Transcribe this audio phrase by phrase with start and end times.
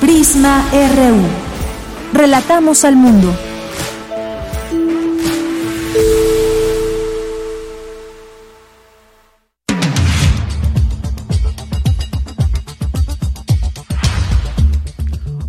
[0.00, 1.22] Prisma RU.
[2.12, 3.34] Relatamos al mundo.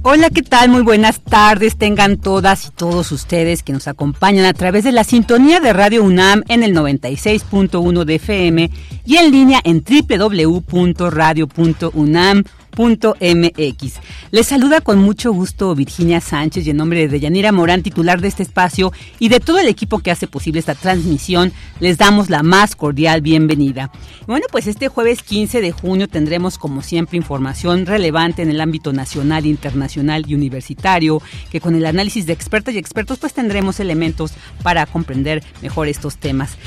[0.09, 0.69] Hola, ¿qué tal?
[0.69, 1.77] Muy buenas tardes.
[1.77, 6.01] Tengan todas y todos ustedes que nos acompañan a través de la sintonía de Radio
[6.01, 8.71] UNAM en el 96.1 de FM
[9.05, 12.45] y en línea en www.radio.unam
[12.77, 13.93] MX.
[14.31, 18.27] Les saluda con mucho gusto Virginia Sánchez y en nombre de Yanira Morán, titular de
[18.27, 22.43] este espacio, y de todo el equipo que hace posible esta transmisión, les damos la
[22.43, 23.91] más cordial bienvenida.
[24.27, 28.93] Bueno, pues este jueves 15 de junio tendremos como siempre información relevante en el ámbito
[28.93, 34.33] nacional, internacional y universitario, que con el análisis de expertas y expertos pues tendremos elementos
[34.61, 36.57] para comprender mejor estos temas.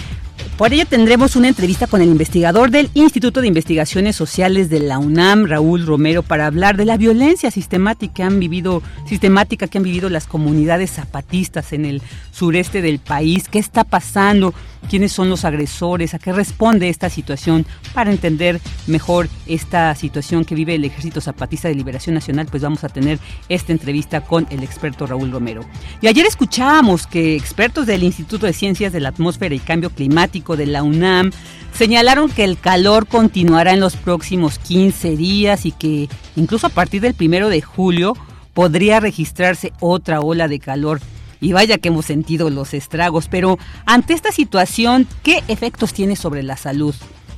[0.56, 4.98] Por ello tendremos una entrevista con el investigador del Instituto de Investigaciones Sociales de la
[4.98, 9.84] UNAM, Raúl Romero, para hablar de la violencia sistemática que han vivido, sistemática que han
[9.84, 14.54] vivido las comunidades zapatistas en el sureste del país, qué está pasando,
[14.88, 20.54] quiénes son los agresores, a qué responde esta situación, para entender mejor esta situación que
[20.54, 24.62] vive el Ejército Zapatista de Liberación Nacional, pues vamos a tener esta entrevista con el
[24.62, 25.64] experto Raúl Romero.
[26.00, 30.56] Y ayer escuchábamos que expertos del Instituto de Ciencias de la Atmósfera y Cambio Climático
[30.56, 31.30] de la UNAM
[31.74, 37.00] señalaron que el calor continuará en los próximos 15 días y que incluso a partir
[37.00, 38.16] del primero de julio
[38.54, 41.00] podría registrarse otra ola de calor.
[41.40, 46.42] Y vaya que hemos sentido los estragos, pero ante esta situación, ¿qué efectos tiene sobre
[46.42, 46.94] la salud?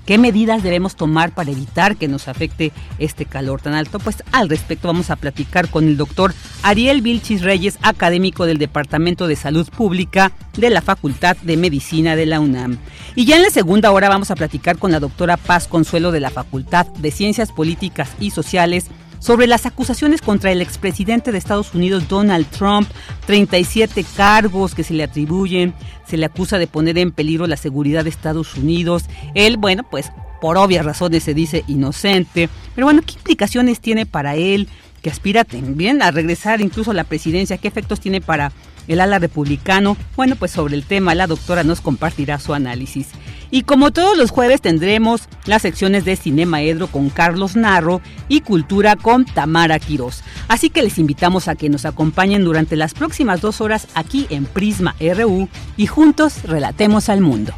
[0.06, 4.00] ¿Qué medidas debemos tomar para evitar que nos afecte este calor tan alto?
[4.00, 9.28] Pues al respecto vamos a platicar con el doctor Ariel Vilchis Reyes, académico del Departamento
[9.28, 12.78] de Salud Pública de la Facultad de Medicina de la UNAM.
[13.14, 16.20] Y ya en la segunda hora vamos a platicar con la doctora Paz Consuelo de
[16.20, 18.86] la Facultad de Ciencias Políticas y Sociales
[19.22, 22.88] sobre las acusaciones contra el expresidente de Estados Unidos Donald Trump,
[23.26, 25.74] 37 cargos que se le atribuyen,
[26.08, 29.04] se le acusa de poner en peligro la seguridad de Estados Unidos.
[29.34, 30.10] Él, bueno, pues
[30.40, 34.68] por obvias razones se dice inocente, pero bueno, ¿qué implicaciones tiene para él
[35.02, 37.58] que aspira también a regresar incluso a la presidencia?
[37.58, 38.50] ¿Qué efectos tiene para
[38.88, 39.96] el ala republicano?
[40.16, 43.08] Bueno, pues sobre el tema la doctora nos compartirá su análisis.
[43.50, 48.40] Y como todos los jueves tendremos las secciones de Cinema Edro con Carlos Narro y
[48.40, 50.22] Cultura con Tamara Quirós.
[50.48, 54.46] Así que les invitamos a que nos acompañen durante las próximas dos horas aquí en
[54.46, 57.52] Prisma RU y juntos relatemos al mundo.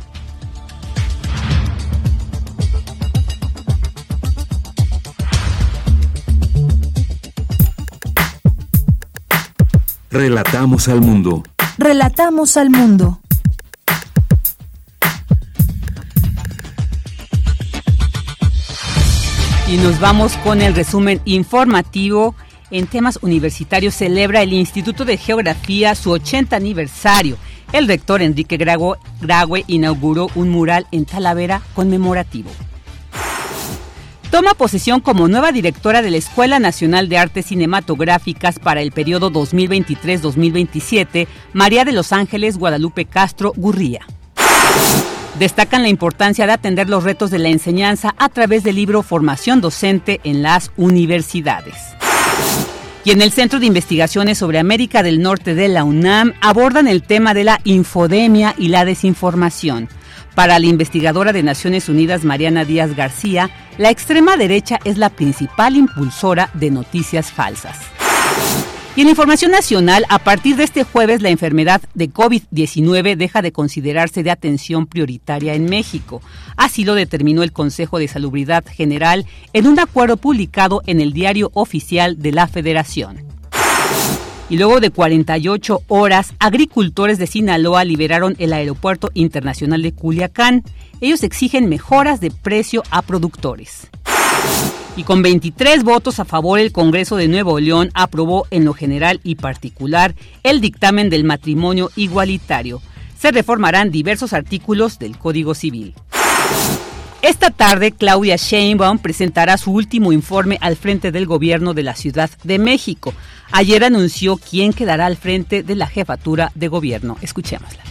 [10.14, 11.42] Relatamos al mundo.
[11.76, 13.18] Relatamos al mundo.
[19.68, 22.36] Y nos vamos con el resumen informativo.
[22.70, 27.36] En temas universitarios celebra el Instituto de Geografía su 80 aniversario.
[27.72, 32.50] El rector Enrique Grague inauguró un mural en Talavera conmemorativo.
[34.34, 39.30] Toma posesión como nueva directora de la Escuela Nacional de Artes Cinematográficas para el periodo
[39.30, 44.00] 2023-2027, María de los Ángeles Guadalupe Castro Gurría.
[45.38, 49.60] Destacan la importancia de atender los retos de la enseñanza a través del libro Formación
[49.60, 51.76] Docente en las Universidades.
[53.04, 57.04] Y en el Centro de Investigaciones sobre América del Norte de la UNAM abordan el
[57.04, 59.88] tema de la infodemia y la desinformación.
[60.34, 65.76] Para la investigadora de Naciones Unidas Mariana Díaz García, la extrema derecha es la principal
[65.76, 67.78] impulsora de noticias falsas.
[68.96, 73.50] Y en información nacional, a partir de este jueves, la enfermedad de COVID-19 deja de
[73.50, 76.22] considerarse de atención prioritaria en México.
[76.56, 81.50] Así lo determinó el Consejo de Salubridad General en un acuerdo publicado en el Diario
[81.54, 83.33] Oficial de la Federación.
[84.50, 90.62] Y luego de 48 horas, agricultores de Sinaloa liberaron el Aeropuerto Internacional de Culiacán.
[91.00, 93.88] Ellos exigen mejoras de precio a productores.
[94.96, 99.20] Y con 23 votos a favor, el Congreso de Nuevo León aprobó en lo general
[99.24, 102.80] y particular el dictamen del matrimonio igualitario.
[103.18, 105.94] Se reformarán diversos artículos del Código Civil.
[107.24, 112.28] Esta tarde, Claudia Sheinbaum presentará su último informe al frente del gobierno de la Ciudad
[112.42, 113.14] de México.
[113.50, 117.16] Ayer anunció quién quedará al frente de la jefatura de gobierno.
[117.22, 117.82] Escuchémosla.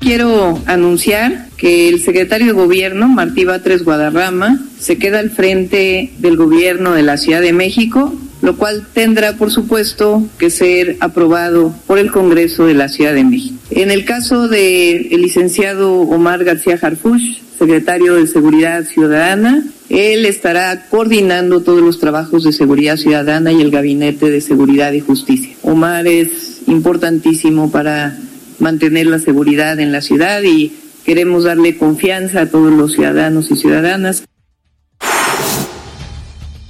[0.00, 6.38] Quiero anunciar que el secretario de Gobierno, Martí Batres Guadarrama, se queda al frente del
[6.38, 11.98] gobierno de la Ciudad de México, lo cual tendrá, por supuesto, que ser aprobado por
[11.98, 13.54] el Congreso de la Ciudad de México.
[13.70, 19.62] En el caso del licenciado Omar García Harfuch, secretario de Seguridad Ciudadana.
[19.88, 24.98] Él estará coordinando todos los trabajos de seguridad ciudadana y el Gabinete de Seguridad y
[25.00, 25.54] Justicia.
[25.62, 28.18] Omar es importantísimo para
[28.58, 30.72] mantener la seguridad en la ciudad y
[31.04, 34.24] queremos darle confianza a todos los ciudadanos y ciudadanas.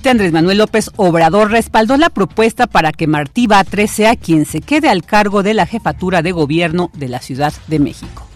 [0.05, 4.91] Andrés Manuel López Obrador respaldó la propuesta para que Martí Batres sea quien se quede
[4.91, 8.32] al cargo de la jefatura de gobierno de la Ciudad de México.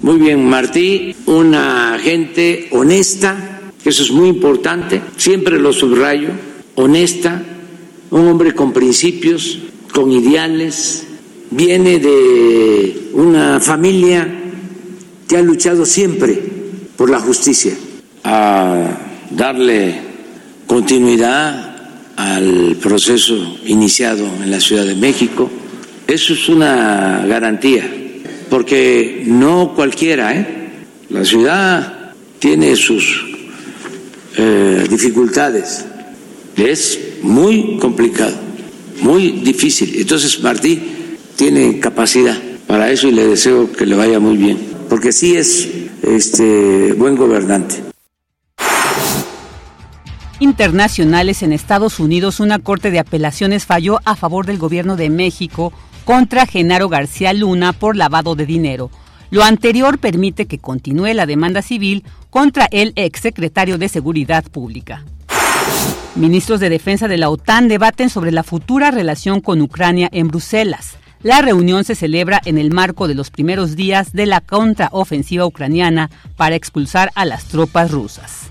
[0.00, 6.28] Muy bien, Martí, una gente honesta, eso es muy importante, siempre lo subrayo,
[6.76, 7.42] honesta,
[8.10, 9.58] un hombre con principios,
[9.92, 11.04] con ideales,
[11.50, 14.28] viene de una familia
[15.26, 16.42] que ha luchado siempre
[16.96, 17.72] por la justicia,
[18.22, 18.98] a
[19.30, 20.00] darle
[20.68, 21.76] continuidad
[22.14, 25.50] al proceso iniciado en la Ciudad de México.
[26.06, 27.97] Eso es una garantía
[28.50, 30.46] porque no cualquiera, ¿eh?
[31.10, 33.24] La ciudad tiene sus
[34.36, 35.84] eh, dificultades,
[36.56, 38.36] es muy complicado,
[39.00, 39.94] muy difícil.
[39.96, 40.80] Entonces Martí
[41.36, 42.36] tiene capacidad
[42.66, 44.58] para eso y le deseo que le vaya muy bien,
[44.88, 45.68] porque sí es
[46.02, 47.88] este buen gobernante
[50.40, 55.72] internacionales en Estados Unidos, una corte de apelaciones falló a favor del gobierno de México
[56.08, 58.90] contra Genaro García Luna por lavado de dinero.
[59.30, 65.04] Lo anterior permite que continúe la demanda civil contra el exsecretario de Seguridad Pública.
[66.14, 70.96] Ministros de Defensa de la OTAN debaten sobre la futura relación con Ucrania en Bruselas.
[71.22, 76.08] La reunión se celebra en el marco de los primeros días de la contraofensiva ucraniana
[76.38, 78.48] para expulsar a las tropas rusas.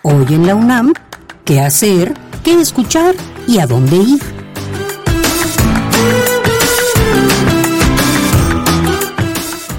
[0.00, 0.94] Hoy en la UNAM,
[1.44, 2.14] ¿qué hacer?
[2.42, 3.14] ¿Qué escuchar?
[3.46, 4.20] Y a dónde ir.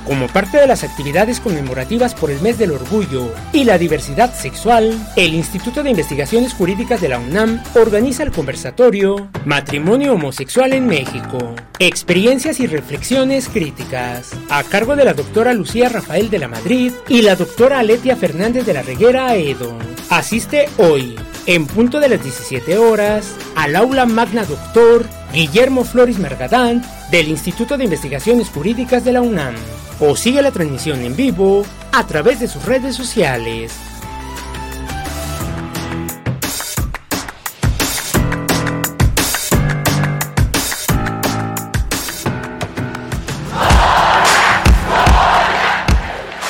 [0.07, 4.99] Como parte de las actividades conmemorativas por el mes del orgullo y la diversidad sexual,
[5.15, 11.55] el Instituto de Investigaciones Jurídicas de la UNAM organiza el conversatorio Matrimonio Homosexual en México.
[11.79, 17.23] Experiencias y reflexiones críticas, a cargo de la doctora Lucía Rafael de la Madrid y
[17.23, 19.79] la doctora Aletia Fernández de la Reguera Aedo.
[20.09, 21.15] Asiste hoy,
[21.51, 26.81] en punto de las 17 horas, al aula magna doctor Guillermo Flores Margadán
[27.11, 29.57] del Instituto de Investigaciones Jurídicas de la UNAM
[29.99, 33.73] o sigue la transmisión en vivo a través de sus redes sociales.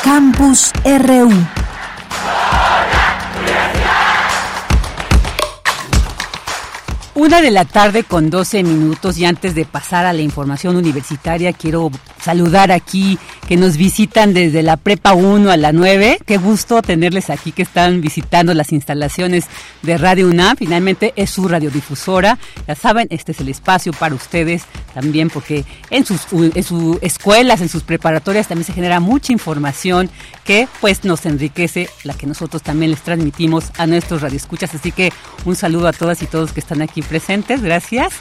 [0.05, 1.60] Campus RU
[7.21, 11.53] Una de la tarde con 12 minutos y antes de pasar a la información universitaria
[11.53, 11.91] quiero
[12.23, 16.21] saludar aquí que nos visitan desde la prepa 1 a la 9.
[16.25, 19.47] Qué gusto tenerles aquí que están visitando las instalaciones
[19.83, 20.57] de Radio UNAM.
[20.57, 22.39] Finalmente es su radiodifusora.
[22.67, 26.27] Ya saben, este es el espacio para ustedes también porque en sus,
[27.01, 30.11] escuelas, en sus preparatorias también se genera mucha información
[30.45, 34.75] que pues nos enriquece, la que nosotros también les transmitimos a nuestros radioescuchas.
[34.75, 35.13] Así que
[35.45, 37.63] un saludo a todas y todos que están aquí presentes.
[37.63, 38.15] Gracias.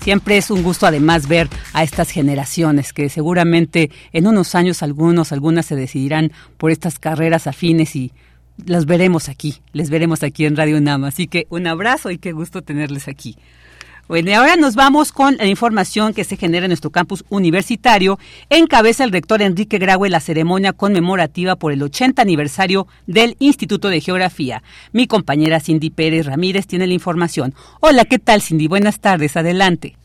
[0.00, 5.32] Siempre es un gusto además ver a estas generaciones que seguramente en unos años algunos,
[5.32, 8.12] algunas se decidirán por estas carreras afines y
[8.64, 11.08] las veremos aquí, les veremos aquí en Radio Nama.
[11.08, 13.36] Así que un abrazo y qué gusto tenerles aquí.
[14.08, 18.20] Bueno, y ahora nos vamos con la información que se genera en nuestro campus universitario.
[18.50, 24.00] Encabeza el rector Enrique Graue la ceremonia conmemorativa por el 80 aniversario del Instituto de
[24.00, 24.62] Geografía.
[24.92, 27.52] Mi compañera Cindy Pérez Ramírez tiene la información.
[27.80, 28.68] Hola, ¿qué tal Cindy?
[28.68, 29.96] Buenas tardes, adelante.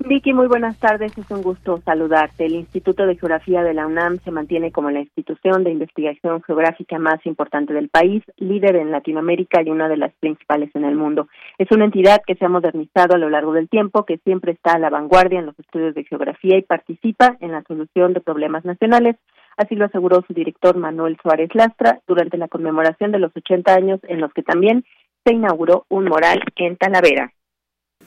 [0.00, 1.16] Vicky, muy buenas tardes.
[1.18, 2.46] Es un gusto saludarte.
[2.46, 7.00] El Instituto de Geografía de la UNAM se mantiene como la institución de investigación geográfica
[7.00, 11.26] más importante del país, líder en Latinoamérica y una de las principales en el mundo.
[11.58, 14.74] Es una entidad que se ha modernizado a lo largo del tiempo, que siempre está
[14.74, 18.64] a la vanguardia en los estudios de geografía y participa en la solución de problemas
[18.64, 19.16] nacionales.
[19.56, 24.00] Así lo aseguró su director Manuel Suárez Lastra durante la conmemoración de los 80 años
[24.04, 24.84] en los que también
[25.24, 27.32] se inauguró un moral en Talavera.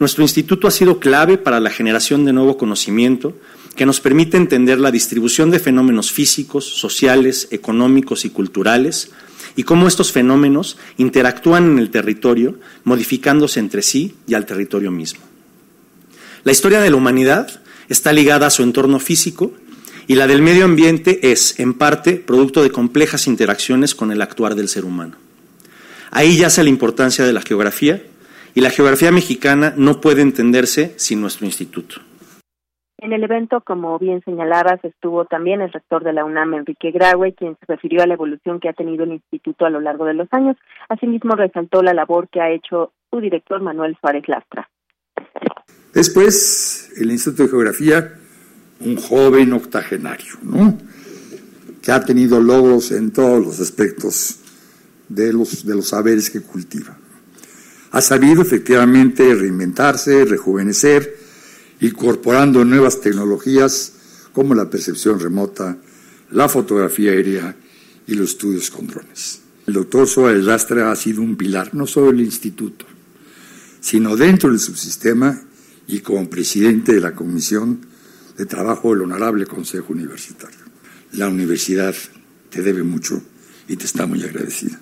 [0.01, 3.37] Nuestro instituto ha sido clave para la generación de nuevo conocimiento
[3.75, 9.11] que nos permite entender la distribución de fenómenos físicos, sociales, económicos y culturales
[9.55, 15.21] y cómo estos fenómenos interactúan en el territorio, modificándose entre sí y al territorio mismo.
[16.43, 19.53] La historia de la humanidad está ligada a su entorno físico
[20.07, 24.55] y la del medio ambiente es, en parte, producto de complejas interacciones con el actuar
[24.55, 25.17] del ser humano.
[26.09, 28.01] Ahí yace la importancia de la geografía
[28.53, 32.01] y la geografía mexicana no puede entenderse sin nuestro instituto.
[32.97, 37.33] En el evento, como bien señalabas, estuvo también el rector de la UNAM, Enrique Graue,
[37.33, 40.13] quien se refirió a la evolución que ha tenido el instituto a lo largo de
[40.13, 40.55] los años.
[40.87, 44.69] Asimismo, resaltó la labor que ha hecho su director, Manuel Suárez Lastra.
[45.95, 48.13] Después, el Instituto de Geografía,
[48.81, 50.77] un joven octogenario, ¿no?
[51.81, 54.39] que ha tenido logros en todos los aspectos
[55.09, 57.00] de los, de los saberes que cultiva
[57.91, 61.17] ha sabido efectivamente reinventarse, rejuvenecer,
[61.81, 63.93] incorporando nuevas tecnologías
[64.31, 65.77] como la percepción remota,
[66.31, 67.55] la fotografía aérea
[68.07, 69.41] y los estudios con drones.
[69.67, 72.85] El doctor Suárez Lastra ha sido un pilar no solo del instituto,
[73.79, 75.41] sino dentro del subsistema
[75.87, 77.81] y como presidente de la Comisión
[78.37, 80.59] de Trabajo del Honorable Consejo Universitario.
[81.13, 81.93] La universidad
[82.49, 83.21] te debe mucho
[83.67, 84.81] y te está muy agradecida.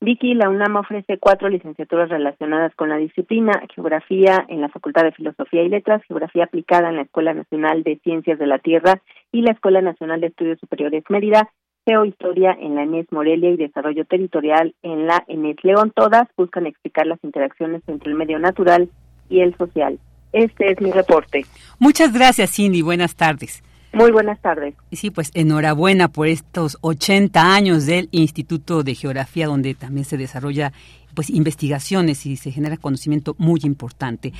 [0.00, 5.12] Vicky, la UNAM ofrece cuatro licenciaturas relacionadas con la disciplina, geografía en la Facultad de
[5.12, 9.00] Filosofía y Letras, geografía aplicada en la Escuela Nacional de Ciencias de la Tierra
[9.32, 11.50] y la Escuela Nacional de Estudios Superiores Mérida,
[11.86, 15.92] geohistoria en la ENES Morelia y desarrollo territorial en la ENES León.
[15.94, 18.90] Todas buscan explicar las interacciones entre el medio natural
[19.28, 19.98] y el social.
[20.32, 21.46] Este es mi reporte.
[21.78, 22.82] Muchas gracias, Cindy.
[22.82, 23.62] Buenas tardes.
[23.94, 24.74] Muy buenas tardes.
[24.90, 30.16] Y sí, pues enhorabuena por estos 80 años del Instituto de Geografía, donde también se
[30.16, 30.72] desarrolla
[31.14, 34.32] pues investigaciones y se genera conocimiento muy importante.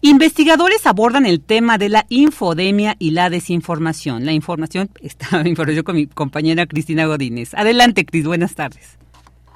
[0.00, 4.26] Investigadores abordan el tema de la infodemia y la desinformación.
[4.26, 7.54] La información está yo con mi compañera Cristina Godínez.
[7.54, 8.98] Adelante, Cris, buenas tardes.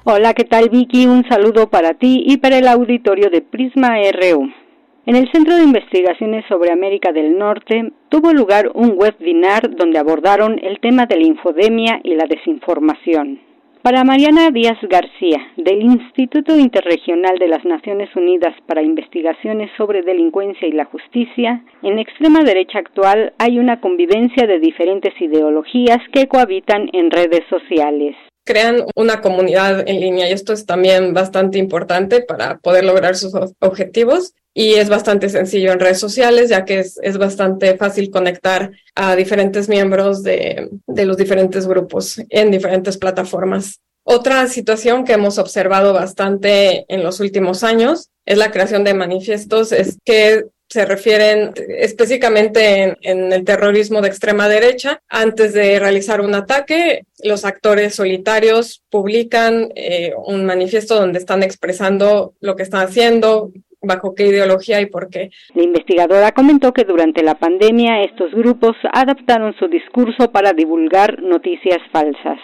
[0.03, 1.05] Hola, ¿qué tal Vicky?
[1.05, 4.60] Un saludo para ti y para el auditorio de Prisma RU.
[5.03, 10.59] En el Centro de Investigaciones sobre América del Norte tuvo lugar un webinar donde abordaron
[10.61, 13.39] el tema de la infodemia y la desinformación.
[13.81, 20.67] Para Mariana Díaz García, del Instituto Interregional de las Naciones Unidas para Investigaciones sobre Delincuencia
[20.67, 26.89] y la Justicia, en extrema derecha actual hay una convivencia de diferentes ideologías que cohabitan
[26.93, 32.57] en redes sociales crean una comunidad en línea y esto es también bastante importante para
[32.59, 37.77] poder lograr sus objetivos y es bastante sencillo en redes sociales ya que es, bastante
[37.77, 43.79] fácil conectar a diferentes miembros de los diferentes grupos en diferentes plataformas.
[44.03, 49.71] Otra situación que hemos observado bastante en los últimos años es la creación de manifiestos,
[49.71, 55.01] es que se refieren específicamente en, el terrorismo de extrema derecha.
[55.09, 62.35] Antes de realizar un ataque, los actores solitarios publican eh, un manifiesto donde están expresando
[62.39, 63.51] lo que están haciendo,
[63.81, 65.31] bajo qué ideología y por qué.
[65.55, 71.79] La investigadora comentó que durante la pandemia estos grupos adaptaron su discurso para divulgar noticias
[71.91, 72.39] falsas.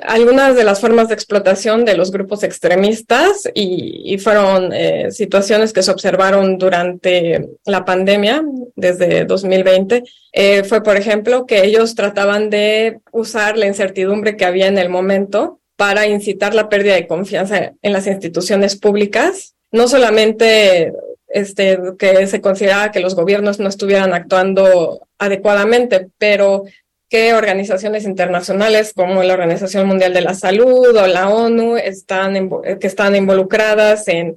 [0.00, 5.82] Algunas de las formas de explotación de los grupos extremistas y, fueron eh, situaciones que
[5.82, 8.42] se observaron durante la pandemia
[8.74, 10.02] desde 2020.
[10.32, 14.88] Eh, fue, por ejemplo, que ellos trataban de usar la incertidumbre que había en el
[14.88, 20.92] momento para incitar la pérdida de confianza en las instituciones públicas, no solamente
[21.28, 26.64] este, que se consideraba que los gobiernos no estuvieran actuando adecuadamente, pero
[27.12, 32.48] que organizaciones internacionales como la Organización Mundial de la Salud o la ONU están,
[32.80, 34.36] que están involucradas en,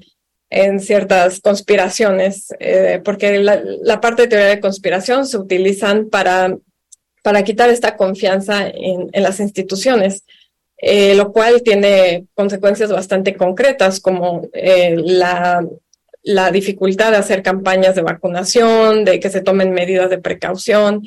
[0.49, 6.57] en ciertas conspiraciones, eh, porque la, parte de teoría de conspiración se utilizan para,
[7.23, 10.25] para quitar esta confianza en, en las instituciones.
[10.77, 15.65] Eh, lo cual tiene consecuencias bastante concretas como eh, la,
[16.23, 21.03] la dificultad de hacer campañas de vacunación, de que se tomen medidas de precaución,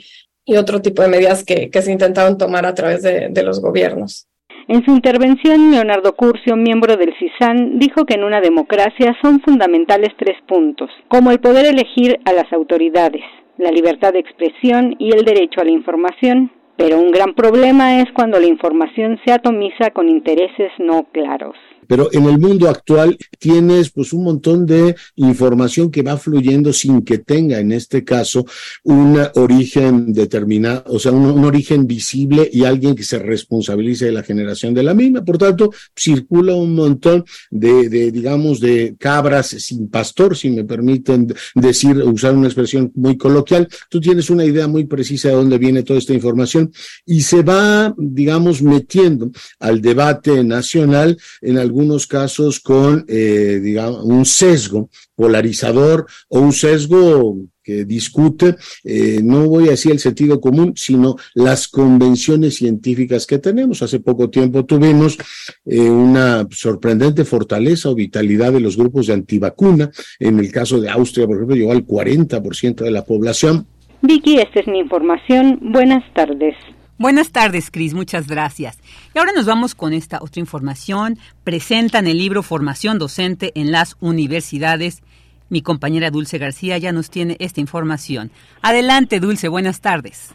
[0.49, 4.27] y otro tipo de medidas que, se intentaron tomar a través de, de los gobiernos.
[4.67, 10.11] En su intervención, Leonardo Curcio, miembro del CISAN, dijo que en una democracia son fundamentales
[10.19, 13.23] tres puntos, como el poder elegir a las autoridades,
[13.59, 16.51] la libertad de expresión y el derecho a la información.
[16.77, 21.57] Pero un gran problema es cuando la información se atomiza con intereses no claros.
[21.89, 27.03] Pero en el mundo actual tienes pues un montón de información que va fluyendo sin
[27.03, 28.45] que tenga en este caso
[28.85, 34.23] un origen determinado, o sea, un, origen visible y alguien que se responsabilice de la
[34.23, 35.25] generación de la misma.
[35.25, 41.33] Por tanto, circula un montón de, de digamos, de cabras sin pastor, si me permiten
[41.55, 43.67] decir, usar una expresión muy coloquial.
[43.89, 46.71] Tú tienes una idea muy precisa de dónde viene toda esta información
[47.07, 54.05] y se va, digamos, metiendo al debate nacional en algún algunos casos con, eh, digamos,
[54.05, 60.41] un sesgo polarizador o un sesgo que discute, eh, no voy a decir el sentido
[60.41, 63.81] común, sino las convenciones científicas que tenemos.
[63.83, 65.19] Hace poco tiempo tuvimos
[65.65, 69.91] eh, una sorprendente fortaleza o vitalidad de los grupos de antivacuna.
[70.19, 73.67] En el caso de Austria, por ejemplo, llegó al 40% de la población.
[74.03, 75.61] Vicky, esta es mi información.
[75.63, 76.57] Buenas tardes.
[76.99, 78.81] Buenas tardes, Cris, muchas gracias.
[79.15, 81.17] Y ahora nos vamos con esta otra información.
[81.45, 85.05] Presentan el libro Formación Docente en las Universidades.
[85.49, 88.33] Mi compañera Dulce García ya nos tiene esta información.
[88.63, 90.35] Adelante, Dulce, buenas tardes.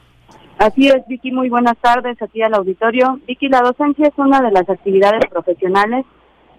[0.57, 3.19] Así es, Vicky, muy buenas tardes aquí al auditorio.
[3.27, 6.05] Vicky, la docencia es una de las actividades profesionales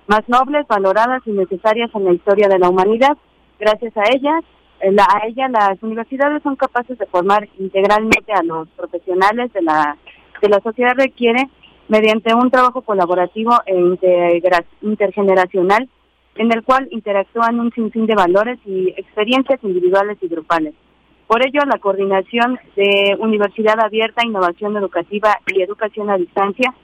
[0.07, 3.17] más nobles, valoradas y necesarias en la historia de la humanidad.
[3.59, 4.45] Gracias a ellas,
[4.99, 9.97] a ella las universidades son capaces de formar integralmente a los profesionales de la,
[10.43, 11.49] de la sociedad requiere
[11.89, 13.75] mediante un trabajo colaborativo e
[14.83, 15.89] intergeneracional
[16.37, 20.75] en el cual interactúan un sinfín de valores y experiencias individuales y grupales.
[21.27, 26.75] Por ello, la coordinación de Universidad Abierta, Innovación Educativa y Educación a Distancia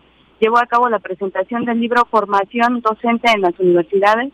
[0.40, 4.32] llevó a cabo la presentación del libro Formación Docente en las Universidades,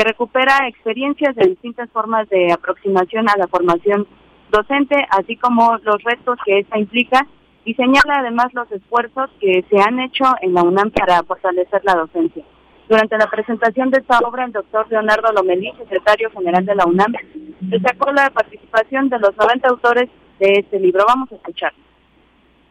[0.00, 4.06] que recupera experiencias de distintas formas de aproximación a la formación
[4.50, 7.26] docente, así como los retos que esta implica,
[7.66, 11.96] y señala además los esfuerzos que se han hecho en la UNAM para fortalecer la
[11.96, 12.42] docencia.
[12.88, 17.12] Durante la presentación de esta obra, el doctor Leonardo Lomelí, secretario general de la UNAM,
[17.60, 20.08] destacó la participación de los 90 autores
[20.38, 21.04] de este libro.
[21.06, 21.74] Vamos a escuchar.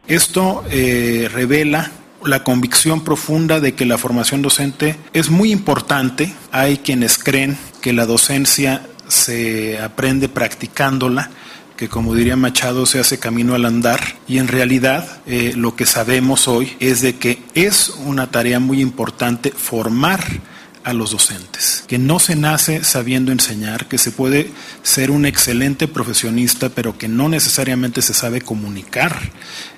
[0.08, 1.84] Esto eh, revela
[2.24, 6.34] la convicción profunda de que la formación docente es muy importante.
[6.52, 11.30] Hay quienes creen que la docencia se aprende practicándola
[11.80, 15.86] que como diría Machado se hace camino al andar y en realidad eh, lo que
[15.86, 20.20] sabemos hoy es de que es una tarea muy importante formar
[20.84, 24.50] a los docentes, que no se nace sabiendo enseñar, que se puede
[24.82, 29.16] ser un excelente profesionista, pero que no necesariamente se sabe comunicar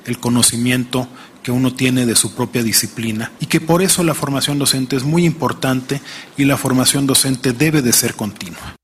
[0.06, 1.08] el conocimiento
[1.42, 5.04] que uno tiene de su propia disciplina y que por eso la formación docente es
[5.04, 6.00] muy importante
[6.36, 8.76] y la formación docente debe de ser continua.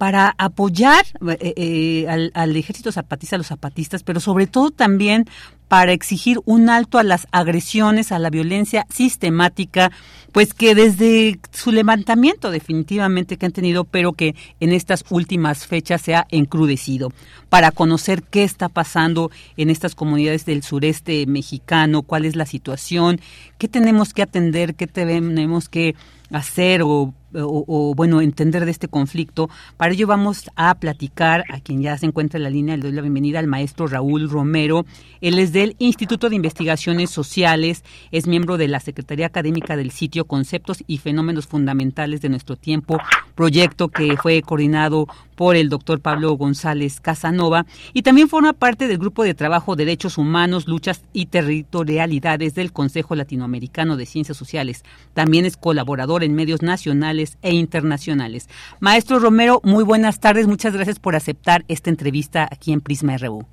[0.04, 5.30] para apoyar eh, eh, al, al, ejército zapatista, a los zapatistas, pero sobre todo también
[5.70, 9.94] para exigir un alto a las agresiones, a la violencia sistemática,
[10.34, 16.02] pues que desde su levantamiento definitivamente que han tenido, pero que en estas últimas fechas
[16.02, 17.14] se ha encrudecido,
[17.48, 23.22] para conocer qué está pasando en estas comunidades del sureste mexicano, cuál es la situación,
[23.58, 25.96] qué tenemos que atender, qué tenemos que
[26.30, 29.50] hacer o o, bueno, entender de este conflicto.
[29.78, 32.92] Para ello vamos a platicar a quien ya se encuentra en la línea, le doy
[32.92, 34.86] la bienvenida al maestro Raúl Romero.
[35.22, 40.26] Él es del Instituto de Investigaciones Sociales, es miembro de la Secretaría Académica del sitio
[40.26, 42.98] Conceptos y Fenómenos Fundamentales de Nuestro Tiempo,
[43.36, 48.98] proyecto que fue coordinado por el doctor Pablo González Casanova y también forma parte del
[48.98, 54.84] grupo de trabajo Derechos Humanos, Luchas y Territorialidades del Consejo Latinoamericano de Ciencias Sociales.
[55.14, 58.50] También es colaborador en medios nacionales e internacionales.
[58.80, 60.48] Maestro Romero, muy buenas tardes.
[60.48, 63.46] Muchas gracias por aceptar esta entrevista aquí en Prisma RU.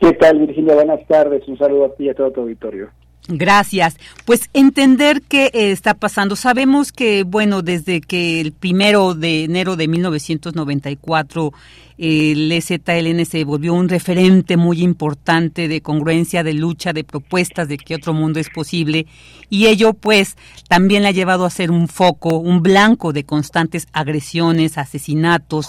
[0.00, 0.74] ¿Qué tal, Virginia?
[0.74, 1.46] Buenas tardes.
[1.48, 2.90] Un saludo a ti y a todo tu auditorio.
[3.26, 3.96] Gracias.
[4.26, 6.36] Pues entender qué eh, está pasando.
[6.36, 11.52] Sabemos que, bueno, desde que el primero de enero de 1994
[11.96, 17.78] el EZLN se volvió un referente muy importante de congruencia, de lucha, de propuestas de
[17.78, 19.06] que otro mundo es posible
[19.48, 20.36] y ello pues
[20.68, 25.68] también le ha llevado a ser un foco, un blanco de constantes agresiones, asesinatos,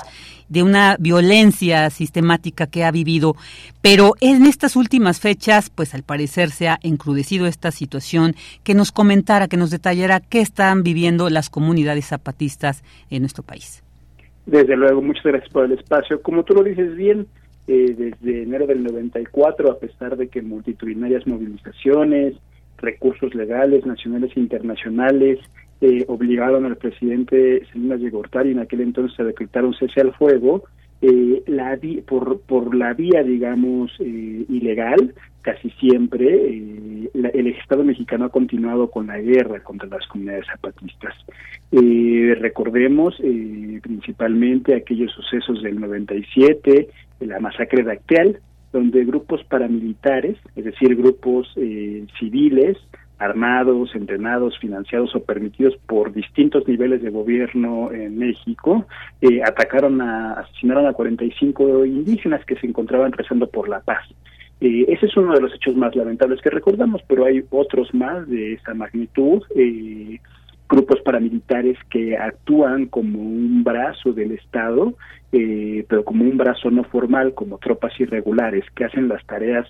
[0.49, 3.35] de una violencia sistemática que ha vivido,
[3.81, 8.91] pero en estas últimas fechas pues al parecer se ha encrudecido esta situación, que nos
[8.91, 13.83] comentara, que nos detallara qué están viviendo las comunidades zapatistas en nuestro país.
[14.45, 16.21] Desde luego, muchas gracias por el espacio.
[16.21, 17.25] Como tú lo dices bien,
[17.67, 22.35] eh, desde enero del 94, a pesar de que multitudinarias movilizaciones,
[22.77, 25.39] recursos legales, nacionales e internacionales,
[25.81, 30.13] eh, obligaron al presidente Salinas de Gortari en aquel entonces a decretar un cese al
[30.13, 30.63] fuego,
[31.01, 35.13] eh, la por, por la vía, digamos, eh, ilegal,
[35.45, 41.13] casi siempre eh, el Estado mexicano ha continuado con la guerra contra las comunidades zapatistas.
[41.71, 46.87] Eh, recordemos eh, principalmente aquellos sucesos del 97,
[47.19, 48.39] de la masacre de Acteal,
[48.75, 51.47] donde grupos paramilitares, es decir, grupos
[52.19, 52.77] civiles,
[53.17, 58.85] armados, entrenados, financiados o permitidos por distintos niveles de gobierno en México,
[59.45, 64.03] atacaron a, asesinaron a 45 indígenas que se encontraban rezando por la paz.
[64.61, 68.27] Eh, ese es uno de los hechos más lamentables que recordamos, pero hay otros más
[68.27, 69.43] de esa magnitud.
[69.55, 70.19] Eh,
[70.67, 74.93] grupos paramilitares que actúan como un brazo del Estado,
[75.31, 79.67] eh, pero como un brazo no formal, como tropas irregulares que hacen las tareas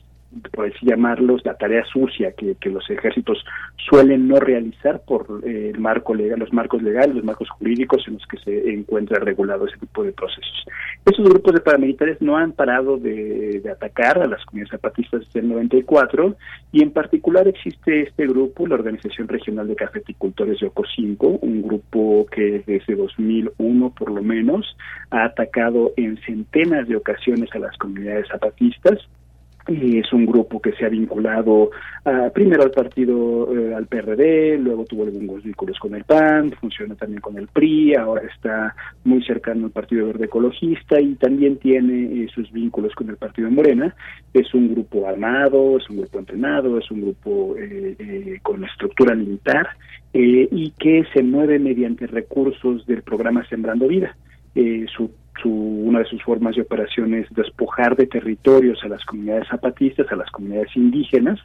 [0.51, 3.43] por así llamarlos, la tarea sucia que, que los ejércitos
[3.89, 8.15] suelen no realizar por eh, el marco legal, los marcos legales, los marcos jurídicos en
[8.15, 10.65] los que se encuentra regulado ese tipo de procesos.
[11.05, 15.39] Esos grupos de paramilitares no han parado de, de atacar a las comunidades zapatistas desde
[15.39, 16.35] el 94
[16.71, 22.25] y en particular existe este grupo, la Organización Regional de Cafeticultores de Ocosinco, un grupo
[22.31, 24.75] que desde 2001 por lo menos
[25.11, 28.99] ha atacado en centenas de ocasiones a las comunidades zapatistas
[29.67, 31.71] es un grupo que se ha vinculado
[32.05, 36.95] uh, primero al partido, eh, al PRD, luego tuvo algunos vínculos con el PAN, funciona
[36.95, 42.23] también con el PRI, ahora está muy cercano al Partido Verde Ecologista y también tiene
[42.23, 43.95] eh, sus vínculos con el Partido Morena.
[44.33, 49.69] Es un grupo armado, es un grupo entrenado, es un grupo eh, con estructura militar
[50.17, 54.15] y que se mueve mediante recursos del programa Sembrando Vida.
[54.95, 59.47] su su, una de sus formas de operación es despojar de territorios a las comunidades
[59.49, 61.39] zapatistas, a las comunidades indígenas,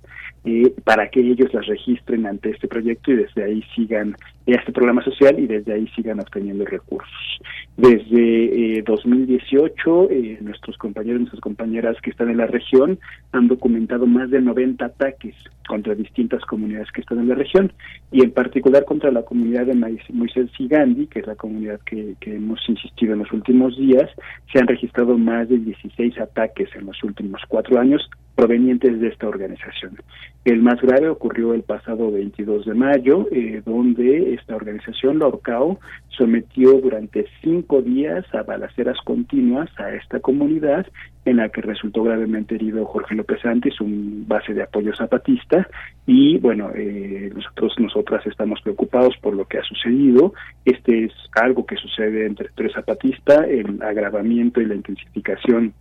[0.44, 5.03] eh, para que ellos las registren ante este proyecto y desde ahí sigan este programa
[5.05, 7.40] social y desde ahí sigan obteniendo recursos.
[7.81, 12.99] Desde 2018, eh, eh, nuestros compañeros y nuestras compañeras que están en la región
[13.33, 15.35] han documentado más de 90 ataques
[15.66, 17.73] contra distintas comunidades que están en la región
[18.12, 19.75] y en particular contra la comunidad de
[20.12, 24.11] Moisés y Gandhi, que es la comunidad que, que hemos insistido en los últimos días.
[24.53, 29.29] Se han registrado más de 16 ataques en los últimos cuatro años provenientes de esta
[29.29, 29.99] organización.
[30.47, 35.79] El más grave ocurrió el pasado 22 de mayo, eh, donde esta organización, la ORCAO,
[36.09, 40.87] sometió durante cinco días a balaceras continuas a esta comunidad,
[41.25, 45.69] en la que resultó gravemente herido Jorge López Santos, un base de apoyo zapatista,
[46.07, 50.35] y bueno, eh, nosotros, nosotras estamos preocupados por lo que ha sucedido.
[50.65, 55.73] Este es algo que sucede entre tres zapatistas, el agravamiento y la intensificación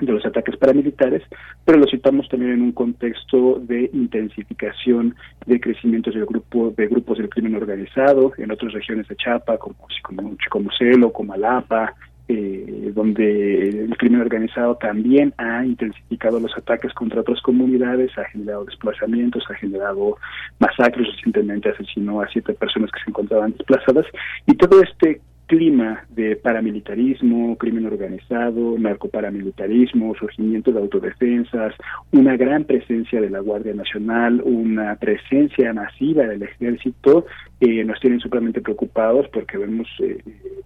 [0.00, 1.22] de los ataques paramilitares,
[1.64, 5.14] pero lo citamos también en un contexto de intensificación
[5.46, 9.76] de crecimientos del grupo de grupos del crimen organizado en otras regiones de Chapa, como
[10.02, 11.94] como Chicomocelo, como Alapa,
[12.28, 18.64] eh, donde el crimen organizado también ha intensificado los ataques contra otras comunidades, ha generado
[18.64, 20.16] desplazamientos, ha generado
[20.58, 24.06] masacres, recientemente asesinó a siete personas que se encontraban desplazadas,
[24.44, 31.74] y todo este clima de paramilitarismo, crimen organizado, narcoparamilitarismo, surgimiento de autodefensas,
[32.12, 37.26] una gran presencia de la Guardia Nacional, una presencia masiva del ejército,
[37.60, 40.18] eh, nos tienen supremamente preocupados porque vemos eh,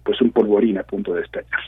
[0.03, 1.61] pues un polvorín a punto de estallar.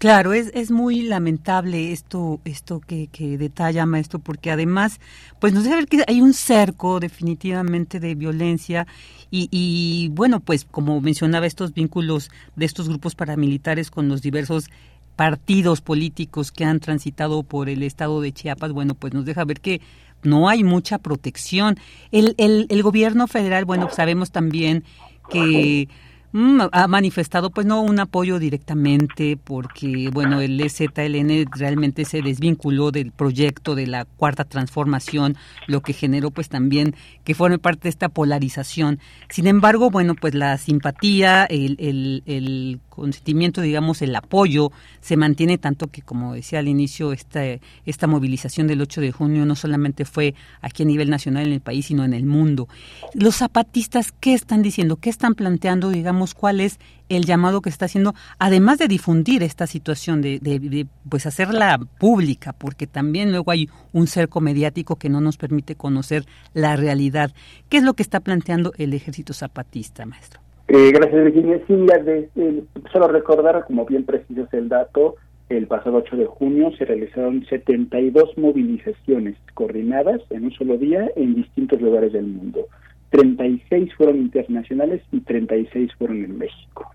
[0.00, 4.98] Claro, es, es muy lamentable esto, esto que, que detalla maestro, porque además,
[5.38, 8.86] pues nos deja ver que hay un cerco definitivamente de violencia
[9.30, 14.70] y, y bueno, pues como mencionaba estos vínculos de estos grupos paramilitares con los diversos
[15.16, 19.60] partidos políticos que han transitado por el estado de Chiapas, bueno, pues nos deja ver
[19.60, 19.82] que
[20.22, 21.76] no hay mucha protección.
[22.10, 24.82] El, el, el gobierno federal, bueno, sabemos también
[25.28, 25.90] que
[26.32, 33.10] ha manifestado pues no un apoyo directamente porque bueno el EZLN realmente se desvinculó del
[33.10, 38.08] proyecto de la cuarta transformación lo que generó pues también que forme parte de esta
[38.08, 39.00] polarización.
[39.28, 45.56] Sin embargo bueno pues la simpatía el, el, el consentimiento, digamos, el apoyo se mantiene
[45.56, 47.40] tanto que, como decía al inicio, esta,
[47.86, 51.60] esta movilización del 8 de junio no solamente fue aquí a nivel nacional en el
[51.62, 52.68] país, sino en el mundo.
[53.14, 54.96] Los zapatistas, ¿qué están diciendo?
[54.96, 59.66] ¿Qué están planteando, digamos, cuál es el llamado que está haciendo, además de difundir esta
[59.66, 65.20] situación, de, de, pues hacerla pública, porque también luego hay un cerco mediático que no
[65.20, 67.32] nos permite conocer la realidad.
[67.70, 70.40] ¿Qué es lo que está planteando el ejército zapatista, maestro?
[70.72, 71.60] Eh, gracias, Virginia.
[71.66, 75.16] Sí, de, solo recordar, como bien precisas el dato,
[75.48, 81.34] el pasado 8 de junio se realizaron 72 movilizaciones coordinadas en un solo día en
[81.34, 82.68] distintos lugares del mundo.
[83.10, 86.88] 36 fueron internacionales y 36 fueron en México.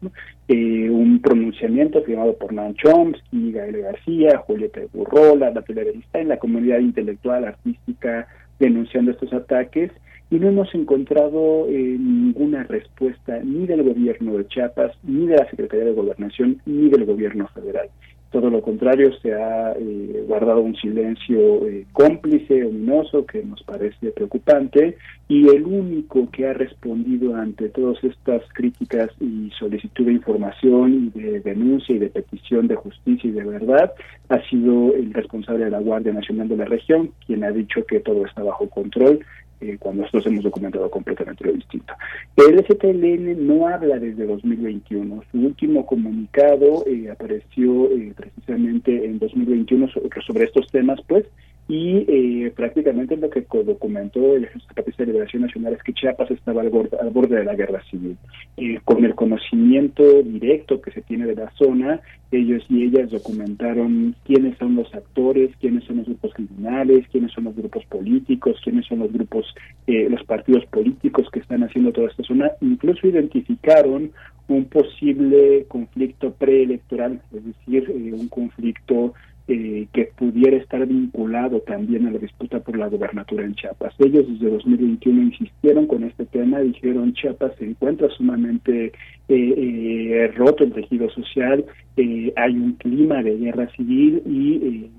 [0.48, 6.38] Eh, un pronunciamiento firmado por Nan Chomsky, Gael García, Julieta Burrola, la periodista en la
[6.38, 8.26] comunidad intelectual, artística,
[8.58, 9.92] denunciando estos ataques
[10.30, 15.50] y no hemos encontrado eh, ninguna respuesta ni del gobierno de Chiapas, ni de la
[15.50, 17.90] Secretaría de Gobernación, ni del gobierno federal.
[18.32, 24.12] Todo lo contrario, se ha eh, guardado un silencio eh, cómplice, ominoso, que nos parece
[24.12, 24.98] preocupante,
[25.30, 31.20] y el único que ha respondido ante todas estas críticas y solicitud de información y
[31.20, 33.94] de denuncia y de petición de justicia y de verdad
[34.28, 38.02] ha sido el responsable de la Guardia Nacional de la región, quien ha dicho que
[38.02, 39.20] todo está bajo control
[39.62, 41.94] eh, cuando nosotros hemos documentado completamente lo distinto.
[42.36, 45.24] El STLN no habla desde 2021.
[45.32, 51.26] Su último comunicado eh, apareció eh, precisamente en 2021 sobre, sobre estos temas, pues,
[51.68, 56.30] y eh, prácticamente lo que documentó el Ejército Zapatista de Liberación Nacional es que Chiapas
[56.30, 58.18] estaba al borde, al borde de la guerra civil.
[58.58, 62.02] Eh, con el conocimiento directo que se tiene de la zona,
[62.32, 67.46] ellos y ellas documentaron quiénes son los actores, quiénes son los grupos criminales, quiénes son
[67.46, 69.48] los grupos políticos, quiénes son los grupos,
[69.88, 72.52] eh, los partidos políticos que están haciendo toda esta zona.
[72.62, 74.12] Incluso identificaron
[74.48, 79.16] un posible conflicto preelectoral, es decir, un conflicto
[79.48, 83.94] eh, que pudiera estar vinculado también a la disputa por la gobernatura en Chiapas.
[84.00, 88.92] Ellos desde 2021 insistieron con este tema, dijeron Chiapas se encuentra sumamente eh,
[89.30, 91.64] eh, roto el tejido social,
[91.98, 94.90] hay un clima de guerra civil y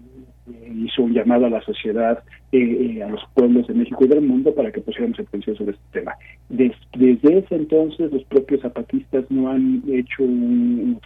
[0.74, 4.72] hizo un llamado a la sociedad, a los pueblos de México y del mundo para
[4.72, 6.14] que pusiéramos atención sobre este tema.
[6.48, 10.24] desde ese entonces los propios zapatistas no han hecho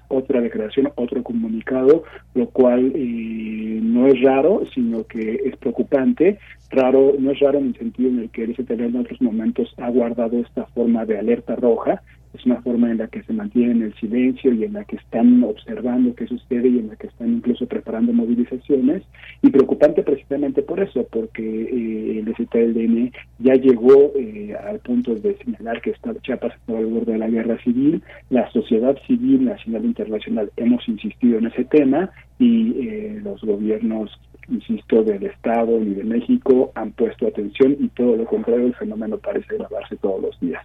[0.08, 6.38] otra declaración, otro comunicado, lo cual eh, no es raro, sino que es preocupante.
[6.70, 9.74] Raro, no es raro en el sentido en el que el STL en otros momentos
[9.78, 13.82] ha guardado esta forma de alerta roja, es una forma en la que se mantienen
[13.82, 17.34] el silencio y en la que están observando qué sucede y en la que están
[17.34, 19.02] incluso preparando movilizaciones
[19.42, 25.36] y preocupante precisamente por eso, porque eh, el ZLN ya llegó eh, al punto de
[25.38, 29.84] señalar que está, Chiapas está al borde de la guerra civil, la sociedad civil nacional
[29.84, 34.10] e internacional hemos insistido en ese tema y eh, los gobiernos
[34.50, 39.18] insisto, del Estado y de México han puesto atención y todo lo contrario, el fenómeno
[39.18, 40.64] parece grabarse todos los días.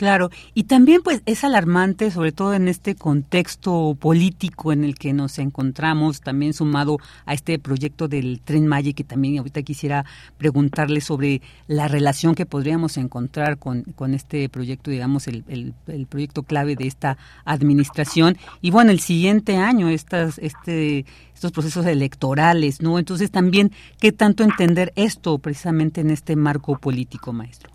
[0.00, 5.12] Claro, y también pues es alarmante, sobre todo en este contexto político en el que
[5.12, 10.06] nos encontramos, también sumado a este proyecto del Tren Maya, que también ahorita quisiera
[10.38, 16.44] preguntarle sobre la relación que podríamos encontrar con, con este proyecto, digamos, el, el, proyecto
[16.44, 18.38] clave de esta administración.
[18.62, 22.98] Y bueno, el siguiente año, estas, este, estos procesos electorales, ¿no?
[22.98, 27.70] Entonces también, ¿qué tanto entender esto precisamente en este marco político, maestro?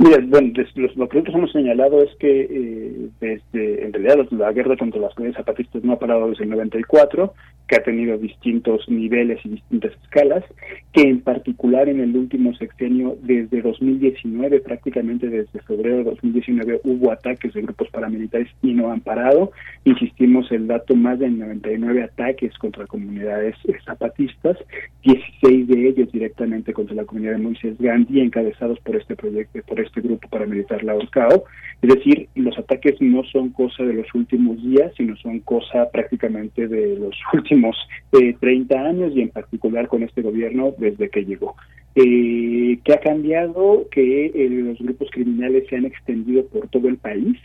[0.00, 4.76] Mira, bueno, los, lo que hemos señalado es que eh, desde, en realidad la guerra
[4.76, 7.34] contra las comunidades zapatistas no ha parado desde el 94,
[7.66, 10.44] que ha tenido distintos niveles y distintas escalas,
[10.92, 17.10] que en particular en el último sexenio, desde 2019, prácticamente desde febrero de 2019, hubo
[17.10, 19.50] ataques de grupos paramilitares y no han parado.
[19.84, 24.56] Insistimos, el dato más de 99 ataques contra comunidades zapatistas,
[25.02, 29.80] 16 de ellos directamente contra la comunidad de Moisés Gandhi, encabezados por este proyecto, por
[29.80, 31.44] este grupo paramilitar La Orcao.
[31.80, 36.66] Es decir, los ataques no son cosa de los últimos días, sino son cosa prácticamente
[36.66, 37.76] de los últimos
[38.20, 41.54] eh, 30 años y en particular con este gobierno desde que llegó.
[41.94, 43.86] Eh, ¿Qué ha cambiado?
[43.90, 47.36] Que eh, los grupos criminales se han extendido por todo el país.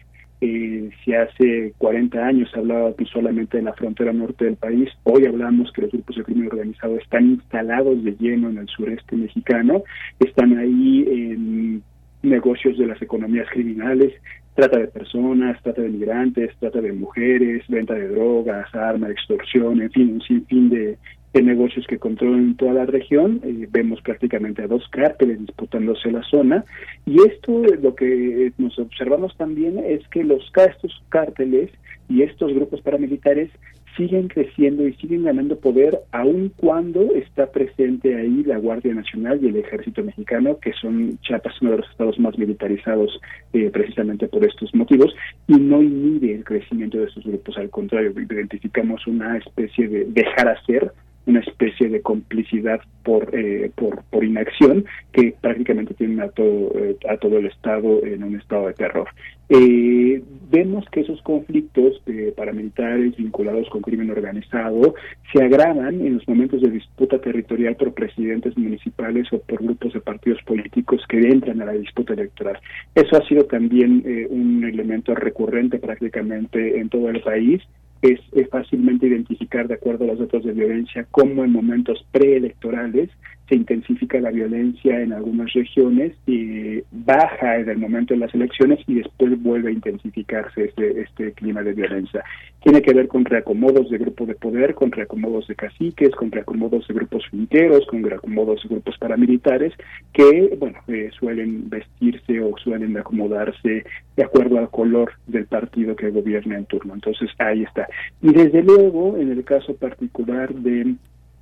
[0.42, 5.26] Eh, si hace 40 años se hablaba solamente de la frontera norte del país, hoy
[5.26, 9.84] hablamos que los grupos de crimen organizado están instalados de lleno en el sureste mexicano,
[10.20, 11.82] están ahí en
[12.24, 14.14] negocios de las economías criminales,
[14.56, 19.92] trata de personas, trata de migrantes, trata de mujeres, venta de drogas, armas, extorsión, en
[19.92, 20.98] fin, un sinfín de,
[21.34, 23.42] negocios que controlan toda la región.
[23.44, 26.64] Eh, vemos prácticamente a dos cárteles disputándose la zona.
[27.08, 31.72] Y esto, lo que nos observamos también es que los estos cárteles
[32.08, 33.50] y estos grupos paramilitares
[33.96, 39.48] siguen creciendo y siguen ganando poder aun cuando está presente ahí la Guardia Nacional y
[39.48, 43.20] el Ejército Mexicano, que son Chiapas uno de los estados más militarizados
[43.54, 45.14] eh, precisamente por estos motivos,
[45.48, 50.48] y no inhibe el crecimiento de estos grupos, al contrario, identificamos una especie de dejar
[50.48, 50.92] hacer
[51.26, 57.18] una especie de complicidad por, eh, por, inacción que prácticamente tienen a todo, eh, a
[57.18, 59.08] todo el Estado en un estado de terror.
[59.50, 62.02] Eh, vemos que esos conflictos
[62.36, 64.96] paramilitares vinculados con crimen organizado
[65.32, 70.00] se agravan en los momentos de disputa territorial por presidentes municipales o por grupos de
[70.00, 72.58] partidos políticos que entran a la disputa electoral.
[72.96, 77.62] Eso ha sido también un elemento recurrente prácticamente en todo el país
[78.04, 83.10] es, fácilmente identificar, de acuerdo a los datos de violencia, cómo en momentos preelectorales
[83.48, 88.80] se intensifica la violencia en algunas regiones, y baja en el momento de las elecciones
[88.88, 92.24] y después vuelve a intensificarse este, este clima de violencia.
[92.62, 96.88] Tiene que ver con reacomodos de grupos de poder, con reacomodos de caciques, con reacomodos
[96.88, 99.74] de grupos finqueros, con reacomodos de grupos paramilitares,
[100.14, 103.84] que bueno eh, suelen vestirse o suelen acomodarse
[104.16, 106.94] de acuerdo al color del partido que gobierna en turno.
[106.94, 107.88] Entonces ahí está.
[108.22, 110.96] Y desde luego, en el caso particular de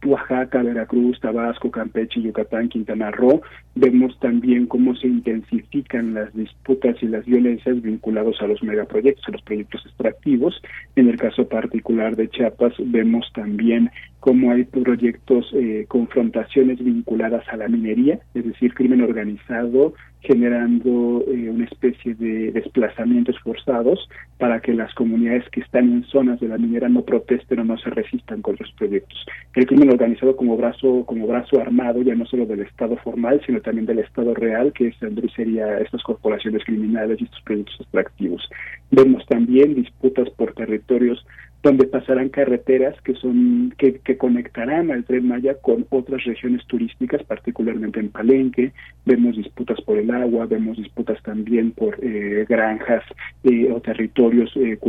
[0.06, 3.42] Oaxaca, Veracruz, Tabasco, Campeche, Yucatán, Quintana Roo,
[3.76, 9.32] vemos también cómo se intensifican las disputas y las violencias vinculados a los megaproyectos, a
[9.32, 10.62] los proyectos extractivos.
[10.96, 17.58] En el caso particular de Chiapas, vemos también cómo hay proyectos, eh, confrontaciones vinculadas a
[17.58, 24.08] la minería, es decir, crimen organizado, generando eh, una especie de desplazamientos forzados
[24.38, 27.80] para que las comunidades que están en zonas de la minera no protesten o no
[27.80, 29.26] se resistan con los proyectos.
[29.56, 33.60] El crimen organizado como brazo como brazo armado ya no solo del Estado formal, sino
[33.62, 34.96] también del Estado real, que es,
[35.36, 38.48] sería estas corporaciones criminales y estos proyectos extractivos.
[38.92, 41.26] Vemos también disputas por territorios
[41.64, 47.24] donde pasarán carreteras que son que, que, conectarán al tren Maya con otras regiones turísticas,
[47.24, 48.72] particularmente en Palenque.
[49.06, 53.04] Vemos disputas por el agua, vemos disputas también por eh, granjas
[53.44, 54.80] eh, o territorios eh,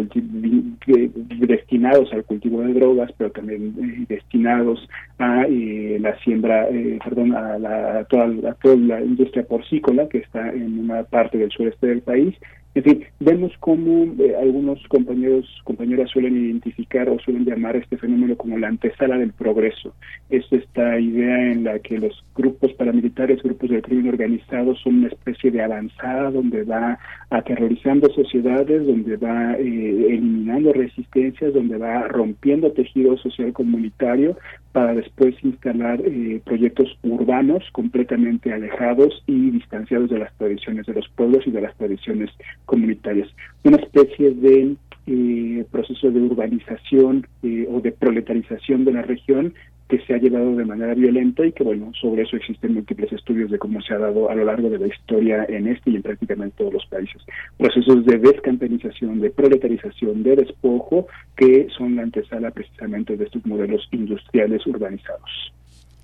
[1.41, 6.67] destinados al cultivo de drogas, pero también destinados a la siembra,
[7.05, 11.51] perdón, a, la, toda, a toda la industria porcícola que está en una parte del
[11.51, 12.35] sureste del país
[12.75, 18.35] en fin, vemos cómo eh, algunos compañeros, compañeras suelen identificar o suelen llamar este fenómeno
[18.37, 19.95] como la antesala del progreso.
[20.31, 25.09] Es esta idea en la que los grupos paramilitares, grupos del crimen organizado son una
[25.09, 32.73] especie de avanzada donde va aterrorizando sociedades, donde va eh, eliminando resistencias, donde va rompiendo
[32.73, 34.39] tejido social comunitario
[34.73, 41.09] para después instalar eh, proyectos urbanos completamente alejados y distanciados de las tradiciones de los
[41.11, 42.31] pueblos y de las tradiciones
[42.65, 43.29] comunitarias.
[43.65, 49.53] Una especie de eh, proceso de urbanización eh, o de proletarización de la región
[49.93, 53.51] que se ha llevado de manera violenta y que, bueno, sobre eso existen múltiples estudios
[53.51, 56.03] de cómo se ha dado a lo largo de la historia en este y en
[56.03, 57.21] prácticamente todos los países.
[57.59, 63.87] Procesos de descampanización, de proletarización, de despojo, que son la antesala precisamente de estos modelos
[63.93, 65.53] industriales urbanizados.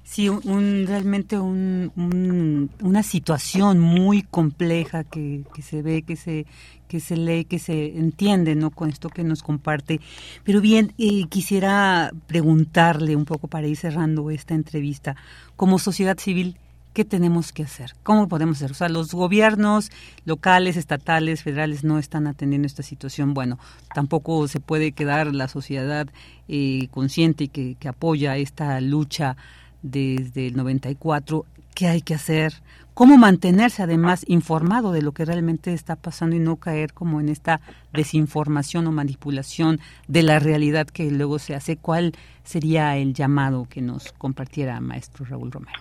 [0.03, 6.45] Sí, un, realmente un, una situación muy compleja que, que, se ve, que se,
[6.89, 8.71] que se lee, que se entiende, ¿no?
[8.71, 10.01] Con esto que nos comparte.
[10.45, 15.15] Pero bien, eh, quisiera preguntarle un poco para ir cerrando esta entrevista.
[15.57, 16.57] Como sociedad civil,
[16.95, 17.95] ¿qué tenemos que hacer?
[18.03, 18.73] ¿Cómo podemos hacer?
[18.73, 19.91] O sea, los gobiernos
[20.25, 23.35] locales, estatales, federales no están atendiendo esta situación.
[23.35, 23.59] Bueno,
[23.95, 26.09] tampoco se puede quedar la sociedad
[26.49, 29.37] eh, consciente y que, que apoya esta lucha
[29.83, 32.55] desde el 94, qué hay que hacer,
[32.99, 37.29] cómo mantenerse además informado de lo que realmente está pasando y no caer como en
[37.29, 37.61] esta
[37.93, 39.79] desinformación o manipulación
[40.09, 41.77] de la realidad que luego se hace.
[41.77, 42.11] ¿Cuál
[42.43, 45.79] sería el llamado que nos compartiera maestro Raúl Romero?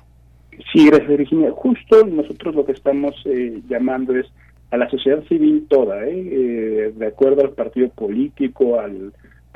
[0.72, 1.50] Sí, gracias Virginia.
[1.54, 4.28] Justo nosotros lo que estamos eh, llamando es
[4.70, 6.12] a la sociedad civil toda, ¿eh?
[6.12, 9.12] Eh, de acuerdo al partido político, al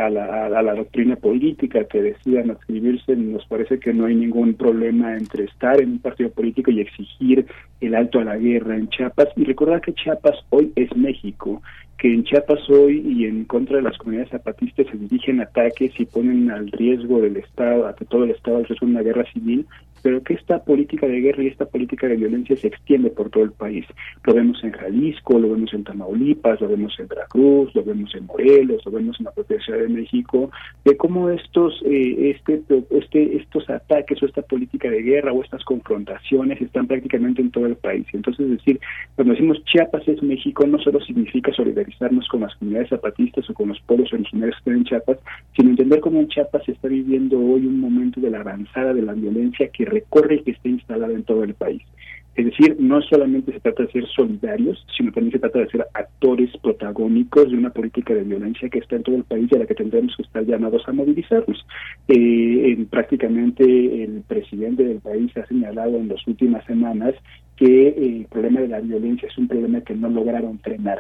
[0.05, 5.45] a la, doctrina política que decidan adscribirse, nos parece que no hay ningún problema entre
[5.45, 7.45] estar en un partido político y exigir
[7.79, 9.29] el alto a la guerra en Chiapas.
[9.35, 11.61] Y recordar que Chiapas hoy es México,
[11.97, 16.05] que en Chiapas hoy y en contra de las comunidades zapatistas se dirigen ataques y
[16.05, 19.65] ponen al riesgo del Estado, a todo el Estado es una guerra civil,
[20.01, 23.43] pero que esta política de guerra y esta política de violencia se extiende por todo
[23.43, 23.85] el país.
[24.23, 28.25] Lo vemos en Jalisco, lo vemos en Tamaulipas, lo vemos en Veracruz, lo vemos en
[28.25, 30.51] Morelos, lo vemos en la propia Ciudad de México,
[30.85, 35.63] de cómo estos, eh, este, este, estos ataques o esta política de guerra o estas
[35.63, 38.05] confrontaciones están prácticamente en todo el país.
[38.13, 38.79] Entonces, es decir,
[39.15, 43.69] cuando decimos Chiapas es México, no solo significa solidarizarnos con las comunidades zapatistas o con
[43.69, 45.17] los pueblos originarios que están en Chiapas,
[45.55, 49.01] sino entender cómo en Chiapas se está viviendo hoy un momento de la avanzada de
[49.01, 51.83] la violencia que recorre y que está instalada en todo el país.
[52.35, 55.85] Es decir, no solamente se trata de ser solidarios, sino también se trata de ser
[55.93, 59.59] actores protagónicos de una política de violencia que está en todo el país y a
[59.59, 61.65] la que tendremos que estar llamados a movilizarnos.
[62.07, 63.63] Eh, en, prácticamente
[64.03, 67.15] el presidente del país ha señalado en las últimas semanas
[67.57, 70.99] que el problema de la violencia es un problema que no lograron frenar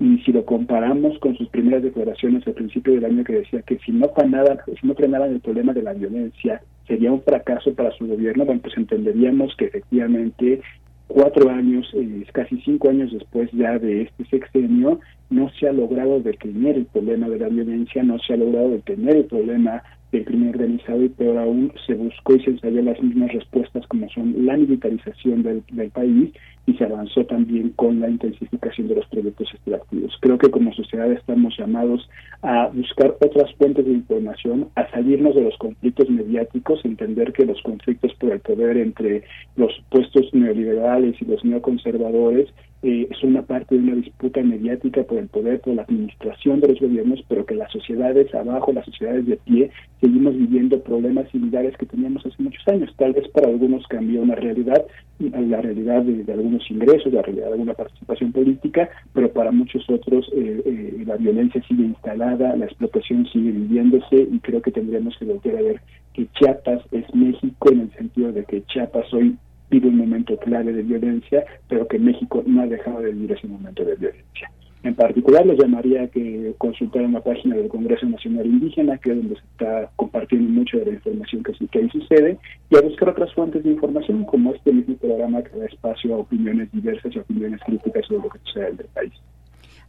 [0.00, 3.78] y si lo comparamos con sus primeras declaraciones al principio del año que decía que
[3.84, 8.60] si no frenaban el problema de la violencia sería un fracaso para su gobierno, bueno,
[8.60, 10.60] pues entenderíamos que efectivamente
[11.06, 14.98] cuatro años, eh, casi cinco años después ya de este sexenio,
[15.30, 19.16] no se ha logrado detener el problema de la violencia, no se ha logrado detener
[19.16, 23.32] el problema del crimen organizado y peor aún se buscó y se ensayó las mismas
[23.32, 26.32] respuestas como son la militarización del, del país
[26.66, 30.16] y se avanzó también con la intensificación de los proyectos extractivos.
[30.20, 32.08] Creo que como sociedad estamos llamados
[32.42, 37.60] a buscar otras fuentes de información, a salirnos de los conflictos mediáticos, entender que los
[37.62, 39.22] conflictos por el poder entre
[39.56, 42.48] los puestos neoliberales y los neoconservadores
[42.82, 46.68] eh, es una parte de una disputa mediática por el poder, por la administración de
[46.68, 49.70] los gobiernos, pero que las sociedades abajo, las sociedades de pie,
[50.00, 52.90] seguimos viviendo problemas similares que teníamos hace muchos años.
[52.96, 54.82] Tal vez para algunos cambió una realidad,
[55.18, 60.30] la realidad de, algunos ingresos, la realidad de alguna participación política, pero para muchos otros
[60.34, 65.26] eh, eh, la violencia sigue instalada, la explotación sigue viviéndose y creo que tendríamos que
[65.26, 65.80] volver a ver
[66.14, 69.36] que Chiapas es México en el sentido de que Chiapas hoy
[69.70, 73.46] vive un momento clave de violencia, pero que México no ha dejado de vivir ese
[73.46, 74.50] momento de violencia.
[74.82, 79.34] En particular, les llamaría que consultaran la página del Congreso Nacional Indígena, que es donde
[79.34, 82.38] se está compartiendo mucho de la información que, que ahí sucede,
[82.70, 86.18] y a buscar otras fuentes de información, como este mismo programa que da espacio a
[86.18, 89.12] opiniones diversas y opiniones críticas sobre lo que sucede en el país.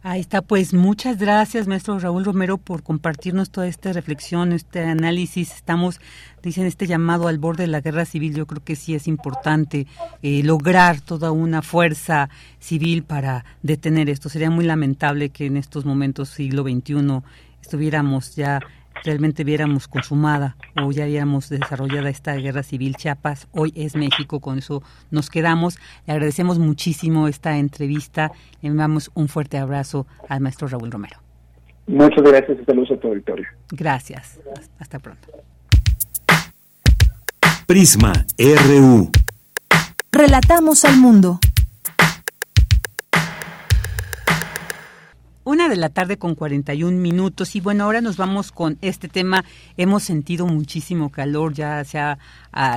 [0.04, 5.52] Ahí está, pues muchas gracias, maestro Raúl Romero, por compartirnos toda esta reflexión, este análisis.
[5.52, 6.00] Estamos,
[6.42, 8.34] dicen, este llamado al borde de la guerra civil.
[8.34, 9.86] Yo creo que sí es importante
[10.22, 14.28] eh, lograr toda una fuerza civil para detener esto.
[14.28, 17.22] Sería muy lamentable que en estos momentos, siglo XXI,
[17.62, 18.58] estuviéramos ya
[19.04, 22.96] realmente viéramos consumada o ya habíamos desarrollada esta guerra civil.
[22.96, 25.78] Chiapas hoy es México, con eso nos quedamos.
[26.06, 28.32] Le agradecemos muchísimo esta entrevista.
[28.60, 31.18] Le enviamos un fuerte abrazo al maestro Raúl Romero.
[31.86, 33.46] Muchas gracias y saludos a tu auditorio.
[33.70, 34.38] Gracias.
[34.78, 35.28] Hasta pronto.
[37.66, 39.10] Prisma RU.
[40.12, 41.38] Relatamos al mundo.
[45.44, 49.44] Una de la tarde con 41 minutos y bueno, ahora nos vamos con este tema.
[49.76, 52.18] Hemos sentido muchísimo calor, ya se ha,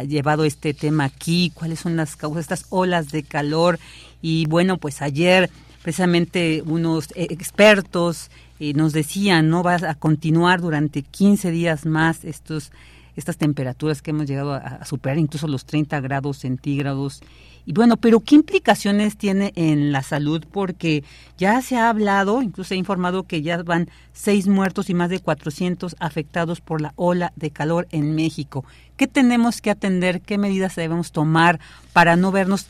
[0.08, 3.78] llevado este tema aquí, cuáles son las causas, estas olas de calor
[4.20, 5.52] y bueno, pues ayer
[5.84, 12.72] precisamente unos expertos eh, nos decían, no vas a continuar durante 15 días más estos
[13.16, 17.22] estas temperaturas que hemos llegado a, superar incluso los 30 grados centígrados.
[17.66, 20.44] Y bueno, pero ¿qué implicaciones tiene en la salud?
[20.52, 21.04] Porque
[21.38, 25.10] ya se ha hablado, incluso se ha informado que ya van seis muertos y más
[25.10, 28.66] de 400 afectados por la ola de calor en México.
[28.98, 30.22] ¿Qué tenemos que atender?
[30.22, 31.60] ¿Qué medidas debemos tomar
[31.92, 32.68] para no vernos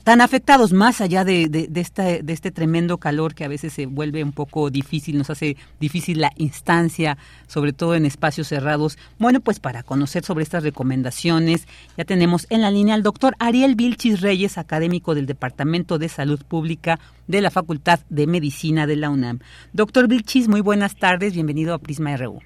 [0.00, 3.86] tan afectados más allá de, de, de, de este tremendo calor que a veces se
[3.86, 8.98] vuelve un poco difícil, nos hace difícil la instancia, sobre todo en espacios cerrados.
[9.18, 13.74] Bueno, pues para conocer sobre estas recomendaciones, ya tenemos en la línea al doctor Ariel
[13.74, 19.10] Vilchis Reyes, académico del Departamento de Salud Pública de la Facultad de Medicina de la
[19.10, 19.40] UNAM.
[19.72, 22.40] Doctor Vilchis, muy buenas tardes, bienvenido a Prisma RU.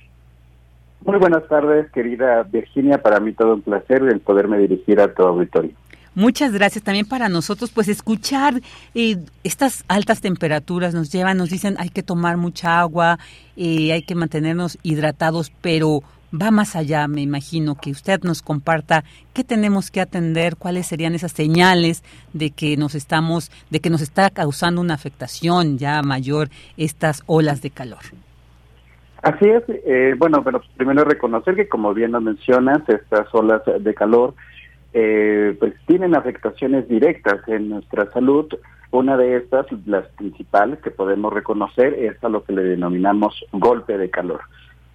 [1.04, 3.00] Muy buenas tardes, querida Virginia.
[3.00, 5.70] Para mí todo un placer el poderme dirigir a tu auditorio.
[6.18, 8.54] Muchas gracias también para nosotros, pues escuchar
[8.96, 13.20] eh, estas altas temperaturas nos llevan, nos dicen hay que tomar mucha agua,
[13.56, 16.00] eh, hay que mantenernos hidratados, pero
[16.34, 21.14] va más allá, me imagino, que usted nos comparta qué tenemos que atender, cuáles serían
[21.14, 22.02] esas señales
[22.32, 27.62] de que nos estamos, de que nos está causando una afectación ya mayor estas olas
[27.62, 28.02] de calor.
[29.22, 33.94] Así es, eh, bueno, pero primero reconocer que como bien lo mencionas, estas olas de
[33.94, 34.34] calor
[34.92, 38.46] eh, pues tienen afectaciones directas en nuestra salud.
[38.90, 43.98] Una de estas, las principales que podemos reconocer, es a lo que le denominamos golpe
[43.98, 44.40] de calor.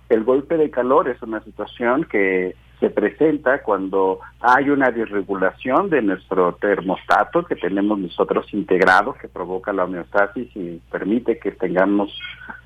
[0.10, 6.02] El golpe de calor es una situación que se presenta cuando hay una desregulación de
[6.02, 12.12] nuestro termostato que tenemos nosotros integrado, que provoca la homeostasis y permite que tengamos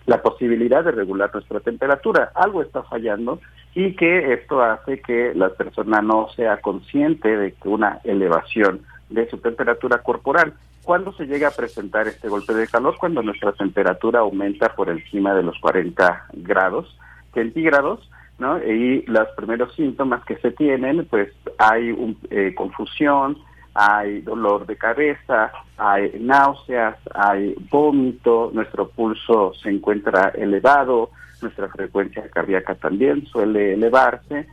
[0.08, 2.32] la posibilidad de regular nuestra temperatura.
[2.34, 3.40] Algo está fallando
[3.76, 9.30] y que esto hace que la persona no sea consciente de que una elevación de
[9.30, 10.56] su temperatura corporal.
[10.84, 12.96] ¿Cuándo se llega a presentar este golpe de calor?
[12.98, 16.98] Cuando nuestra temperatura aumenta por encima de los 40 grados
[17.36, 18.10] centígrados,
[18.40, 18.58] ¿no?
[18.64, 23.38] Y los primeros síntomas que se tienen, pues hay un, eh, confusión,
[23.74, 31.12] hay dolor de cabeza, hay náuseas, hay vómito, nuestro pulso se encuentra elevado,
[31.42, 34.48] nuestra frecuencia cardíaca también suele elevarse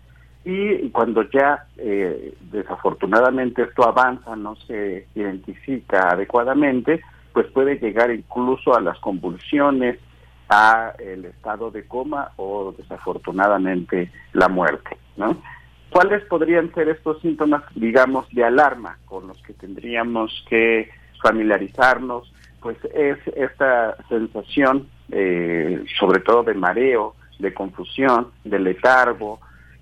[0.44, 7.00] y cuando ya eh, desafortunadamente esto avanza, no se identifica adecuadamente,
[7.32, 9.98] pues puede llegar incluso a las convulsiones,
[10.48, 15.36] a el estado de coma o desafortunadamente la muerte, ¿no?
[15.90, 20.90] ¿Cuáles podrían ser estos síntomas, digamos, de alarma con los que tendríamos que
[21.22, 22.32] familiarizarnos?
[22.60, 29.40] Pues es esta sensación eh, sobre todo de mareo, de confusión, de letargo,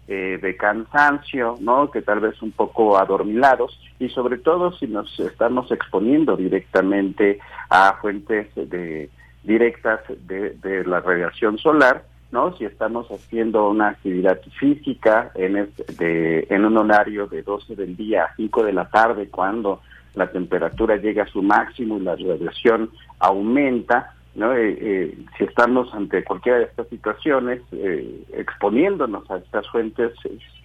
[0.08, 1.90] eh, de cansancio, ¿no?
[1.90, 7.38] Que tal vez un poco adormilados y sobre todo si nos estamos exponiendo directamente
[7.70, 9.10] a fuentes de
[9.44, 12.56] directas de, de la radiación solar, ¿no?
[12.56, 18.24] Si estamos haciendo una actividad física en, este, en un horario de 12 del día
[18.24, 19.80] a 5 de la tarde, cuando
[20.14, 24.54] la temperatura llega a su máximo y la radiación aumenta, ¿no?
[24.54, 30.12] Eh, eh, si estamos ante cualquiera de estas situaciones, eh, exponiéndonos a estas fuentes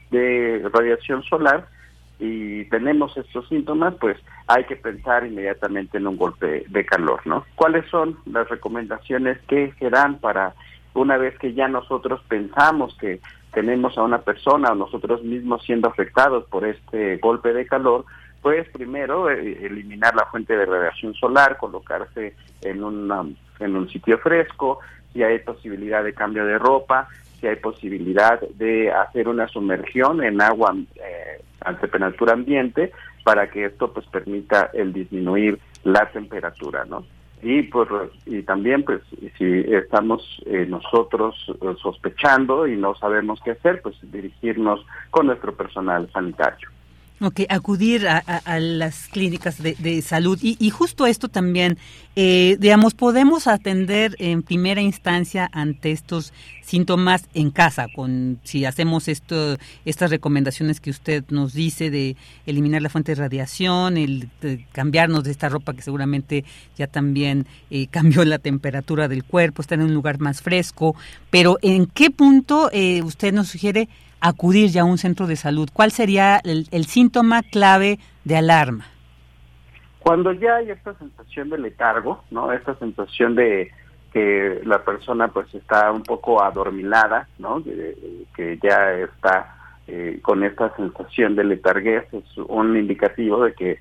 [0.10, 1.68] de radiación solar
[2.20, 7.46] y tenemos estos síntomas, pues hay que pensar inmediatamente en un golpe de calor, ¿no?
[7.56, 10.54] ¿Cuáles son las recomendaciones que serán para
[10.94, 13.20] una vez que ya nosotros pensamos que
[13.54, 18.06] tenemos a una persona o nosotros mismos siendo afectados por este golpe de calor,
[18.42, 23.26] pues primero eliminar la fuente de radiación solar, colocarse en una
[23.60, 24.80] en un sitio fresco,
[25.14, 27.08] si hay posibilidad de cambio de ropa,
[27.40, 32.92] si hay posibilidad de hacer una sumergión en agua eh, a temperatura ambiente
[33.24, 37.06] para que esto pues permita el disminuir la temperatura, ¿no?
[37.42, 37.88] Y pues
[38.26, 39.02] y también pues
[39.38, 45.54] si estamos eh, nosotros eh, sospechando y no sabemos qué hacer, pues dirigirnos con nuestro
[45.54, 46.70] personal sanitario.
[47.20, 50.38] Ok, acudir a, las clínicas de, salud.
[50.40, 51.80] Y, justo esto también,
[52.16, 59.08] eh, digamos, podemos atender en primera instancia ante estos síntomas en casa, con si hacemos
[59.08, 64.30] esto, estas recomendaciones que usted nos dice de eliminar la fuente de radiación, el
[64.74, 66.44] cambiarnos de esta ropa que seguramente
[66.78, 70.96] ya también eh, cambió la temperatura del cuerpo, estar en un lugar más fresco.
[71.32, 73.90] Pero ¿en qué punto eh, usted nos sugiere
[74.22, 75.70] acudir ya a un centro de salud?
[75.72, 78.86] ¿Cuál sería el, síntoma clave de alarma?
[80.00, 82.52] Cuando ya hay esta sensación de letargo, ¿no?
[82.52, 83.72] Esta sensación de
[84.14, 87.62] que la persona pues está un poco adormilada, ¿no?
[87.64, 89.56] Que, ya está
[89.88, 93.80] eh, con esta sensación de letarguez, es un indicativo de que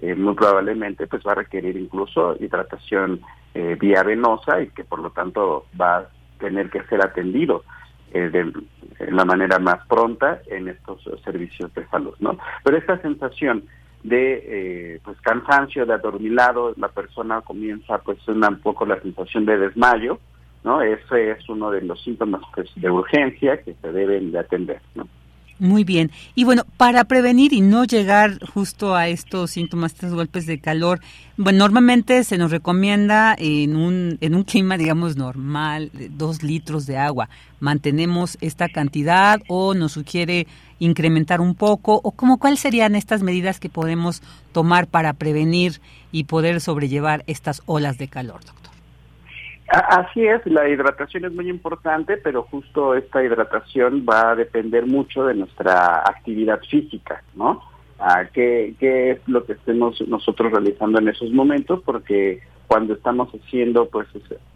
[0.00, 3.20] eh, muy probablemente pues va a requerir incluso hidratación
[3.54, 6.08] eh, vía venosa y que por lo tanto va a
[6.38, 7.64] tener que ser atendido
[8.12, 8.52] eh, de,
[9.10, 12.36] la manera más pronta en estos servicios de salud, ¿no?
[12.64, 13.64] Pero esta sensación
[14.02, 19.44] de eh, pues cansancio, de adormilado, la persona comienza pues una, un poco la sensación
[19.44, 20.18] de desmayo,
[20.64, 20.82] ¿no?
[20.82, 25.08] Ese es uno de los síntomas pues, de urgencia que se deben de atender, ¿no?
[25.60, 26.12] Muy bien.
[26.36, 31.00] Y bueno, para prevenir y no llegar justo a estos síntomas, estos golpes de calor,
[31.36, 36.96] bueno, normalmente se nos recomienda en un, en un clima, digamos, normal, dos litros de
[36.96, 37.28] agua.
[37.58, 40.46] ¿Mantenemos esta cantidad o nos sugiere
[40.78, 42.00] incrementar un poco?
[42.04, 45.80] ¿O cómo, cuáles serían estas medidas que podemos tomar para prevenir
[46.12, 48.67] y poder sobrellevar estas olas de calor, doctor?
[49.68, 55.26] Así es, la hidratación es muy importante, pero justo esta hidratación va a depender mucho
[55.26, 57.62] de nuestra actividad física, ¿no?
[57.98, 61.82] ¿A qué, ¿Qué es lo que estemos nosotros realizando en esos momentos?
[61.84, 64.06] Porque cuando estamos haciendo pues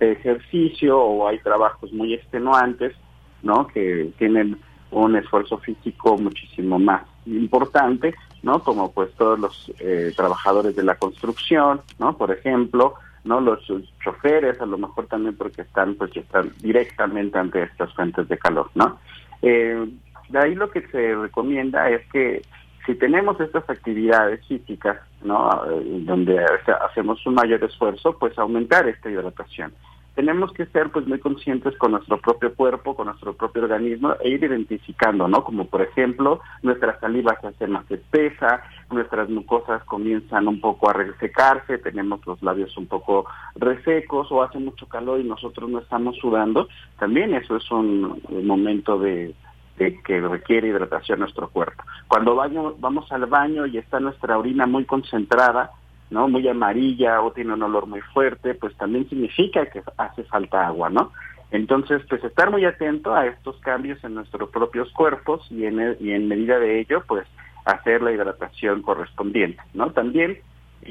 [0.00, 2.94] ejercicio o hay trabajos muy extenuantes,
[3.42, 3.66] ¿no?
[3.66, 4.58] Que tienen
[4.90, 8.62] un esfuerzo físico muchísimo más importante, ¿no?
[8.62, 12.16] Como pues todos los eh, trabajadores de la construcción, ¿no?
[12.16, 12.94] Por ejemplo,
[13.24, 13.60] no los
[14.02, 18.70] choferes a lo mejor también porque están pues están directamente ante estas fuentes de calor
[18.74, 18.98] no
[19.42, 19.88] eh,
[20.28, 22.42] de ahí lo que se recomienda es que
[22.86, 26.44] si tenemos estas actividades físicas no eh, donde
[26.90, 29.72] hacemos un mayor esfuerzo pues aumentar esta hidratación
[30.14, 34.30] tenemos que ser pues muy conscientes con nuestro propio cuerpo, con nuestro propio organismo e
[34.30, 35.42] ir identificando, ¿no?
[35.42, 40.92] Como por ejemplo, nuestra saliva se hace más espesa, nuestras mucosas comienzan un poco a
[40.92, 46.16] resecarse, tenemos los labios un poco resecos o hace mucho calor y nosotros no estamos
[46.18, 49.34] sudando, también eso es un, momento de,
[49.78, 51.82] que requiere hidratación nuestro cuerpo.
[52.06, 55.70] Cuando vamos al baño y está nuestra orina muy concentrada,
[56.12, 56.28] ¿no?
[56.28, 60.90] Muy amarilla o tiene un olor muy fuerte, pues también significa que hace falta agua,
[60.90, 61.12] ¿no?
[61.50, 66.12] Entonces, pues estar muy atento a estos cambios en nuestros propios cuerpos y en, y
[66.12, 67.26] en medida de ello, pues
[67.64, 69.90] hacer la hidratación correspondiente, ¿no?
[69.92, 70.38] También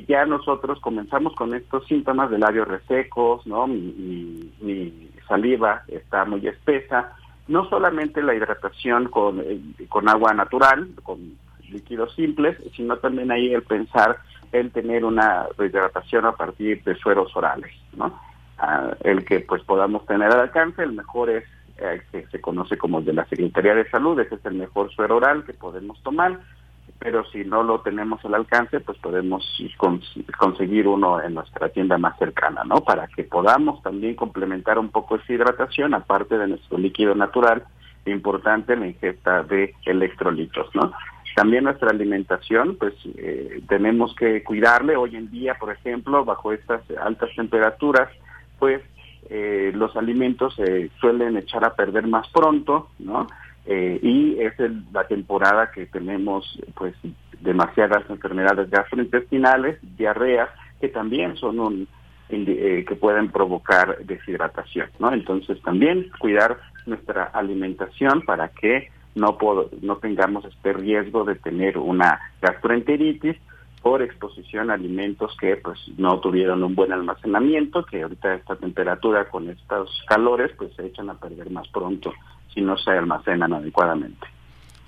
[0.08, 3.68] ya nosotros comenzamos con estos síntomas de labios resecos, ¿no?
[3.68, 7.16] Mi, mi, saliva está muy espesa,
[7.48, 11.38] no solamente la hidratación con, eh, con agua natural, con
[11.70, 14.18] líquidos simples, sino también ahí el pensar
[14.52, 18.20] el tener una rehidratación a partir de sueros orales, ¿no?
[18.58, 21.46] Ah, el que pues podamos tener al alcance, el mejor es
[21.78, 24.92] eh, que se conoce como el de la Secretaría de Salud, ese es el mejor
[24.92, 26.40] suero oral que podemos tomar,
[27.00, 29.44] pero si no lo tenemos al alcance, pues podemos
[30.38, 32.82] conseguir uno en nuestra tienda más cercana, ¿no?
[32.82, 37.64] Para que podamos también complementar un poco esa hidratación, aparte de nuestro líquido natural,
[38.06, 40.92] importante la ingesta de electrolitos, ¿no?
[41.36, 44.98] También nuestra alimentación, pues eh, tenemos que cuidarle.
[44.98, 48.10] Hoy en día, por ejemplo, bajo estas altas temperaturas,
[48.60, 48.82] pues
[49.30, 53.28] eh, los alimentos se suelen echar a perder más pronto, ¿no?
[53.66, 54.54] Eh, y es
[54.92, 56.96] la temporada que tenemos, pues,
[57.40, 61.88] demasiadas enfermedades gastrointestinales, diarreas, que también son un
[62.30, 65.12] que pueden provocar deshidratación, ¿no?
[65.12, 69.38] Entonces también cuidar nuestra alimentación para que no,
[69.82, 73.38] no tengamos este riesgo de tener una gastroenteritis
[73.82, 79.28] por exposición a alimentos que pues no tuvieron un buen almacenamiento, que ahorita esta temperatura
[79.30, 82.14] con estos calores pues se echan a perder más pronto
[82.54, 84.28] si no se almacenan adecuadamente.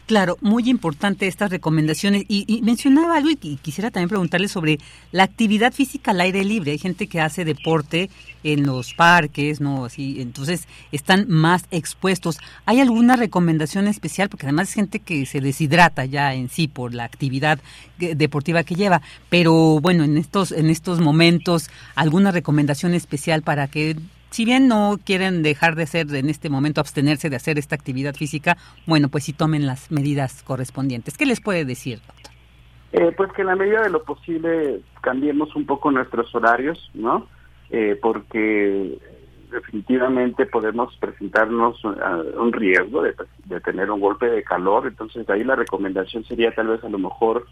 [0.06, 2.26] Claro, muy importante estas recomendaciones.
[2.28, 4.80] Y, mencionaba algo y quisiera también preguntarle sobre
[5.14, 6.72] la actividad física al aire libre.
[6.72, 8.10] Hay gente que hace deporte
[8.43, 9.86] en los parques, ¿no?
[9.86, 12.39] Así, entonces están más expuestos.
[12.66, 14.28] ¿Hay alguna recomendación especial?
[14.28, 17.60] Porque además es gente que se deshidrata ya en sí por la actividad
[17.97, 19.01] deportiva que lleva.
[19.30, 23.95] Pero bueno, en estos, en estos momentos, ¿alguna recomendación especial para que
[24.34, 28.15] si bien no quieren dejar de hacer en este momento, abstenerse de hacer esta actividad
[28.15, 28.57] física,
[28.88, 31.19] bueno, pues sí tomen las medidas correspondientes.
[31.19, 32.34] ¿Qué les puede decir, doctor?
[32.93, 37.27] Eh, pues que en la medida de lo posible cambiemos un poco nuestros horarios, ¿no?
[37.69, 38.97] Eh, porque
[39.51, 43.13] definitivamente podemos presentarnos a un riesgo de,
[43.61, 47.45] tener un golpe de calor, entonces ahí la recomendación sería tal vez a lo mejor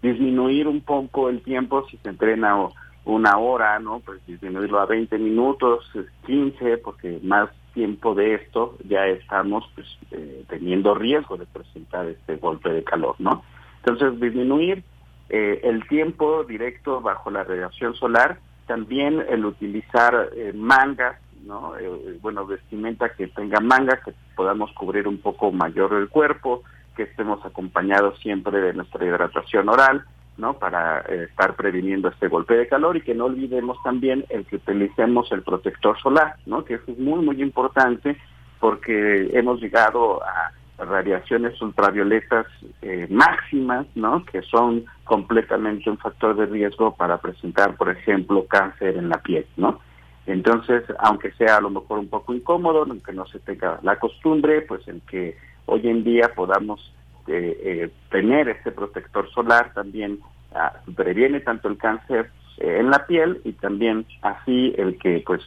[0.00, 2.56] disminuir un poco el tiempo si se entrena
[3.04, 4.00] una hora, ¿no?
[4.00, 5.90] Pues disminuirlo a 20 minutos,
[6.26, 12.36] 15, porque más tiempo de esto ya estamos pues, eh, teniendo riesgo de presentar este
[12.36, 13.42] golpe de calor, ¿no?
[13.84, 14.84] Entonces, disminuir
[15.28, 21.76] eh, el tiempo directo bajo la radiación solar, también el utilizar eh, mangas, ¿no?
[21.78, 26.62] Eh, bueno, vestimenta que tenga mangas, que podamos cubrir un poco mayor el cuerpo,
[26.96, 30.04] que estemos acompañados siempre de nuestra hidratación oral,
[30.36, 30.54] ¿no?
[30.54, 35.30] Para estar previniendo este golpe de calor y que no olvidemos también el que utilicemos
[35.32, 36.64] el protector solar, ¿no?
[36.64, 38.16] Que es muy, muy importante
[38.60, 42.46] porque hemos llegado a radiaciones ultravioletas
[42.80, 44.24] eh, máximas, ¿no?
[44.24, 49.46] Que son completamente un factor de riesgo para presentar, por ejemplo, cáncer en la piel,
[49.56, 49.80] ¿no?
[50.26, 54.62] Entonces, aunque sea a lo mejor un poco incómodo, aunque no se tenga la costumbre,
[54.62, 56.92] pues en que hoy en día podamos
[57.28, 60.18] eh, eh, tener este protector solar también
[60.54, 65.40] ah, previene tanto el cáncer en la piel y también así el que pues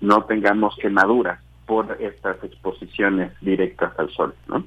[0.00, 4.64] no tengamos quemaduras por estas exposiciones directas al sol, ¿no?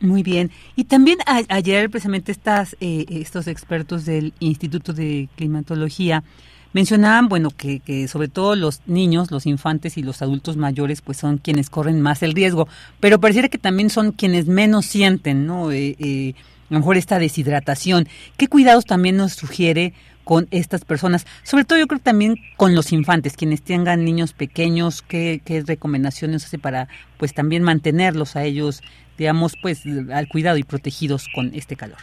[0.00, 0.50] Muy bien.
[0.76, 6.24] Y también ayer precisamente estas, eh, estos expertos del Instituto de Climatología
[6.72, 11.18] mencionaban, bueno, que, que, sobre todo los niños, los infantes y los adultos mayores, pues
[11.18, 12.68] son quienes corren más el riesgo,
[13.00, 15.72] pero pareciera que también son quienes menos sienten, ¿no?
[15.72, 16.34] Eh, eh,
[16.68, 18.08] mejor esta deshidratación.
[18.36, 19.92] ¿Qué cuidados también nos sugiere
[20.24, 21.26] con estas personas?
[21.42, 26.44] Sobre todo yo creo también con los infantes, quienes tengan niños pequeños, ¿qué, qué recomendaciones
[26.44, 28.82] hace para pues también mantenerlos a ellos,
[29.18, 31.98] digamos, pues al cuidado y protegidos con este calor?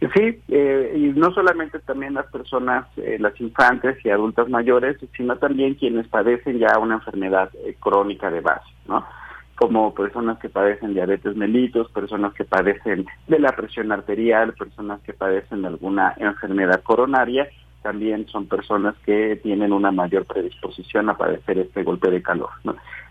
[0.00, 5.36] Sí, eh, y no solamente también las personas, eh, las infantes y adultas mayores, sino
[5.36, 9.06] también quienes padecen ya una enfermedad eh, crónica de base, ¿no?
[9.56, 15.14] como personas que padecen diabetes mellitus, personas que padecen de la presión arterial, personas que
[15.14, 17.48] padecen de alguna enfermedad coronaria,
[17.86, 22.50] también son personas que tienen una mayor predisposición a padecer este golpe de calor.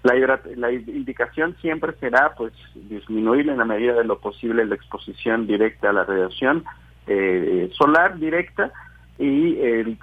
[0.03, 5.47] La, la indicación siempre será pues disminuir en la medida de lo posible la exposición
[5.47, 6.65] directa a la radiación
[7.07, 8.73] eh, solar directa
[9.17, 9.57] y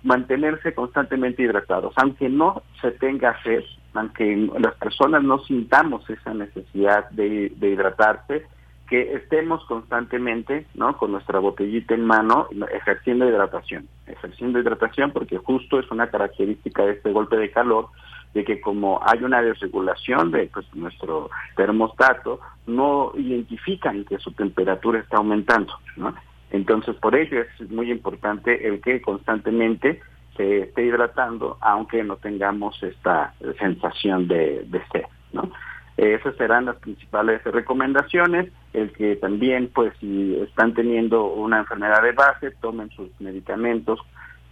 [0.04, 7.10] mantenerse constantemente hidratados, aunque no se tenga sed, aunque las personas no sintamos esa necesidad
[7.10, 8.46] de, hidratarse,
[8.92, 10.98] que estemos constantemente, ¿no?
[10.98, 16.92] Con nuestra botellita en mano, ejerciendo hidratación, ejerciendo hidratación, porque justo es una característica de
[16.92, 17.86] este golpe de calor,
[18.34, 25.00] de que como hay una desregulación de pues, nuestro termostato, no identifican que su temperatura
[25.00, 26.14] está aumentando, ¿no?
[26.50, 30.02] Entonces, por ello es muy importante el que constantemente
[30.36, 35.50] se esté hidratando, aunque no tengamos esta sensación de, sed, ¿no?
[35.96, 42.12] Esas serán las principales recomendaciones, el que también, pues, si están teniendo una enfermedad de
[42.12, 44.00] base, tomen sus medicamentos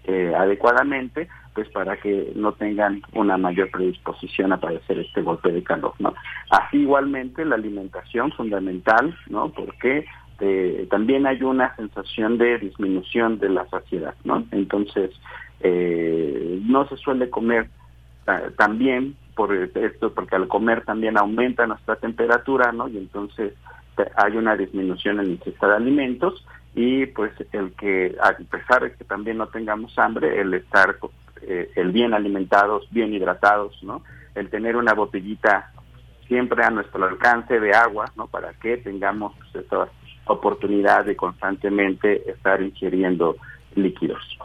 [0.04, 5.62] eh, adecuadamente, pues para que no tengan una mayor predisposición a padecer este golpe de
[5.62, 6.14] calor, ¿no?
[6.50, 9.50] Así igualmente la alimentación fundamental, ¿no?
[9.50, 10.06] Porque
[10.40, 14.44] este, también hay una sensación de disminución de la saciedad, ¿no?
[14.52, 15.10] Entonces,
[15.60, 17.68] eh, no se suele comer
[18.56, 22.88] también por esto, porque al comer también aumenta nuestra temperatura, ¿no?
[22.88, 23.54] Y entonces
[24.16, 28.92] hay una disminución en la ingesta de alimentos y pues el que, a pesar de
[28.92, 30.96] que también no tengamos hambre, el estar
[31.42, 34.02] eh, el bien alimentados, bien hidratados, ¿no?
[34.34, 35.72] El tener una botellita
[36.28, 38.26] siempre a nuestro alcance de agua, ¿no?
[38.28, 39.66] Para que tengamos pues,
[40.26, 43.36] oportunidad de constantemente estar ingiriendo
[43.74, 44.38] líquidos.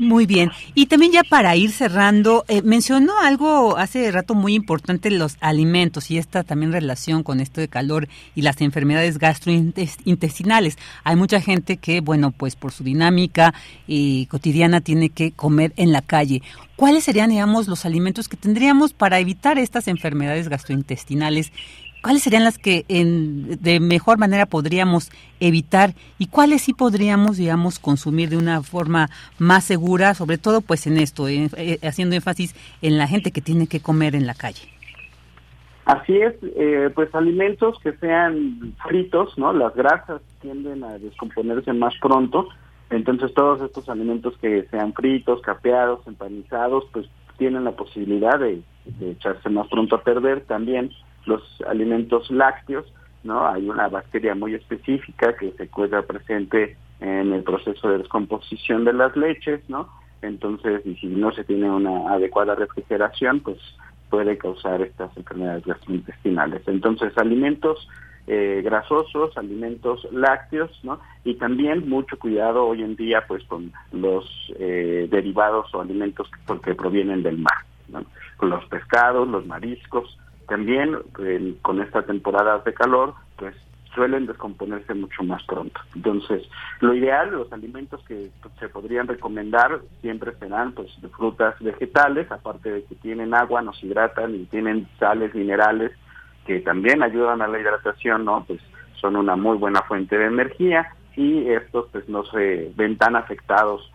[0.00, 0.50] Muy bien.
[0.74, 6.10] Y también ya para ir cerrando, eh, mencionó algo hace rato muy importante, los alimentos
[6.10, 10.78] y esta también relación con esto de calor y las enfermedades gastrointestinales.
[11.04, 13.52] Hay mucha gente que, bueno, pues por su dinámica
[13.88, 16.40] eh, cotidiana tiene que comer en la calle.
[16.76, 21.52] ¿Cuáles serían, digamos, los alimentos que tendríamos para evitar estas enfermedades gastrointestinales
[22.02, 27.78] ¿Cuáles serían las que en, de mejor manera podríamos evitar y cuáles sí podríamos, digamos,
[27.78, 32.96] consumir de una forma más segura, sobre todo pues en esto, eh, haciendo énfasis en
[32.96, 34.62] la gente que tiene que comer en la calle?
[35.84, 39.52] Así es, eh, pues alimentos que sean fritos, ¿no?
[39.52, 42.48] Las grasas tienden a descomponerse más pronto,
[42.88, 48.62] entonces todos estos alimentos que sean fritos, capeados, empanizados, pues tienen la posibilidad de
[49.02, 50.90] echarse más pronto a perder también
[51.26, 52.92] los alimentos lácteos,
[53.22, 53.46] ¿no?
[53.46, 58.92] Hay una bacteria muy específica que se encuentra presente en el proceso de descomposición de
[58.92, 59.88] las leches, ¿no?
[60.22, 63.58] Entonces, y si no se tiene una adecuada refrigeración, pues
[64.10, 66.66] puede causar estas enfermedades gastrointestinales.
[66.66, 67.88] Entonces, alimentos
[68.26, 71.00] eh, grasosos, alimentos lácteos, ¿no?
[71.24, 74.24] Y también mucho cuidado hoy en día, pues, con los
[74.58, 76.30] eh, derivados o alimentos
[76.62, 78.04] que, provienen del mar, ¿no?
[78.36, 80.18] Con los pescados, los mariscos.
[80.50, 80.98] También
[81.62, 83.54] con esta temporada de calor, pues
[83.94, 85.80] suelen descomponerse mucho más pronto.
[85.94, 86.42] Entonces,
[86.80, 92.82] lo ideal, los alimentos que se podrían recomendar siempre serán pues frutas vegetales, aparte de
[92.82, 95.92] que tienen agua, nos hidratan y tienen sales minerales
[96.44, 98.42] que también ayudan a la hidratación, ¿no?
[98.44, 98.60] Pues
[99.00, 103.88] son una muy buena fuente de energía y estos pues no se ven tan afectados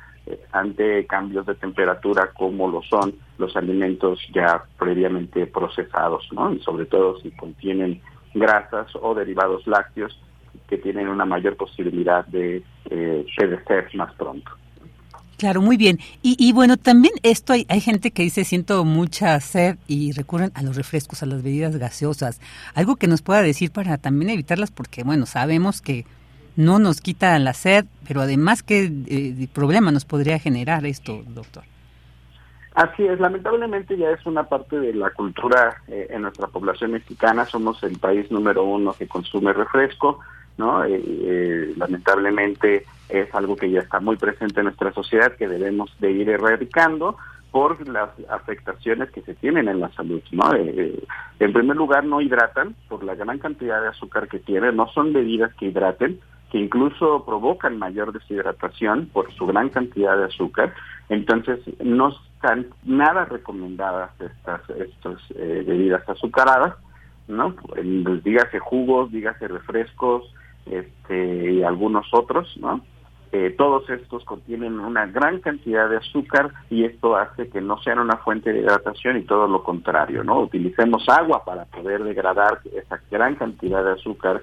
[0.51, 6.53] ante cambios de temperatura como lo son los alimentos ya previamente procesados, ¿no?
[6.53, 8.01] Y sobre todo si contienen
[8.33, 10.19] grasas o derivados lácteos
[10.67, 13.25] que tienen una mayor posibilidad de eh,
[13.93, 14.51] más pronto.
[15.37, 15.99] Claro, muy bien.
[16.21, 20.51] Y, y bueno, también esto hay, hay, gente que dice siento mucha sed y recurren
[20.55, 22.39] a los refrescos, a las bebidas gaseosas.
[22.73, 26.05] Algo que nos pueda decir para también evitarlas, porque bueno, sabemos que
[26.55, 31.63] no nos quita la sed, pero además qué eh, problema nos podría generar esto, doctor.
[32.75, 37.45] Así es, lamentablemente ya es una parte de la cultura eh, en nuestra población mexicana.
[37.45, 40.19] Somos el país número uno que consume refresco,
[40.57, 40.83] ¿no?
[40.83, 45.95] Eh, eh, lamentablemente es algo que ya está muy presente en nuestra sociedad que debemos
[45.99, 47.15] de ir erradicando
[47.49, 50.53] por las afectaciones que se tienen en la salud, ¿no?
[50.53, 55.13] en primer lugar, no hidratan por la gran cantidad de azúcar que tienen, no son
[55.13, 56.19] bebidas que hidraten,
[56.59, 60.73] incluso provocan mayor deshidratación por su gran cantidad de azúcar.
[61.09, 66.75] Entonces, no están nada recomendadas estas, estas eh, bebidas azucaradas,
[67.27, 67.55] ¿no?
[67.55, 70.23] Pues, dígase jugos, dígase refrescos,
[70.65, 72.81] este, y algunos otros, ¿no?
[73.31, 77.99] Eh, todos estos contienen una gran cantidad de azúcar y esto hace que no sean
[77.99, 80.39] una fuente de hidratación y todo lo contrario, ¿no?
[80.39, 84.39] Utilicemos agua para poder degradar esa gran cantidad de azúcar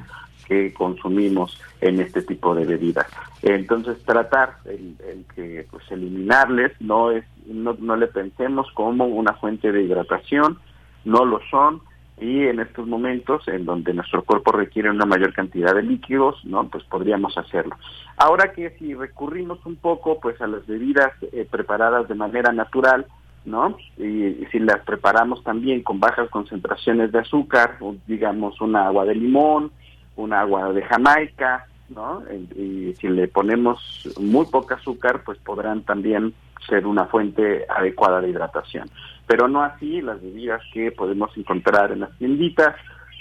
[0.47, 3.07] que consumimos en este tipo de bebidas.
[3.43, 4.97] Entonces tratar el,
[5.34, 10.59] que pues eliminarles no es no, no le pensemos como una fuente de hidratación,
[11.05, 11.82] no lo son
[12.22, 16.68] y en estos momentos en donde nuestro cuerpo requiere una mayor cantidad de líquidos, ¿no?
[16.68, 17.76] Pues podríamos hacerlo.
[18.16, 23.07] Ahora que si recurrimos un poco pues a las bebidas eh, preparadas de manera natural,
[23.45, 23.76] ¿no?
[23.99, 29.72] Y, si las preparamos también con bajas concentraciones de azúcar, digamos una agua de limón,
[30.16, 32.22] un agua de Jamaica, ¿no?
[32.56, 36.34] Y si le ponemos muy poca azúcar, pues podrán también
[36.68, 38.88] ser una fuente adecuada de hidratación.
[39.26, 42.74] Pero no así las bebidas que podemos encontrar en las tienditas,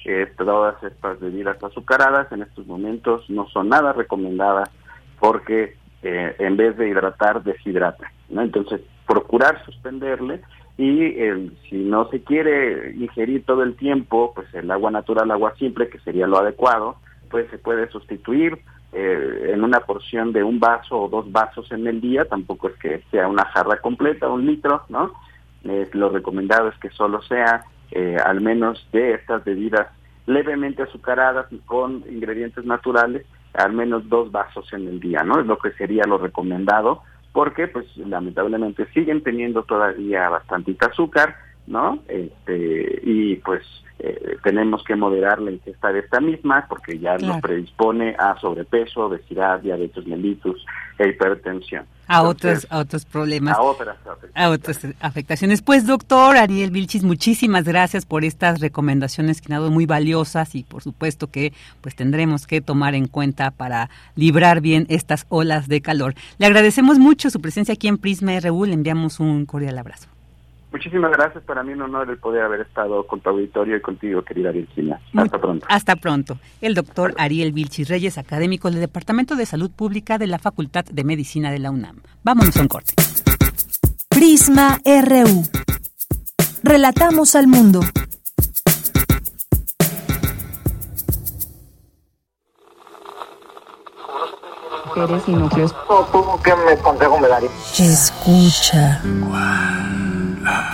[0.06, 4.70] eh, todas estas bebidas azucaradas en estos momentos no son nada recomendadas
[5.20, 8.12] porque eh, en vez de hidratar, deshidrata.
[8.30, 8.42] ¿no?
[8.42, 10.42] Entonces, procurar suspenderle
[10.78, 11.14] y
[11.70, 16.00] si no se quiere ingerir todo el tiempo, pues el agua natural, agua simple, que
[16.00, 16.96] sería lo adecuado,
[17.30, 18.60] pues se puede sustituir
[18.94, 22.76] eh, en una porción de un vaso o dos vasos en el día, tampoco es
[22.76, 25.14] que sea una jarra completa, un litro, ¿no?
[25.64, 29.88] lo recomendado es que solo sea eh, al menos de estas bebidas
[30.26, 35.40] levemente azucaradas y con ingredientes naturales, al menos dos vasos en el día, ¿no?
[35.40, 41.36] Es lo que sería lo recomendado porque pues lamentablemente siguen teniendo todavía bastante azúcar,
[41.72, 42.00] ¿no?
[42.08, 43.64] Este, y pues
[44.04, 49.06] eh, tenemos que moderar la ingesta de esta misma porque ya nos predispone a sobrepeso,
[49.06, 50.66] obesidad, diabetes mellitus
[50.98, 51.86] e hipertensión.
[52.08, 53.58] A otros, a otros problemas.
[53.58, 54.36] A otras afectaciones.
[54.36, 55.62] A otras afectaciones.
[55.62, 60.64] Pues doctor Ariel Vilchis, muchísimas gracias por estas recomendaciones que han dado muy valiosas y
[60.64, 65.82] por supuesto que pues tendremos que tomar en cuenta para librar bien estas olas de
[65.82, 66.16] calor.
[66.38, 70.10] Le agradecemos mucho su presencia aquí en Prisma RU, le enviamos un cordial abrazo.
[70.72, 71.44] Muchísimas gracias.
[71.44, 75.00] Para mí un honor el poder haber estado con tu auditorio y contigo, querida Virginia.
[75.16, 75.66] Hasta pronto.
[75.70, 76.38] Hasta pronto.
[76.62, 81.04] El doctor Ariel Vilchis Reyes, académico del Departamento de Salud Pública de la Facultad de
[81.04, 81.98] Medicina de la UNAM.
[82.24, 82.94] Vámonos a un corte.
[84.10, 85.44] Prisma RU.
[86.64, 87.82] Relatamos al mundo.
[94.96, 95.74] Eres y núcleos.
[96.44, 97.50] ¿Qué me consejo me daría?
[97.78, 99.02] Escucha.
[100.52, 100.68] La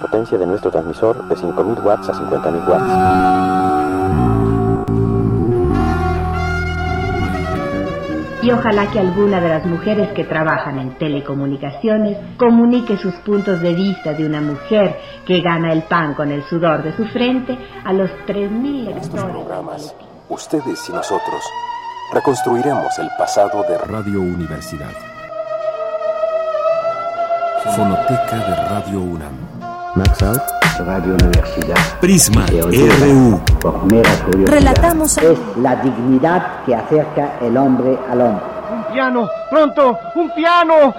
[0.00, 3.28] Potencia de nuestro transmisor de 5000 watts a 50000 watts.
[8.40, 13.74] y ojalá que alguna de las mujeres que trabajan en telecomunicaciones comunique sus puntos de
[13.74, 17.92] vista de una mujer que gana el pan con el sudor de su frente a
[17.92, 19.24] los 3.000 lectores.
[19.24, 19.94] programas,
[20.30, 21.44] ustedes y nosotros
[22.12, 24.90] reconstruiremos el pasado de Radio Universidad.
[27.76, 29.34] Fonoteca de Radio UNAM.
[29.94, 30.42] Max Out,
[30.86, 31.76] Radio Universidad.
[32.00, 33.40] Prisma RU.
[34.46, 38.44] Relatamos Es la dignidad que acerca el hombre al hombre.
[38.72, 40.94] Un piano, pronto, un piano.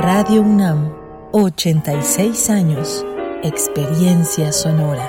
[0.00, 0.92] Radio UNAM,
[1.32, 3.06] 86 años,
[3.44, 5.06] experiencia sonora.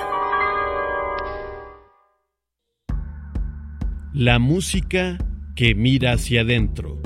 [4.14, 5.18] La música
[5.56, 7.00] que mira hacia adentro.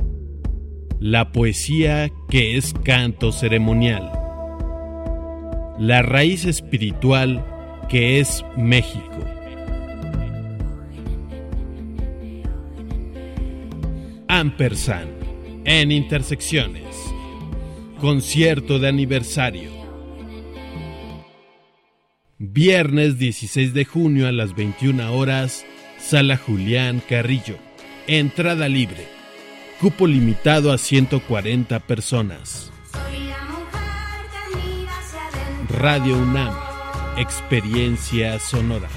[0.99, 4.11] La poesía que es canto ceremonial.
[5.77, 7.45] La raíz espiritual
[7.89, 9.23] que es México.
[14.27, 15.11] Ampersand
[15.65, 16.87] en Intersecciones.
[17.99, 19.78] Concierto de aniversario.
[22.41, 25.65] Viernes 16 de junio a las 21 horas,
[25.97, 27.57] Sala Julián Carrillo.
[28.07, 29.05] Entrada libre.
[29.81, 32.71] Cupo limitado a 140 personas.
[35.67, 36.55] Radio UNAM.
[37.17, 38.87] Experiencia sonora.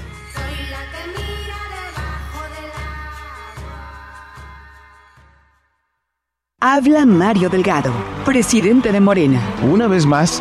[6.60, 7.92] Habla Mario Delgado,
[8.24, 9.40] presidente de Morena.
[9.64, 10.40] Una vez más,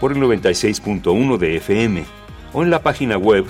[0.00, 2.04] por el 96.1 de FM
[2.52, 3.46] o en la página web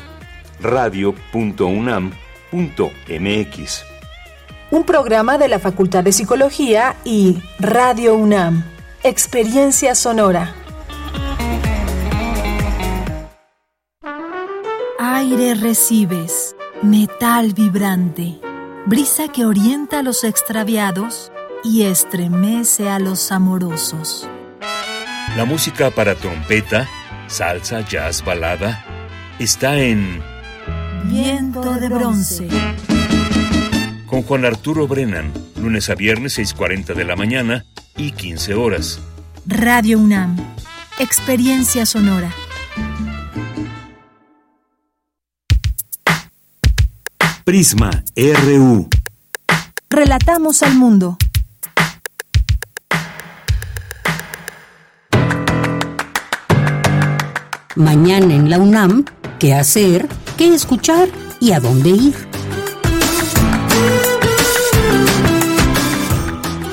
[0.61, 2.07] radio.unam.mx.
[4.71, 8.65] Un programa de la Facultad de Psicología y Radio UNAM.
[9.03, 10.55] Experiencia sonora.
[14.99, 18.41] Aire recibes, metal vibrante,
[18.87, 21.31] brisa que orienta a los extraviados
[21.63, 24.29] y estremece a los amorosos.
[25.37, 26.89] La música para trompeta,
[27.27, 28.83] salsa, jazz, balada,
[29.39, 30.23] está en
[31.05, 32.49] Viento de bronce.
[34.07, 35.31] con Juan Arturo Brennan,
[35.61, 37.67] lunes a viernes 6.40 de la mañana
[37.99, 38.99] y 15 horas.
[39.47, 40.39] Radio UNAM.
[40.99, 42.33] Experiencia sonora.
[47.45, 48.89] Prisma RU.
[49.91, 51.19] Relatamos al mundo.
[57.77, 59.05] Mañana en la UNAM,
[59.39, 60.09] ¿qué hacer?
[60.39, 61.11] ¿Qué escuchar?
[61.41, 62.15] ¿Y a dónde ir?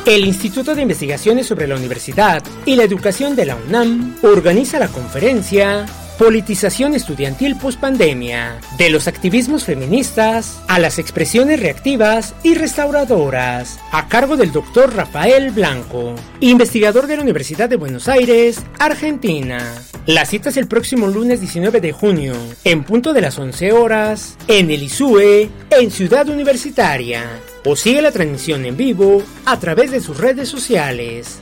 [0.06, 4.88] El Instituto de Investigaciones sobre la Universidad y la Educación de la UNAM organiza la
[4.88, 5.86] conferencia
[6.18, 14.38] Politización estudiantil pospandemia, de los activismos feministas a las expresiones reactivas y restauradoras, a cargo
[14.38, 19.74] del doctor Rafael Blanco, investigador de la Universidad de Buenos Aires, Argentina.
[20.06, 22.34] La cita es el próximo lunes 19 de junio,
[22.66, 27.24] en punto de las 11 horas, en el ISUE, en Ciudad Universitaria.
[27.64, 31.39] O sigue la transmisión en vivo a través de sus redes sociales.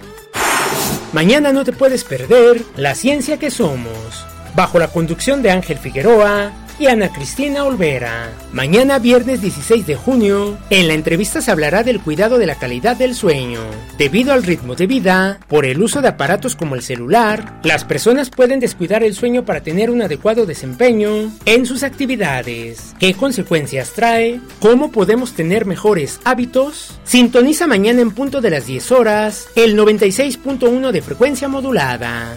[1.12, 6.51] Mañana no te puedes perder La Ciencia que Somos, bajo la conducción de Ángel Figueroa
[6.82, 8.32] y Ana Cristina Olvera.
[8.52, 12.98] Mañana viernes 16 de junio, en la entrevista se hablará del cuidado de la calidad
[12.98, 13.60] del sueño.
[14.00, 18.32] Debido al ritmo de vida, por el uso de aparatos como el celular, las personas
[18.32, 22.96] pueden descuidar el sueño para tener un adecuado desempeño en sus actividades.
[22.98, 24.42] ¿Qué consecuencias trae?
[24.60, 27.00] ¿Cómo podemos tener mejores hábitos?
[27.04, 32.36] Sintoniza mañana en punto de las 10 horas el 96.1 de frecuencia modulada.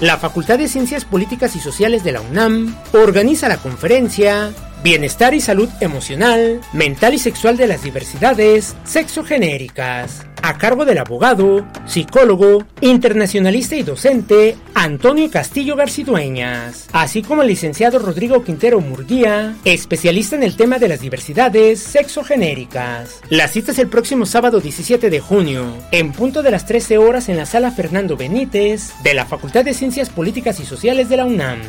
[0.00, 4.52] La Facultad de Ciencias Políticas y Sociales de la UNAM organiza la conferencia
[4.82, 11.64] Bienestar y salud emocional, mental y sexual de las diversidades sexogenéricas, a cargo del abogado,
[11.86, 20.34] psicólogo, internacionalista y docente Antonio Castillo Garcidueñas, así como el licenciado Rodrigo Quintero Murguía, especialista
[20.34, 23.20] en el tema de las diversidades sexogenéricas.
[23.28, 27.28] La cita es el próximo sábado 17 de junio, en punto de las 13 horas
[27.28, 31.24] en la sala Fernando Benítez de la Facultad de Ciencias Políticas y Sociales de la
[31.24, 31.60] UNAM.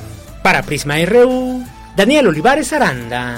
[0.42, 1.64] Para Prisma RU,
[1.96, 3.38] Daniel Olivares Aranda.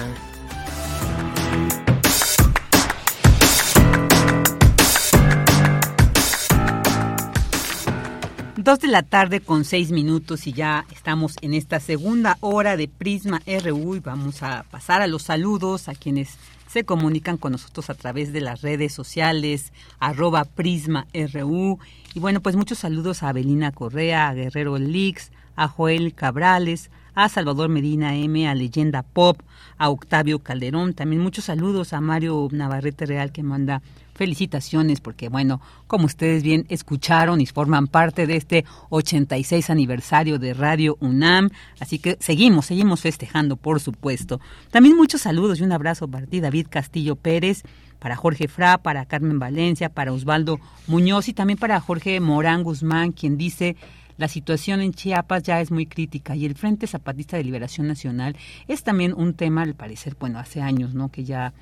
[8.56, 12.88] Dos de la tarde con seis minutos y ya estamos en esta segunda hora de
[12.88, 16.38] Prisma RU y vamos a pasar a los saludos a quienes
[16.68, 21.78] se comunican con nosotros a través de las redes sociales, arroba Prisma RU.
[22.14, 27.30] Y bueno, pues muchos saludos a Abelina Correa, a Guerrero Lix, a Joel Cabrales, a
[27.30, 29.42] Salvador Medina M, a Leyenda Pop,
[29.78, 30.94] a Octavio Calderón.
[30.94, 33.82] También muchos saludos a Mario Navarrete Real que manda
[34.16, 40.54] felicitaciones porque bueno, como ustedes bien escucharon y forman parte de este 86 aniversario de
[40.54, 41.50] Radio UNAM,
[41.80, 44.40] así que seguimos, seguimos festejando, por supuesto.
[44.72, 47.64] También muchos saludos y un abrazo para ti, David Castillo Pérez,
[48.00, 53.12] para Jorge Fra, para Carmen Valencia, para Osvaldo Muñoz y también para Jorge Morán Guzmán,
[53.12, 53.76] quien dice
[54.18, 58.36] la situación en Chiapas ya es muy crítica y el Frente Zapatista de Liberación Nacional
[58.68, 61.10] es también un tema, al parecer, bueno, hace años, ¿no?
[61.10, 61.54] Que ya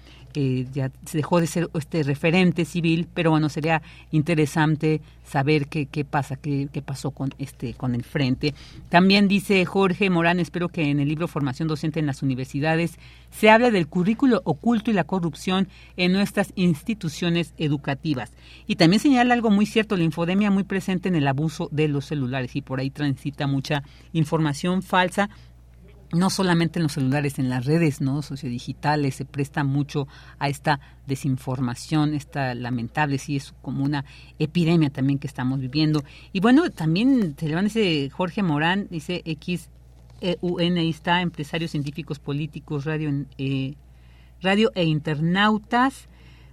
[0.71, 3.81] ya se dejó de ser este referente civil, pero bueno, sería
[4.11, 8.53] interesante saber qué, qué pasa, qué, qué, pasó con este con el frente.
[8.89, 12.97] También dice Jorge Morán, espero que en el libro Formación Docente en las Universidades
[13.31, 15.67] se hable del currículo oculto y la corrupción
[15.97, 18.31] en nuestras instituciones educativas.
[18.67, 22.05] Y también señala algo muy cierto, la infodemia muy presente en el abuso de los
[22.05, 25.29] celulares y por ahí transita mucha información falsa
[26.13, 30.07] no solamente en los celulares, en las redes no sociodigitales se presta mucho
[30.39, 34.05] a esta desinformación, esta lamentable, sí es como una
[34.39, 36.03] epidemia también que estamos viviendo.
[36.31, 39.69] Y bueno, también se levanta ese Jorge Morán, dice X
[40.21, 40.37] e
[40.77, 43.75] ahí está, empresarios científicos políticos, radio, eh,
[44.41, 46.07] radio e internautas.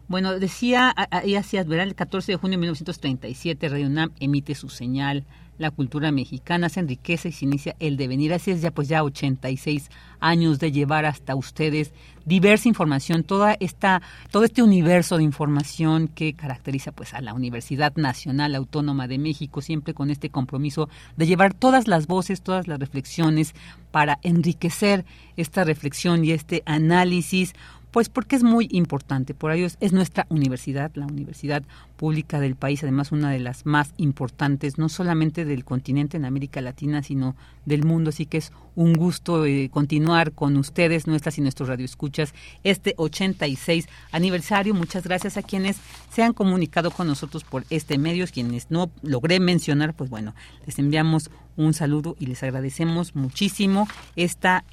[0.08, 4.68] Bueno, decía, ahí hacía ver el 14 de junio de 1937 Radio UNAM emite su
[4.68, 5.24] señal
[5.60, 8.32] la cultura mexicana se enriquece y se inicia el devenir.
[8.32, 11.92] Así es ya pues ya 86 años de llevar hasta ustedes
[12.24, 14.00] diversa información, toda esta,
[14.30, 19.60] todo este universo de información que caracteriza pues a la Universidad Nacional Autónoma de México,
[19.60, 23.54] siempre con este compromiso de llevar todas las voces, todas las reflexiones
[23.90, 25.04] para enriquecer
[25.36, 27.54] esta reflexión y este análisis
[27.90, 31.62] pues porque es muy importante, por ello es, nuestra universidad, la universidad
[31.96, 36.60] pública del país, además una de las más importantes, no solamente del continente en América
[36.60, 37.34] Latina, sino
[37.66, 42.32] del mundo, así que es un gusto eh, continuar con ustedes, nuestras y nuestros radioescuchas,
[42.62, 44.72] este 86 aniversario.
[44.72, 45.76] Muchas gracias a quienes
[46.10, 50.34] se han comunicado con nosotros por este medio, quienes no logré mencionar, pues bueno,
[50.64, 54.64] les enviamos un saludo y les agradecemos muchísimo esta,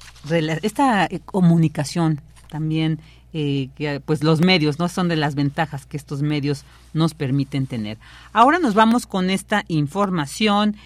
[0.62, 3.00] esta eh, comunicación también
[3.32, 7.66] eh, que pues los medios no son de las ventajas que estos medios nos permiten
[7.66, 7.98] tener.
[8.32, 10.76] Ahora nos vamos con esta información.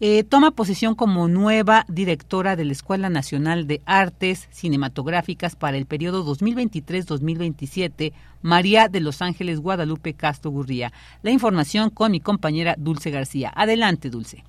[0.00, 5.86] Eh, toma posesión como nueva directora de la Escuela Nacional de Artes Cinematográficas para el
[5.86, 8.12] periodo 2023-2027,
[8.42, 10.92] María de Los Ángeles Guadalupe Castro Gurría.
[11.22, 13.52] La información con mi compañera Dulce García.
[13.56, 14.44] Adelante, Dulce.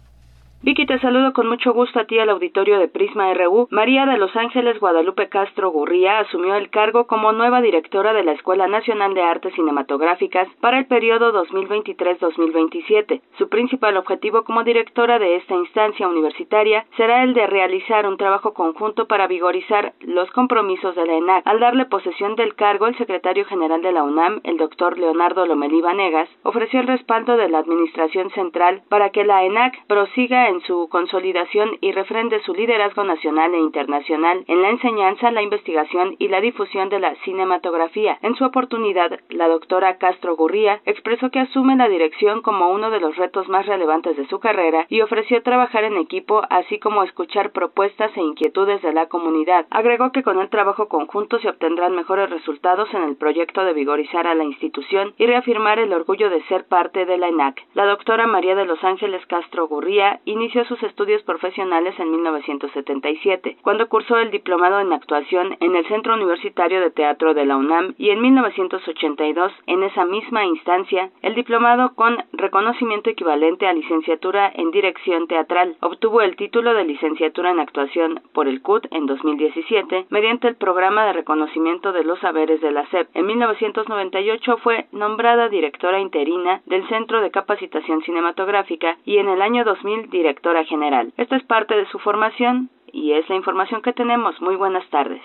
[0.62, 3.70] Vicky, te saludo con mucho gusto a ti al auditorio de Prisma RU.
[3.72, 8.34] María de Los Ángeles Guadalupe Castro Gurría asumió el cargo como nueva directora de la
[8.34, 13.22] Escuela Nacional de Artes Cinematográficas para el periodo 2023-2027.
[13.38, 18.53] Su principal objetivo como directora de esta instancia universitaria será el de realizar un trabajo
[18.53, 21.47] conjunto para vigorizar los compromisos de la ENAC.
[21.47, 25.80] Al darle posesión del cargo, el secretario general de la UNAM, el doctor Leonardo Lomelí
[25.80, 30.89] Vanegas, ofreció el respaldo de la Administración Central para que la ENAC prosiga en su
[30.89, 36.41] consolidación y refrende su liderazgo nacional e internacional en la enseñanza, la investigación y la
[36.41, 38.18] difusión de la cinematografía.
[38.22, 43.00] En su oportunidad, la doctora Castro Gurría expresó que asume la dirección como uno de
[43.00, 47.52] los retos más relevantes de su carrera y ofreció trabajar en equipo, así como escuchar
[47.52, 49.66] propuestas e inquietudes de la comunidad.
[49.70, 54.28] Agregó que con el trabajo conjunto se obtendrán mejores resultados en el proyecto de vigorizar
[54.28, 57.66] a la institución y reafirmar el orgullo de ser parte de la ENAC.
[57.74, 63.90] La doctora María de los Ángeles Castro Gurría inició sus estudios profesionales en 1977, cuando
[63.90, 68.12] cursó el diplomado en actuación en el Centro Universitario de Teatro de la UNAM y
[68.12, 75.28] en 1982, en esa misma instancia, el diplomado con reconocimiento equivalente a licenciatura en dirección
[75.28, 75.76] teatral.
[75.82, 81.06] Obtuvo el título de licenciatura en actuación por el CUT en 2017 mediante el programa
[81.06, 83.09] de reconocimiento de los saberes de la SEP.
[83.13, 89.66] En 1998 fue nombrada directora interina del Centro de Capacitación Cinematográfica y en el año
[89.66, 90.29] 2000 directora
[90.68, 91.14] general.
[91.18, 94.39] Esta es parte de su formación y es la información que tenemos.
[94.42, 95.22] Muy buenas tardes.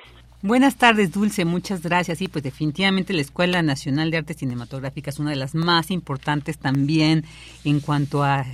[0.46, 2.18] Buenas tardes, Dulce, muchas gracias.
[2.18, 6.58] Sí, pues definitivamente la Escuela Nacional de Artes Cinematográficas es una de las más importantes
[6.58, 7.24] también
[7.64, 8.44] en cuanto a,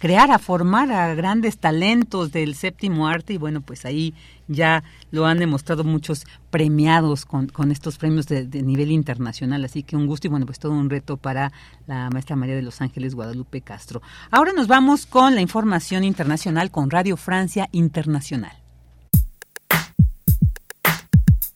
[0.00, 4.14] crear, a formar a grandes talentos del séptimo arte y bueno, pues ahí
[4.52, 9.82] ya lo han demostrado muchos premiados con, con estos premios de, de, nivel internacional, así
[9.82, 11.52] que un gusto y bueno, pues todo un reto para
[11.86, 14.02] la maestra María de los Ángeles Guadalupe Castro.
[14.30, 18.62] Ahora nos vamos con la información internacional con Radio Francia Internacional.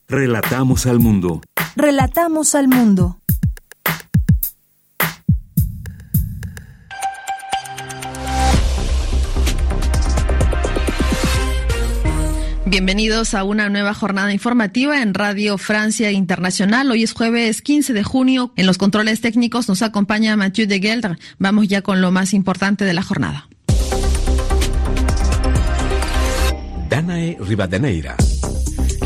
[0.09, 1.40] Relatamos al mundo.
[1.74, 3.18] Relatamos al mundo.
[12.68, 16.90] Bienvenidos a una nueva jornada informativa en Radio Francia Internacional.
[16.90, 18.52] Hoy es jueves 15 de junio.
[18.56, 21.16] En los controles técnicos nos acompaña Mathieu de Geldre.
[21.38, 23.48] Vamos ya con lo más importante de la jornada.
[26.90, 28.16] Danae Rivadeneira.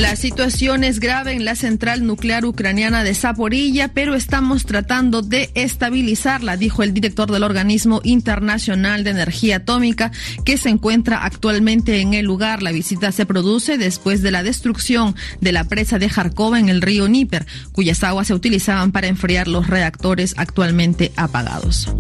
[0.01, 5.51] La situación es grave en la central nuclear ucraniana de Zaporilla, pero estamos tratando de
[5.55, 10.11] estabilizarla, dijo el director del organismo internacional de energía atómica
[10.47, 12.63] que se encuentra actualmente en el lugar.
[12.63, 16.81] La visita se produce después de la destrucción de la presa de Kharkov en el
[16.81, 21.95] río Níper, cuyas aguas se utilizaban para enfriar los reactores actualmente apagados.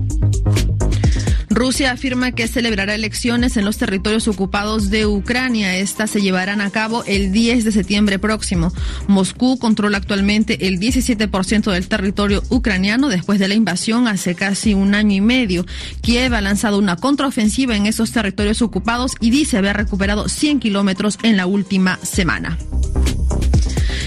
[1.60, 5.76] Rusia afirma que celebrará elecciones en los territorios ocupados de Ucrania.
[5.76, 8.72] Estas se llevarán a cabo el 10 de septiembre próximo.
[9.08, 14.94] Moscú controla actualmente el 17% del territorio ucraniano después de la invasión hace casi un
[14.94, 15.66] año y medio.
[16.00, 21.18] Kiev ha lanzado una contraofensiva en esos territorios ocupados y dice haber recuperado 100 kilómetros
[21.22, 22.56] en la última semana.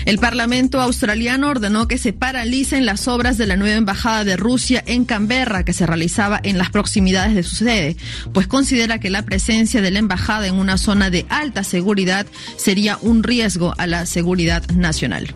[0.06, 4.84] El Parlamento australiano ordenó que se paralicen las obras de la nueva embajada de Rusia
[4.86, 7.96] en Canberra, que se realizaba en las proximidades de su sede,
[8.34, 12.26] pues considera que la presencia de la embajada en una zona de alta seguridad
[12.58, 15.34] sería un riesgo a la seguridad nacional.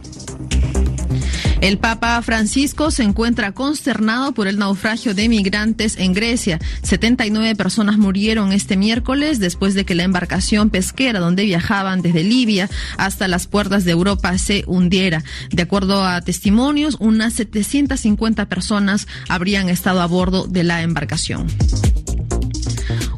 [1.59, 6.59] El Papa Francisco se encuentra consternado por el naufragio de migrantes en Grecia.
[6.83, 12.69] 79 personas murieron este miércoles después de que la embarcación pesquera donde viajaban desde Libia
[12.97, 15.23] hasta las puertas de Europa se hundiera.
[15.49, 21.47] De acuerdo a testimonios, unas 750 personas habrían estado a bordo de la embarcación.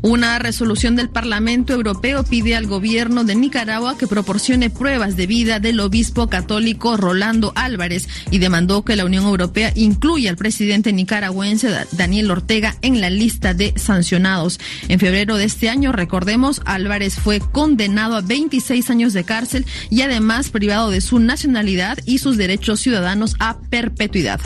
[0.01, 5.59] Una resolución del Parlamento Europeo pide al gobierno de Nicaragua que proporcione pruebas de vida
[5.59, 11.69] del obispo católico Rolando Álvarez y demandó que la Unión Europea incluya al presidente nicaragüense
[11.91, 14.59] Daniel Ortega en la lista de sancionados.
[14.87, 20.01] En febrero de este año, recordemos, Álvarez fue condenado a 26 años de cárcel y
[20.01, 24.39] además privado de su nacionalidad y sus derechos ciudadanos a perpetuidad.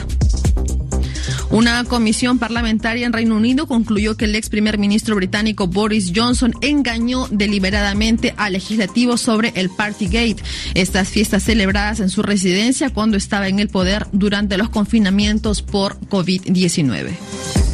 [1.54, 6.52] Una comisión parlamentaria en Reino Unido concluyó que el ex primer ministro británico Boris Johnson
[6.62, 10.38] engañó deliberadamente al legislativo sobre el Partygate,
[10.74, 16.00] estas fiestas celebradas en su residencia cuando estaba en el poder durante los confinamientos por
[16.10, 17.73] COVID-19.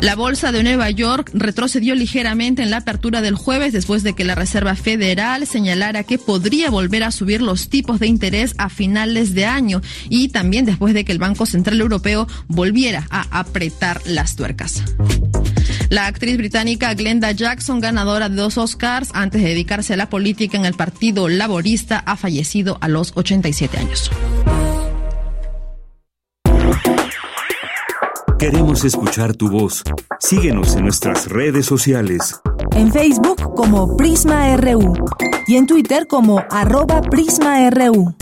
[0.00, 4.24] La bolsa de Nueva York retrocedió ligeramente en la apertura del jueves después de que
[4.24, 9.34] la Reserva Federal señalara que podría volver a subir los tipos de interés a finales
[9.34, 14.36] de año y también después de que el Banco Central Europeo volviera a apretar las
[14.36, 14.82] tuercas.
[15.90, 20.56] La actriz británica Glenda Jackson, ganadora de dos Oscars antes de dedicarse a la política
[20.56, 24.10] en el Partido Laborista, ha fallecido a los 87 años.
[28.38, 29.82] Queremos escuchar tu voz.
[30.18, 32.40] Síguenos en nuestras redes sociales.
[32.72, 34.94] En Facebook como Prisma RU
[35.46, 38.14] y en Twitter como arroba PrismaRU.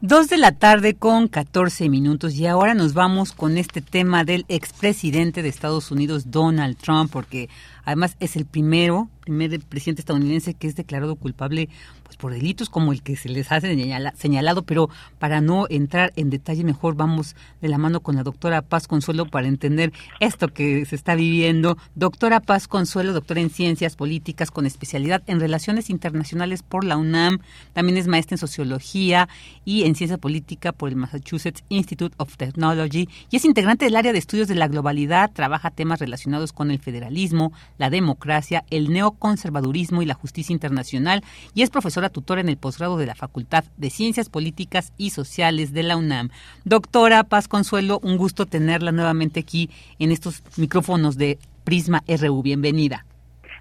[0.00, 4.44] Dos de la tarde con 14 minutos y ahora nos vamos con este tema del
[4.48, 7.48] expresidente de Estados Unidos, Donald Trump, porque
[7.88, 11.68] Además, es el primero, primer presidente estadounidense que es declarado culpable
[12.02, 14.88] pues por delitos como el que se les ha señalado, pero
[15.18, 19.26] para no entrar en detalle mejor vamos de la mano con la doctora Paz Consuelo
[19.26, 21.76] para entender esto que se está viviendo.
[21.94, 27.40] Doctora Paz Consuelo, doctora en ciencias políticas con especialidad en relaciones internacionales por la UNAM,
[27.74, 29.28] también es maestra en sociología
[29.66, 34.12] y en ciencia política por el Massachusetts Institute of Technology y es integrante del área
[34.12, 40.02] de estudios de la globalidad, trabaja temas relacionados con el federalismo, la democracia, el neoconservadurismo
[40.02, 41.22] y la justicia internacional
[41.54, 45.72] y es profesor tutora en el posgrado de la Facultad de Ciencias Políticas y Sociales
[45.72, 46.30] de la UNAM.
[46.64, 52.42] Doctora Paz Consuelo, un gusto tenerla nuevamente aquí en estos micrófonos de Prisma RU.
[52.42, 53.04] Bienvenida.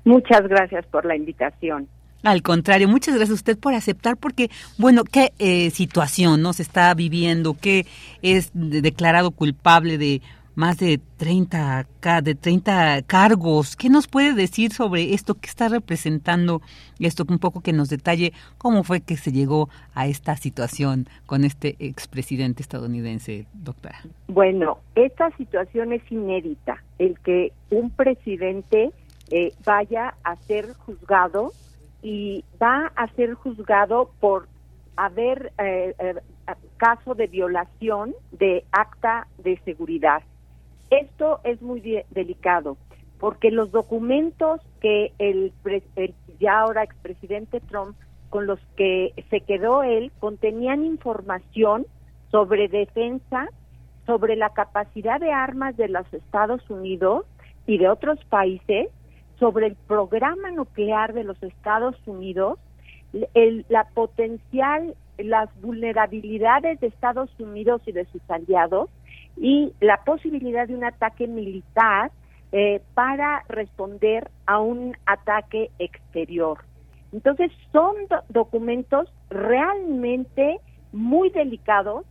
[0.06, 1.88] Muchas gracias por la invitación.
[2.23, 6.94] Al contrario, muchas gracias a usted por aceptar, porque, bueno, ¿qué eh, situación nos está
[6.94, 7.56] viviendo?
[7.60, 7.85] ¿Qué
[8.22, 10.22] es declarado culpable de
[10.58, 11.86] más de 30,
[12.24, 13.76] de 30 cargos.
[13.76, 15.36] ¿Qué nos puede decir sobre esto?
[15.36, 16.62] ¿Qué está representando
[17.00, 17.26] esto?
[17.30, 21.76] Un poco que nos detalle cómo fue que se llegó a esta situación con este
[21.78, 24.00] expresidente estadounidense, doctora.
[24.28, 26.84] Bueno, esta situación es inédita.
[26.98, 28.90] El que un presidente
[29.30, 31.52] eh, vaya a ser juzgado
[32.02, 34.48] y va a ser juzgado por
[34.96, 36.16] haber eh, eh,
[36.78, 40.24] caso de violación de acta de seguridad.
[40.90, 41.82] Esto es muy
[42.12, 42.78] delicado
[43.20, 45.52] porque los documentos que el,
[46.40, 47.96] ya ahora expresidente Trump
[48.30, 51.86] con los que se quedó él contenían información
[52.30, 53.48] sobre defensa,
[54.06, 57.26] sobre la capacidad de armas de los Estados Unidos
[57.66, 58.90] y de otros países,
[59.40, 62.60] sobre el programa nuclear de los Estados Unidos,
[63.34, 68.90] el, la potencial, las vulnerabilidades de Estados Unidos y de sus aliados
[69.38, 72.12] y la posibilidad de un ataque militar
[72.52, 76.60] eh, para responder a un ataque exterior.
[77.12, 77.96] Entonces son
[78.30, 80.60] documentos realmente
[80.92, 82.06] muy delicados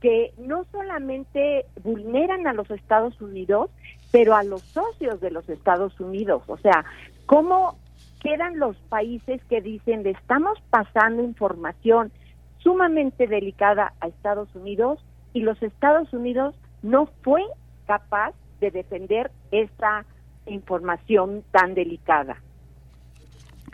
[0.00, 3.70] que no solamente vulneran a los Estados Unidos,
[4.10, 6.42] pero a los socios de los Estados Unidos.
[6.48, 6.84] O sea,
[7.26, 7.76] ¿cómo
[8.20, 12.12] quedan los países que dicen le estamos pasando información
[12.58, 17.42] sumamente delicada a Estados Unidos y los Estados Unidos no fue
[17.86, 20.04] capaz de defender esta
[20.46, 22.36] información tan delicada.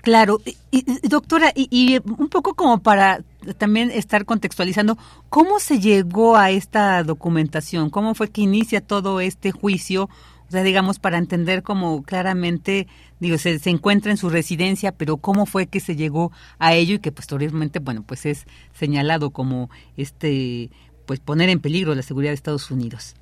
[0.02, 0.40] Claro,
[0.70, 3.22] y, doctora, y, un poco como para
[3.58, 4.96] también estar contextualizando,
[5.28, 7.90] ¿cómo se llegó a esta documentación?
[7.90, 10.08] ¿Cómo fue que inicia todo este juicio?
[10.48, 12.86] O sea, digamos, para entender cómo claramente,
[13.20, 16.94] digo, se, se, encuentra en su residencia, pero cómo fue que se llegó a ello
[16.94, 20.70] y que posteriormente, bueno, pues es señalado como este
[21.08, 23.16] pues poner en peligro la seguridad de Estados Unidos.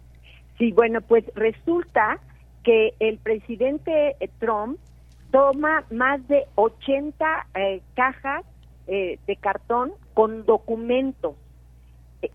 [0.59, 2.19] Sí, bueno, pues resulta
[2.65, 4.77] que el presidente eh, Trump
[5.31, 8.45] toma más de 80 eh, cajas
[8.89, 11.37] eh, de cartón con documentos.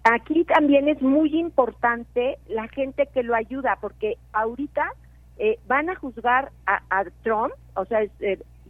[0.06, 4.94] Aquí también es muy importante la gente que lo ayuda, porque ahorita
[5.68, 8.12] van a juzgar a, a Trump, o sea, es,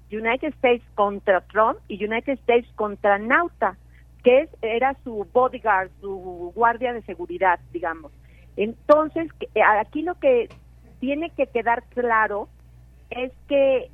[0.10, 3.78] United States contra Trump y United States contra Nauta
[4.24, 8.12] que era su bodyguard, su guardia de seguridad, digamos.
[8.56, 10.50] Entonces, eh, aquí lo que
[11.00, 12.48] tiene que quedar claro
[13.10, 13.90] es que,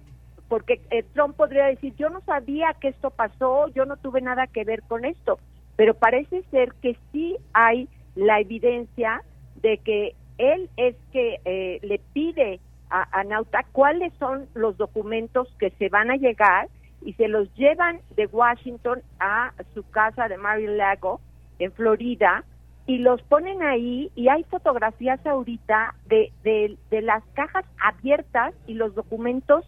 [0.48, 4.48] porque eh, Trump podría decir, yo no sabía que esto pasó, yo no tuve nada
[4.48, 5.40] que ver con esto,
[5.76, 9.22] pero parece ser que sí hay la evidencia
[9.62, 12.60] de que él es que eh, le pide
[12.90, 16.68] a, a Nauta cuáles son los documentos que se van a llegar
[17.02, 21.22] y se los llevan de Washington a su casa de Mar-a-Lago
[21.60, 22.44] en Florida
[22.86, 28.74] y los ponen ahí y hay fotografías ahorita de, de, de las cajas abiertas y
[28.74, 29.66] los documentos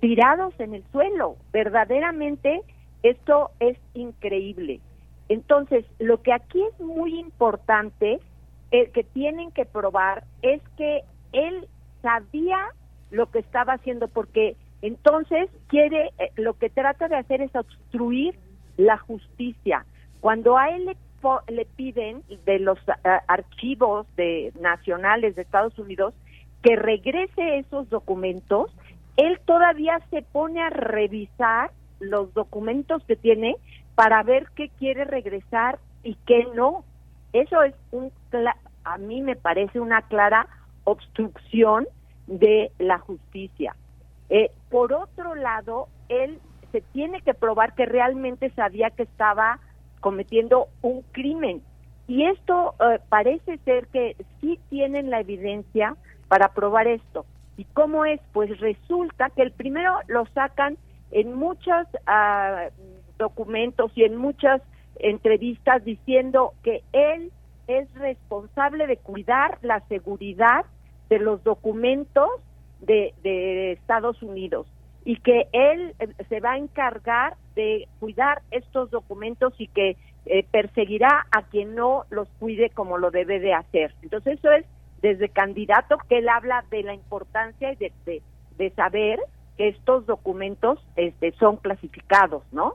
[0.00, 1.36] tirados en el suelo.
[1.52, 2.62] Verdaderamente
[3.02, 4.80] esto es increíble.
[5.28, 8.20] Entonces, lo que aquí es muy importante,
[8.70, 11.68] el que tienen que probar, es que él
[12.02, 12.58] sabía
[13.10, 18.38] lo que estaba haciendo, porque entonces, quiere, eh, lo que trata de hacer es obstruir
[18.76, 19.84] la justicia.
[20.20, 20.96] Cuando a él
[21.48, 22.92] le, piden de los eh,
[23.26, 26.14] archivos de, nacionales de Estados Unidos
[26.62, 28.70] que regrese esos documentos,
[29.16, 31.70] él todavía se pone a revisar
[32.00, 33.56] los documentos que tiene
[33.94, 36.84] para ver qué quiere regresar y qué no.
[37.32, 38.12] Eso es un,
[38.84, 40.46] a mí me parece una clara
[40.84, 41.86] obstrucción
[42.26, 43.74] de la justicia.
[44.30, 46.40] Eh, por otro lado, él
[46.72, 49.60] se tiene que probar que realmente sabía que estaba
[50.00, 51.62] cometiendo un crimen.
[52.08, 55.96] Y esto eh, parece ser que sí tienen la evidencia
[56.28, 57.24] para probar esto.
[57.56, 58.20] ¿Y cómo es?
[58.32, 60.76] Pues resulta que el primero lo sacan
[61.10, 62.68] en muchos ah,
[63.18, 64.60] documentos y en muchas
[64.96, 67.32] entrevistas diciendo que él
[67.66, 70.64] es responsable de cuidar la seguridad
[71.08, 72.28] de los documentos
[72.86, 74.66] de, de Estados Unidos
[75.04, 79.96] y que él eh, se va a encargar de cuidar estos documentos y que
[80.26, 83.94] eh, perseguirá a quien no los cuide como lo debe de hacer.
[84.02, 84.66] Entonces eso es
[85.02, 88.22] desde candidato que él habla de la importancia de, de,
[88.58, 89.20] de saber
[89.56, 92.74] que estos documentos este, son clasificados, ¿no?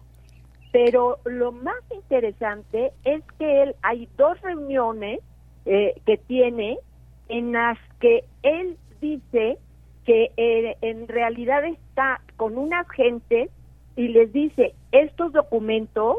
[0.71, 5.19] Pero lo más interesante es que él hay dos reuniones
[5.65, 6.79] eh, que tiene
[7.27, 9.57] en las que él dice
[10.05, 13.49] que eh, en realidad está con un agente
[13.95, 16.17] y les dice estos documentos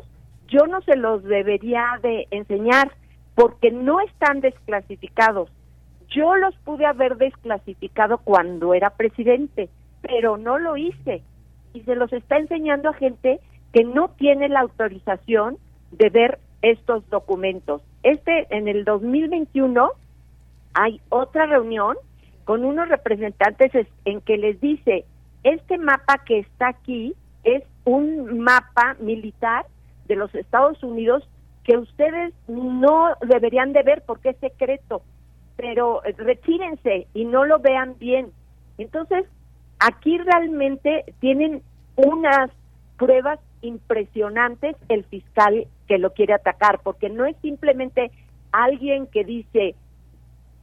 [0.52, 2.92] yo no se los debería de enseñar
[3.34, 5.50] porque no están desclasificados.
[6.08, 9.70] Yo los pude haber desclasificado cuando era presidente,
[10.02, 11.22] pero no lo hice.
[11.72, 13.40] Y se los está enseñando a gente
[13.72, 15.56] que no tiene la autorización
[15.90, 17.80] de ver estos documentos.
[18.02, 19.90] Este, en el 2021,
[20.74, 21.96] hay otra reunión
[22.44, 23.72] con unos representantes
[24.04, 25.04] en que les dice,
[25.42, 27.14] este mapa que está aquí
[27.44, 29.66] es un mapa militar
[30.06, 31.28] de los Estados Unidos
[31.64, 35.02] que ustedes no deberían de ver porque es secreto,
[35.56, 38.32] pero retírense y no lo vean bien.
[38.78, 39.26] Entonces,
[39.78, 41.62] aquí realmente tienen
[41.96, 42.50] unas
[42.96, 48.10] pruebas impresionantes el fiscal que lo quiere atacar, porque no es simplemente
[48.50, 49.74] alguien que dice,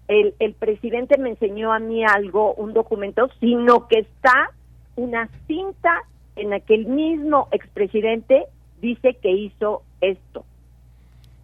[0.09, 4.51] el, el presidente me enseñó a mí algo, un documento, sino que está
[4.95, 6.01] una cinta
[6.35, 8.45] en la que el mismo expresidente
[8.81, 10.43] dice que hizo esto.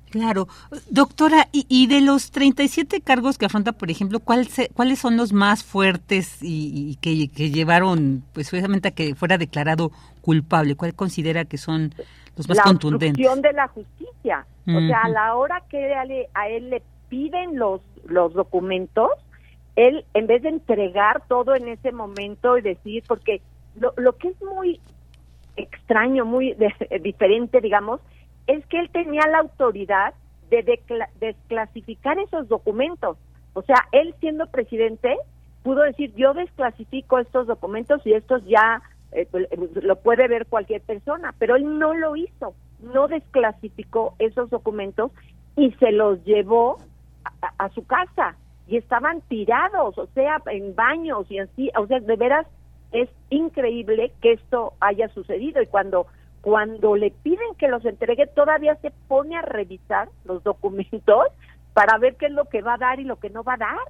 [0.10, 0.48] Claro.
[0.90, 5.64] Doctora, y, de los 37 cargos que afronta, por ejemplo, ¿cuál ¿cuáles son los más
[5.64, 10.76] fuertes y, que, que, llevaron, pues, precisamente a que fuera declarado culpable?
[10.76, 11.94] ¿Cuál considera que son
[12.38, 13.24] los más contundentes?
[13.24, 14.46] La de la justicia.
[14.68, 15.94] O sea, a la hora que
[16.34, 19.10] a él le piden los, los documentos,
[19.76, 23.42] él, en vez de entregar todo en ese momento y decir, porque
[23.80, 24.80] lo, lo que es muy
[25.58, 26.56] extraño, muy
[27.02, 28.02] diferente, digamos,
[28.48, 30.14] es que él tenía la autoridad
[30.50, 30.80] de
[31.20, 33.18] desclasificar esos documentos.
[33.54, 35.18] O sea, él siendo presidente
[35.64, 39.48] pudo decir, yo desclasifico estos documentos y estos ya eh, pues,
[39.82, 45.12] lo puede ver cualquier persona, pero él no lo hizo, no desclasificó esos documentos
[45.56, 46.78] y se los llevó
[47.58, 48.36] a, su casa
[48.68, 52.48] y estaban tirados, o sea, en baños y así, o sea, de veras
[52.92, 56.08] es increíble que esto haya sucedido y cuando
[56.42, 61.26] cuando le piden que los entregue, todavía se pone a revisar los documentos
[61.74, 63.58] para ver qué es lo que va a dar y lo que no va a
[63.58, 63.88] dar.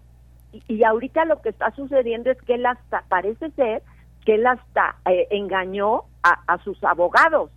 [0.69, 3.83] Y, ahorita lo que está sucediendo es que él hasta, parece ser
[4.23, 7.51] que él hasta eh, engañó a, a, sus abogados.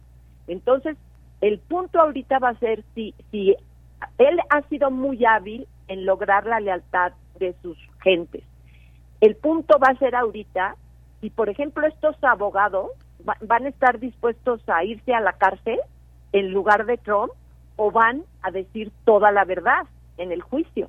[0.49, 0.97] Entonces,
[1.43, 3.55] el punto ahorita va a ser si, si
[4.19, 8.43] él ha sido muy hábil en lograr la lealtad de sus gentes.
[9.21, 10.77] El punto va a ser ahorita
[11.21, 12.91] si, por ejemplo, estos abogados
[13.41, 15.81] van a estar dispuestos a irse a la cárcel
[16.33, 17.33] en lugar de Trump
[17.77, 19.87] o van a decir toda la verdad
[20.19, 20.89] en el juicio.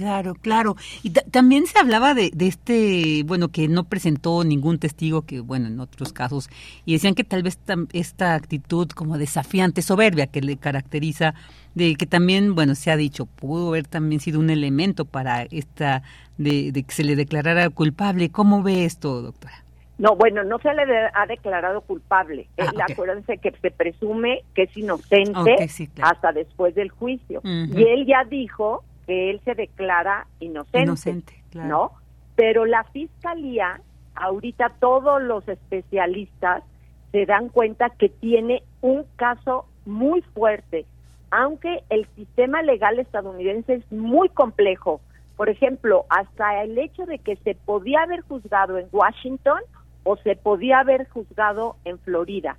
[0.00, 0.76] Claro, claro.
[1.02, 5.66] Y también se hablaba de, de, este, bueno, que no presentó ningún testigo, que bueno,
[5.66, 6.48] en otros casos,
[6.86, 7.58] y decían que tal vez
[7.92, 11.34] esta actitud como desafiante, soberbia que le caracteriza,
[11.74, 16.02] de que también, bueno, se ha dicho, pudo haber también sido un elemento para esta,
[16.38, 18.30] de, de que se le declarara culpable.
[18.30, 19.64] ¿Cómo ve esto, doctora?
[19.98, 20.82] No, bueno, no se le
[21.12, 22.48] ha declarado culpable.
[22.58, 25.68] Ah, Acuérdense que se presume que es inocente
[26.00, 27.42] hasta después del juicio.
[27.44, 30.82] Y él ya dijo que él se declara inocente.
[30.82, 31.90] Inocente, ¿no?
[32.36, 33.80] Pero la fiscalía,
[34.14, 36.62] ahorita todos los especialistas
[37.10, 40.86] se dan cuenta que tiene un caso muy fuerte,
[41.32, 45.00] aunque el sistema legal estadounidense es muy complejo.
[45.36, 49.60] Por ejemplo, hasta el hecho de que se podía haber juzgado en Washington
[50.04, 52.58] o se podía haber juzgado en Florida.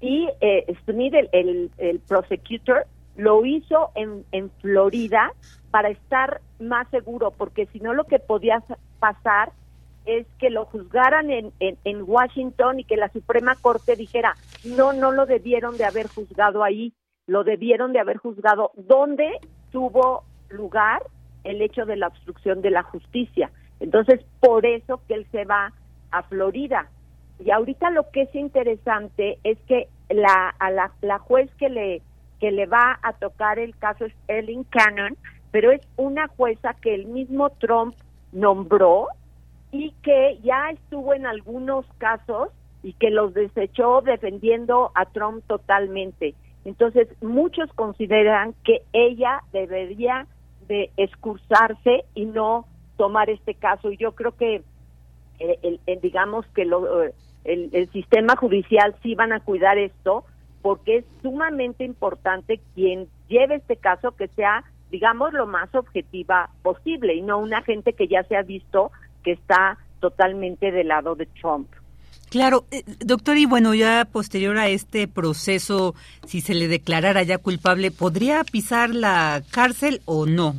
[0.00, 2.86] Y eh, Smith, el, el, prosecutor,
[3.16, 5.34] lo hizo en, en Florida
[5.70, 8.62] para estar más seguro, porque si no lo que podía
[8.98, 9.52] pasar
[10.06, 14.34] es que lo juzgaran en, en, en, Washington y que la Suprema Corte dijera,
[14.64, 16.94] no, no lo debieron de haber juzgado ahí,
[17.26, 19.30] lo debieron de haber juzgado donde
[19.70, 21.02] tuvo lugar
[21.44, 23.50] el hecho de la obstrucción de la justicia.
[23.78, 25.72] Entonces, por eso que él se va
[26.10, 26.88] a Florida.
[27.38, 32.02] Y ahorita lo que es interesante es que la, a la, la juez que le,
[32.40, 35.16] que le va a tocar el caso es Ellen Cannon,
[35.50, 37.94] pero es una jueza que el mismo Trump
[38.32, 39.08] nombró
[39.72, 42.48] y que ya estuvo en algunos casos
[42.82, 46.34] y que los desechó defendiendo a Trump totalmente.
[46.64, 50.26] Entonces, muchos consideran que ella debería
[50.68, 52.66] de excursarse y no
[52.96, 53.90] tomar este caso.
[53.90, 54.62] Y yo creo que,
[55.38, 57.14] eh, el, digamos que lo, eh,
[57.44, 60.24] el sistema judicial sí van a cuidar esto,
[60.62, 67.14] porque es sumamente importante quien lleve este caso que sea, digamos, lo más objetiva posible
[67.14, 68.90] y no una gente que ya se ha visto
[69.22, 71.68] que está totalmente del lado de Trump.
[72.30, 75.94] Claro, eh, doctor, y bueno, ya posterior a este proceso,
[76.26, 80.54] si se le declarara ya culpable, ¿podría pisar la cárcel o no?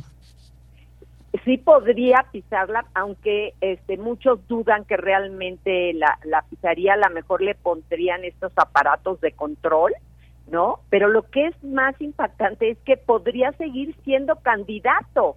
[1.46, 7.40] Sí podría pisarla, aunque este, muchos dudan que realmente la, la pisaría, a lo mejor
[7.40, 9.92] le pondrían estos aparatos de control,
[10.48, 10.80] ¿no?
[10.90, 15.36] Pero lo que es más impactante es que podría seguir siendo candidato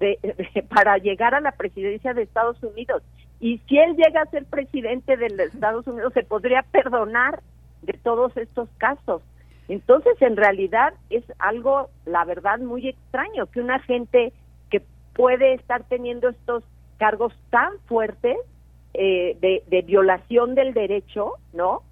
[0.74, 3.02] para llegar a la presidencia de Estados Unidos.
[3.40, 7.42] Y si él llega a ser presidente de Estados Unidos, se podría perdonar
[7.82, 9.22] de todos estos casos.
[9.68, 14.32] Entonces, en realidad es algo, la verdad, muy extraño que una gente
[14.70, 14.82] que
[15.14, 16.64] puede estar teniendo estos
[16.98, 18.36] cargos tan fuertes
[18.94, 21.82] eh, de, violación del derecho, ¿no?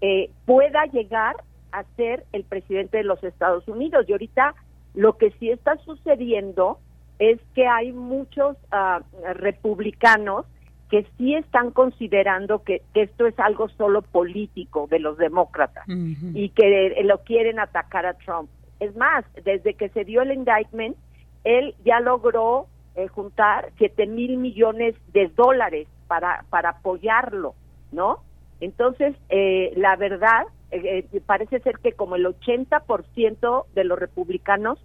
[0.00, 1.36] Eh, pueda llegar
[1.72, 4.06] a ser el presidente de los Estados Unidos.
[4.08, 4.54] Y ahorita
[4.94, 6.78] lo que sí está sucediendo
[7.18, 9.00] es que hay muchos ah,
[9.34, 10.46] republicanos
[10.90, 17.02] que sí están considerando que, esto es algo solo político de los demócratas y que
[17.04, 18.50] lo quieren atacar a Trump.
[18.78, 20.96] Es más, desde que se dio el indictment,
[21.44, 27.54] él ya logró eh, juntar 7 mil millones de dólares para, para apoyarlo,
[27.90, 28.18] ¿no?
[28.60, 34.78] Entonces, eh, la verdad, eh, parece ser que como el 80% de los republicanos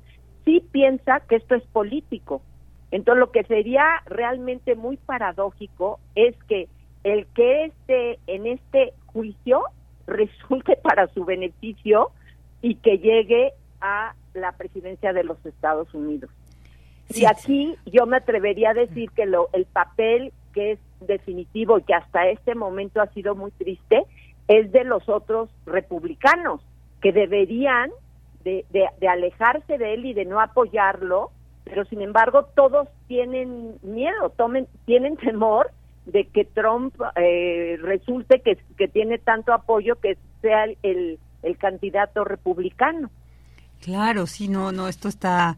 [0.46, 2.42] sí piensa que esto es político.
[2.92, 6.68] Entonces, lo que sería realmente muy paradójico es que
[7.04, 9.64] el que esté en este juicio
[10.08, 12.12] resulte para su beneficio
[12.62, 16.30] y que llegue a la presidencia de los Estados Unidos.
[17.10, 21.84] y aquí yo me atrevería a decir que lo, el papel que es definitivo y
[21.84, 24.06] que hasta este momento ha sido muy triste
[24.48, 26.62] es de los otros republicanos
[27.02, 27.92] que deberían
[28.44, 28.66] de,
[29.08, 31.32] alejarse de él y de no apoyarlo,
[31.66, 35.72] pero sin embargo todos tienen miedo, tomen, tienen temor
[36.06, 43.10] de que Trump eh, resulte que, tiene tanto apoyo que sea el, el, candidato republicano.
[43.82, 45.58] Claro, sí, no, no, esto está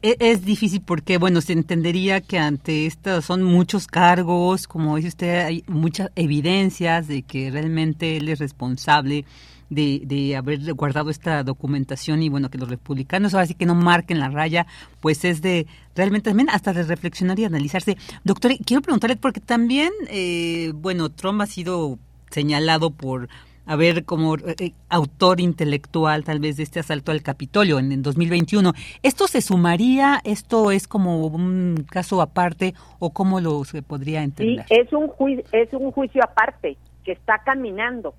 [0.00, 5.44] es difícil porque, bueno, se entendería que ante esto son muchos cargos, como dice usted,
[5.44, 9.24] hay muchas evidencias de que realmente él es responsable
[9.68, 13.74] de, de haber guardado esta documentación y bueno, que los republicanos ahora sí que no
[13.74, 14.66] marquen la raya,
[15.00, 17.96] pues es de realmente también hasta de reflexionar y analizarse.
[18.24, 21.98] Doctor, quiero preguntarle, porque también, eh, bueno, Trump ha sido
[22.30, 23.28] señalado por
[23.72, 28.72] haber como eh, autor intelectual tal vez de este asalto al Capitolio en, en 2021.
[29.02, 30.20] ¿Esto se sumaría?
[30.24, 34.64] ¿Esto es como un caso aparte o cómo lo se podría entender?
[34.68, 35.12] Sí, es un,
[35.52, 38.14] es un juicio aparte que está caminando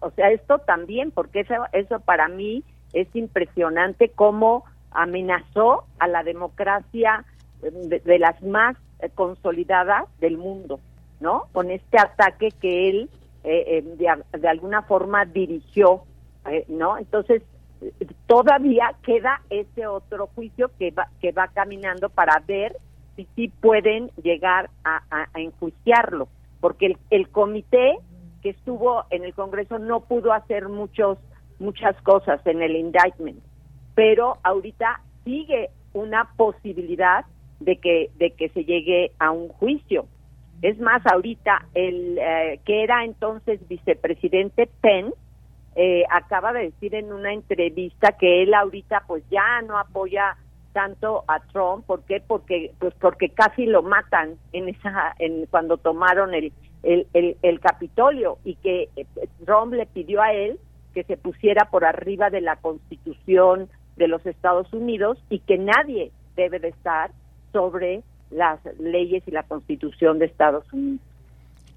[0.00, 2.62] o sea, esto también, porque eso, eso para mí
[2.92, 7.24] es impresionante cómo amenazó a la democracia
[7.60, 10.80] de, las más eh, consolidadas del mundo,
[11.20, 11.44] ¿no?
[11.52, 13.10] Con este ataque que él
[13.46, 16.02] eh, eh, de, alguna forma dirigió,
[16.68, 16.98] ¿no?
[16.98, 17.42] Entonces,
[18.26, 22.76] todavía queda ese otro juicio que va, que va caminando para ver
[23.14, 25.00] si sí pueden llegar a,
[25.34, 26.28] enjuiciarlo,
[26.60, 27.98] porque el, el comité
[28.42, 31.18] que estuvo en el Congreso no pudo hacer muchos
[31.58, 33.42] muchas cosas en el indictment,
[33.94, 37.24] pero ahorita sigue una posibilidad
[37.60, 40.06] de que de que se llegue a un juicio.
[40.62, 45.12] Es más, ahorita el eh, que era entonces vicepresidente Penn
[45.74, 50.36] eh, acaba de decir en una entrevista que él ahorita pues ya no apoya
[50.72, 52.22] tanto a Trump, ¿por qué?
[52.26, 56.52] Porque pues porque casi lo matan en esa en cuando tomaron el
[56.82, 59.06] el, el, Capitolio y que eh,
[59.44, 60.58] Trump le pidió a él
[60.94, 66.12] que se pusiera por arriba de la Constitución de los Estados Unidos y que nadie
[66.36, 67.10] debe de estar
[67.52, 71.00] sobre las leyes y la Constitución de Estados Unidos.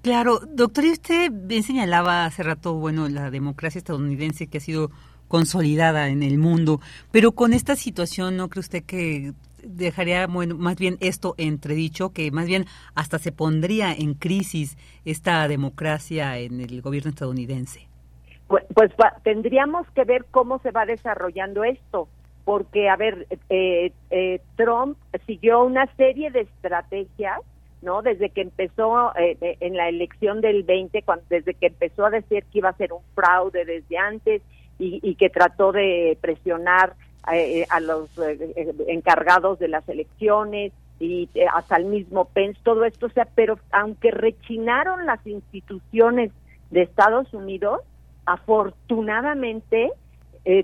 [0.02, 4.90] Claro, doctor, y usted bien señalaba hace rato, bueno, la democracia estadounidense que ha sido
[5.28, 6.80] consolidada en el mundo,
[7.12, 9.32] pero con esta situación, ¿no cree usted que
[9.62, 12.64] dejaría bueno, más bien esto entredicho, que más bien
[12.94, 17.86] hasta se pondría en crisis esta democracia en el gobierno estadounidense?
[18.48, 18.90] Pues, pues
[19.22, 22.08] tendríamos que ver cómo se va desarrollando esto,
[22.50, 27.42] porque, a ver, eh, eh, Trump siguió una serie de estrategias
[27.80, 28.02] ¿no?
[28.02, 32.10] Desde que empezó eh, eh, en la elección del 20, cuando, desde que empezó a
[32.10, 34.42] decir que iba a ser un fraude desde antes
[34.80, 36.96] y, que trató de presionar
[37.32, 38.10] eh, a los
[38.88, 44.10] encargados de las elecciones y hasta el mismo Pence, todo esto, o sea, pero aunque
[44.10, 46.32] rechinaron las instituciones
[46.72, 47.82] de Estados Unidos,
[48.26, 49.92] afortunadamente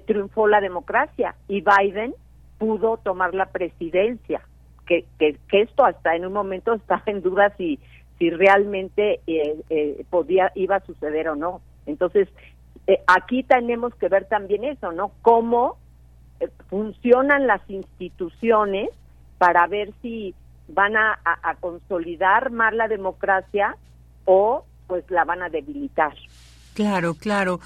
[0.07, 2.15] triunfó la democracia y Biden
[2.59, 4.41] pudo tomar la presidencia
[4.87, 7.79] que, que, esto hasta en un momento estaba en duda si,
[8.19, 11.61] si realmente eh, eh, podía, iba a suceder o no.
[11.85, 12.29] Entonces,
[12.87, 15.13] eh, aquí tenemos que ver también eso, ¿no?
[15.23, 15.77] Cómo
[16.69, 18.91] funcionan las instituciones
[19.39, 20.35] para ver si
[20.69, 23.77] van a, a, consolidar más la democracia
[24.25, 26.15] o pues la van a debilitar.
[26.77, 27.59] Claro, claro.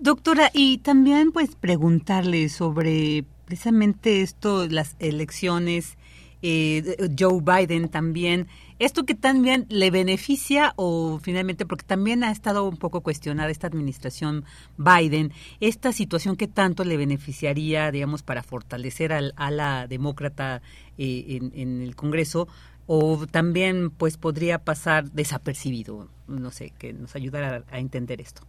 [0.00, 5.96] Doctora, y también pues preguntarle sobre precisamente esto, las elecciones
[6.42, 8.48] eh, Joe Biden también.
[8.80, 13.68] ¿Esto que también le beneficia o finalmente, porque también ha estado un poco cuestionada esta
[13.68, 14.44] administración
[14.76, 20.62] Biden, esta situación que tanto le beneficiaría, digamos, para fortalecer al, a la demócrata
[20.96, 22.48] eh, en, el Congreso,
[22.88, 26.08] o también pues podría pasar desapercibido?
[26.26, 28.42] No sé, que nos ayudara a, a entender esto.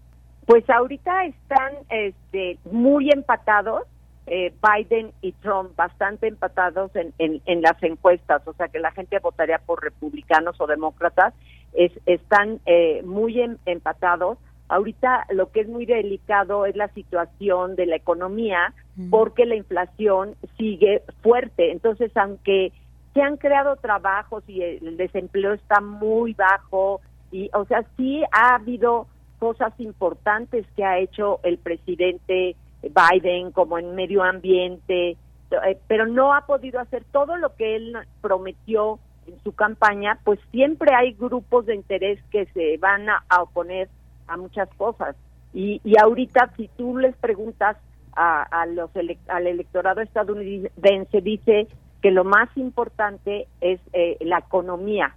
[0.47, 3.83] Pues ahorita están este, muy empatados
[4.31, 9.17] eh, Biden y Trump bastante empatados en, en, las encuestas, o sea que la gente
[9.17, 11.33] votaría por republicanos o demócratas,
[11.73, 14.37] es, están eh, muy em, empatados.
[14.67, 18.75] Ahorita lo que es muy delicado es la situación de la economía
[19.09, 21.71] porque la inflación sigue fuerte.
[21.71, 22.71] Entonces, aunque
[23.13, 28.55] se han creado trabajos y el desempleo está muy bajo, y o sea, sí ha
[28.55, 29.07] habido
[29.39, 36.33] cosas importantes que ha hecho el presidente Biden, como en medio ambiente, eh, pero no
[36.33, 41.65] ha podido hacer todo lo que él prometió en su campaña, pues siempre hay grupos
[41.65, 43.89] de interés que se van a, oponer
[44.27, 45.15] a muchas cosas.
[45.53, 47.77] Y, y ahorita, si tú les preguntas
[48.15, 48.89] a, los
[49.27, 51.67] al electorado estadounidense, dice
[52.01, 55.15] que lo más importante es eh, la economía.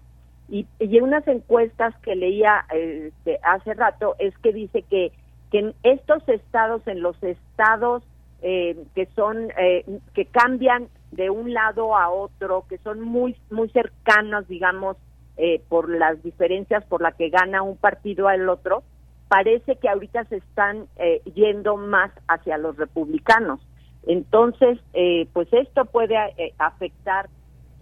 [0.48, 5.12] Y, y, en unas encuestas que leía este, hace rato es que dice que
[5.52, 8.02] que en estos estados, en los estados
[8.40, 9.84] eh, que son, eh,
[10.14, 14.96] que cambian de un lado a otro, que son muy, muy cercanos, digamos,
[15.36, 18.82] eh, por las diferencias por las que gana un partido al otro,
[19.28, 20.86] parece que ahorita se están
[21.34, 23.60] yendo más hacia los republicanos.
[24.06, 24.78] Entonces,
[25.32, 26.16] pues esto puede
[26.58, 27.28] afectar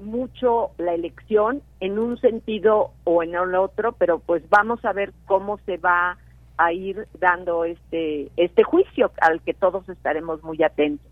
[0.00, 5.12] mucho la elección en un sentido o en el otro, pero pues vamos a ver
[5.26, 6.18] cómo se va
[6.56, 11.06] a ir dando este, este juicio al que todos estaremos muy atentos.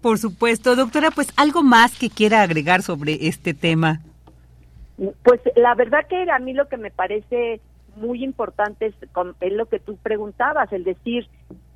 [0.00, 4.00] Por supuesto, doctora, pues algo más que quiera agregar sobre este tema.
[5.22, 7.60] Pues la verdad que a mí lo que me parece
[7.96, 8.94] muy importante es,
[9.40, 11.28] es lo que tú preguntabas, el decir,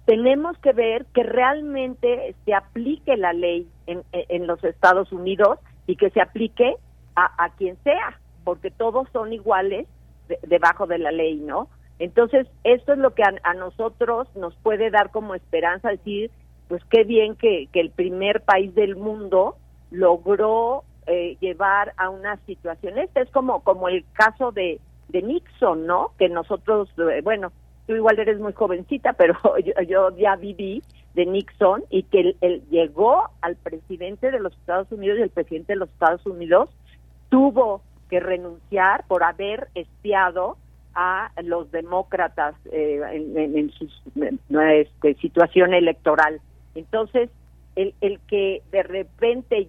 [0.05, 5.97] tenemos que ver que realmente se aplique la ley en, en los Estados Unidos y
[5.97, 6.77] que se aplique
[7.15, 9.87] a, a quien sea, porque todos son iguales
[10.47, 11.69] debajo de la ley, ¿no?
[11.99, 16.31] Entonces, esto es lo que a, nosotros nos puede dar como esperanza, decir,
[16.69, 19.57] pues qué bien que, el primer país del mundo
[19.91, 22.99] logró eh, llevar a una situación.
[22.99, 24.81] Este es como, como el caso de,
[25.11, 26.13] de Nixon, ¿no?
[26.19, 27.53] Que nosotros, eh, bueno,
[27.87, 29.37] tú igual eres muy jovencita, pero
[29.87, 30.83] yo, ya viví
[31.15, 35.75] de Nixon y que él, llegó al presidente de los Estados Unidos y el presidente
[35.75, 36.71] de los Estados Unidos
[37.29, 40.57] tuvo que renunciar por haber espiado
[40.95, 43.89] a los demócratas eh, en, su
[44.61, 46.41] este, situación electoral.
[46.75, 47.31] Entonces,
[47.77, 49.67] el, el que de repente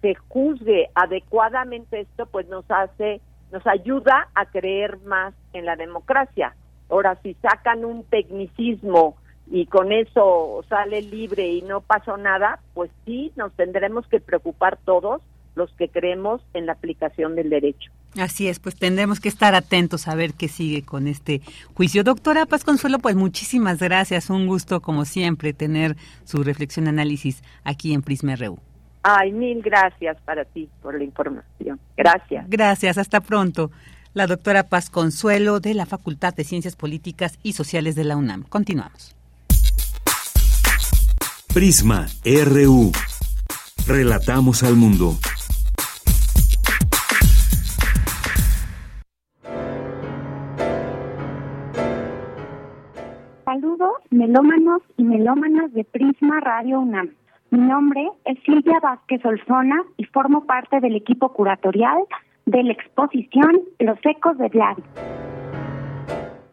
[0.00, 3.20] se juzgue adecuadamente esto, pues nos hace,
[3.52, 6.54] nos ayuda a creer más en la democracia.
[6.94, 9.16] Ahora, si sacan un tecnicismo
[9.50, 14.78] y con eso sale libre y no pasó nada, pues sí, nos tendremos que preocupar
[14.84, 15.20] todos
[15.56, 17.90] los que creemos en la aplicación del derecho.
[18.16, 21.40] Así es, pues tendremos que estar atentos a ver qué sigue con este
[21.74, 22.04] juicio.
[22.04, 24.30] Doctora Paz Consuelo, pues muchísimas gracias.
[24.30, 28.60] Un gusto, como siempre, tener su reflexión, análisis aquí en Prisma RU.
[29.02, 31.80] Ay, mil gracias para ti por la información.
[31.96, 32.48] Gracias.
[32.48, 33.72] Gracias, hasta pronto.
[34.14, 38.44] La doctora Paz Consuelo de la Facultad de Ciencias Políticas y Sociales de la UNAM.
[38.44, 39.16] Continuamos.
[41.52, 42.92] Prisma RU.
[43.88, 45.14] Relatamos al mundo.
[53.44, 57.10] Saludos, melómanos y melómanas de Prisma Radio UNAM.
[57.50, 61.98] Mi nombre es Silvia Vázquez Olzona y formo parte del equipo curatorial
[62.46, 64.76] de la exposición Los ecos de Vlad.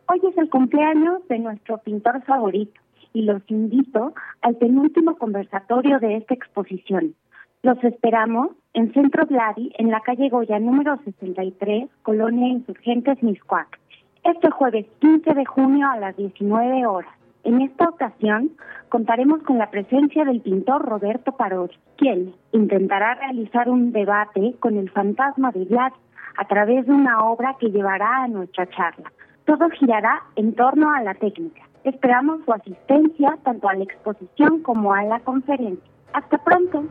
[0.07, 2.79] Hoy es el cumpleaños de nuestro pintor favorito
[3.13, 7.15] y los invito al penúltimo conversatorio de esta exposición.
[7.61, 13.79] Los esperamos en Centro Vladi, en la calle Goya número 63, Colonia Insurgentes, Miscuac,
[14.23, 17.20] este jueves 15 de junio a las 19 horas.
[17.43, 18.51] En esta ocasión
[18.89, 24.91] contaremos con la presencia del pintor Roberto Parodi, quien intentará realizar un debate con el
[24.91, 25.91] fantasma de Vlad
[26.37, 29.11] a través de una obra que llevará a nuestra charla.
[29.45, 31.63] Todo girará en torno a la técnica.
[31.83, 35.91] Esperamos su asistencia tanto a la exposición como a la conferencia.
[36.13, 36.83] Hasta pronto.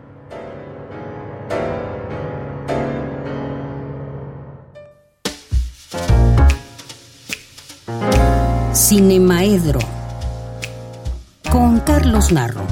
[8.72, 9.99] Cinemaedro
[11.50, 12.64] con Carlos Narro.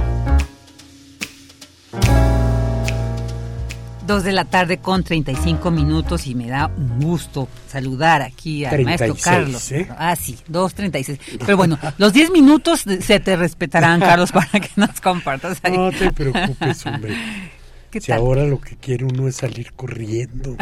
[4.06, 8.82] Dos de la tarde con 35 minutos y me da un gusto saludar aquí al
[8.84, 9.70] maestro Carlos.
[9.72, 9.88] ¿eh?
[9.98, 11.18] Ah, sí, 2.36.
[11.44, 15.76] Pero bueno, los 10 minutos se te respetarán, Carlos, para que nos compartas ahí.
[15.76, 17.16] No te preocupes, hombre.
[17.90, 18.18] ¿Qué si tal?
[18.18, 20.56] ahora lo que quiere uno es salir corriendo,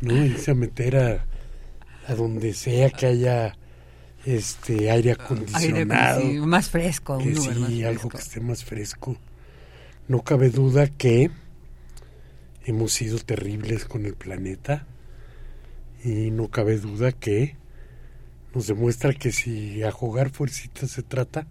[0.00, 0.24] ¿no?
[0.24, 3.54] Irse a meter a, a donde sea que haya
[4.26, 6.20] este aire acondicionado.
[6.20, 8.08] sí, más fresco, que un lugar sí, más algo fresco.
[8.10, 9.16] que esté más fresco.
[10.08, 11.30] No cabe duda que
[12.64, 14.86] hemos sido terribles con el planeta
[16.04, 17.56] y no cabe duda que
[18.52, 21.46] nos demuestra que si a jugar fuercita se trata,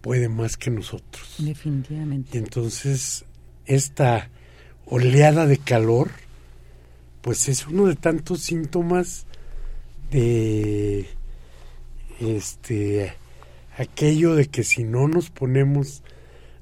[0.00, 1.34] puede más que nosotros.
[1.38, 2.36] Definitivamente.
[2.36, 3.24] Y entonces
[3.66, 4.30] esta
[4.86, 6.10] oleada de calor,
[7.20, 9.26] pues es uno de tantos síntomas
[10.10, 11.08] de
[12.20, 13.14] este
[13.76, 16.02] aquello de que si no nos ponemos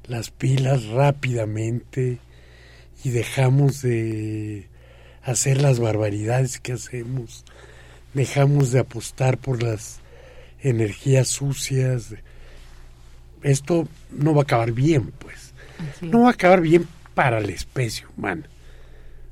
[0.06, 2.18] las pilas rápidamente
[3.02, 4.68] y dejamos de
[5.22, 7.44] hacer las barbaridades que hacemos,
[8.12, 10.01] dejamos de apostar por las
[10.60, 12.14] energías sucias,
[13.43, 15.52] esto no va a acabar bien, pues.
[16.01, 18.48] No va a acabar bien para la especie humana.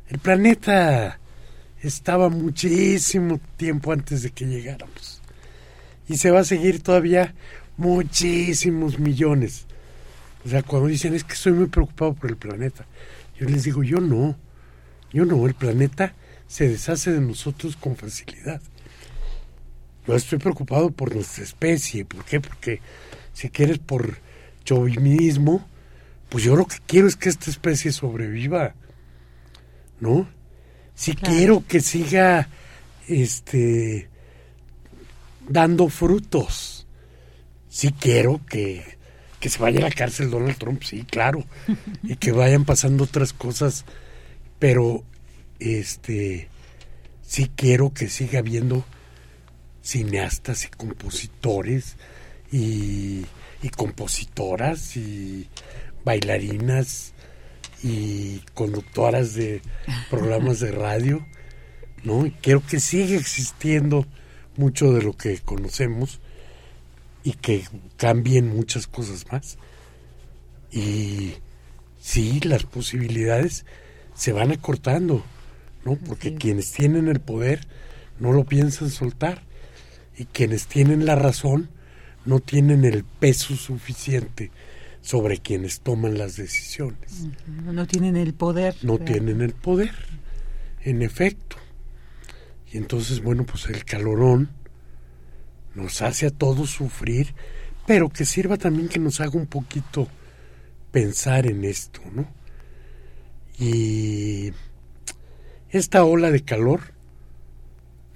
[0.09, 1.19] El planeta
[1.83, 5.12] estaba muchísimo tiempo antes de que llegáramos.
[6.09, 7.35] Y se va a seguir todavía
[7.77, 9.67] muchísimos millones.
[10.45, 12.87] O sea, cuando dicen es que estoy muy preocupado por el planeta,
[13.39, 14.37] yo les digo, yo no,
[15.13, 16.15] yo no, el planeta
[16.49, 18.61] se deshace de nosotros con facilidad.
[20.07, 22.05] Yo estoy preocupado por nuestra especie.
[22.05, 22.41] ¿Por qué?
[22.41, 22.81] Porque
[23.33, 24.19] si quieres por
[24.65, 25.65] chauvinismo,
[26.29, 28.75] pues yo lo que quiero es que esta especie sobreviva.
[30.01, 30.29] ¿No?
[30.95, 31.35] Si Claro.
[31.37, 32.49] quiero que siga
[33.07, 34.09] este
[35.49, 36.87] dando frutos.
[37.69, 38.99] Si quiero que,
[39.41, 41.45] que se vaya a la cárcel Donald Trump, sí, claro.
[42.03, 43.85] y que vayan pasando otras cosas.
[44.59, 45.05] Pero
[45.59, 46.49] este
[47.23, 48.85] sí quiero que siga habiendo
[49.83, 51.97] cineastas y compositores
[52.53, 53.25] y,
[53.63, 55.49] y compositoras y
[56.05, 57.13] bailarinas
[57.83, 59.63] y conductoras de
[60.11, 61.27] programas de radio,
[62.05, 62.27] ¿no?
[62.27, 64.07] Y quiero que siga existiendo
[64.57, 66.21] mucho de lo que conocemos
[67.25, 67.65] y que
[67.97, 69.59] cambien muchas cosas más.
[70.71, 71.35] Y
[72.01, 73.65] sí, las posibilidades
[74.15, 75.25] se van acortando,
[75.85, 75.97] ¿no?
[75.97, 77.67] Porque quienes tienen el poder
[78.19, 79.43] no lo piensan soltar
[80.17, 81.69] y quienes tienen la razón
[82.25, 84.51] no tienen el peso suficiente
[85.01, 87.27] sobre quienes toman las decisiones.
[87.47, 88.77] No, tienen el poder.
[88.83, 89.93] No tienen el poder,
[90.83, 91.57] en efecto.
[92.73, 94.51] Y entonces, bueno, pues el calorón
[95.75, 97.35] nos hace a todos sufrir,
[97.87, 100.09] pero que sirva también que nos haga un poquito
[100.91, 102.27] pensar en esto, ¿no?
[103.59, 104.53] Y
[105.71, 106.81] esta ola de calor,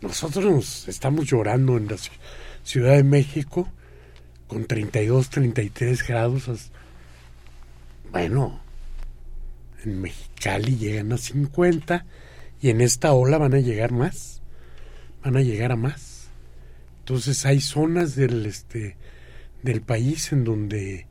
[0.01, 2.11] nosotros nos estamos llorando en la ci-
[2.65, 3.69] Ciudad de México
[4.49, 6.71] con 32, 33 grados.
[8.11, 8.61] Bueno,
[9.85, 12.07] en Mexicali llegan a 50
[12.61, 14.36] y en esta ola van a llegar más,
[15.27, 16.29] van a llegar a más.
[17.01, 18.97] Entonces hay zonas del este
[19.61, 21.07] del país en donde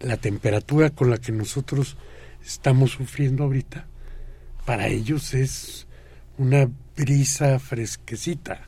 [0.00, 1.96] la temperatura con la que nosotros
[2.44, 3.86] estamos sufriendo ahorita
[4.66, 5.86] para ellos es
[6.36, 8.60] una brisa fresquecita.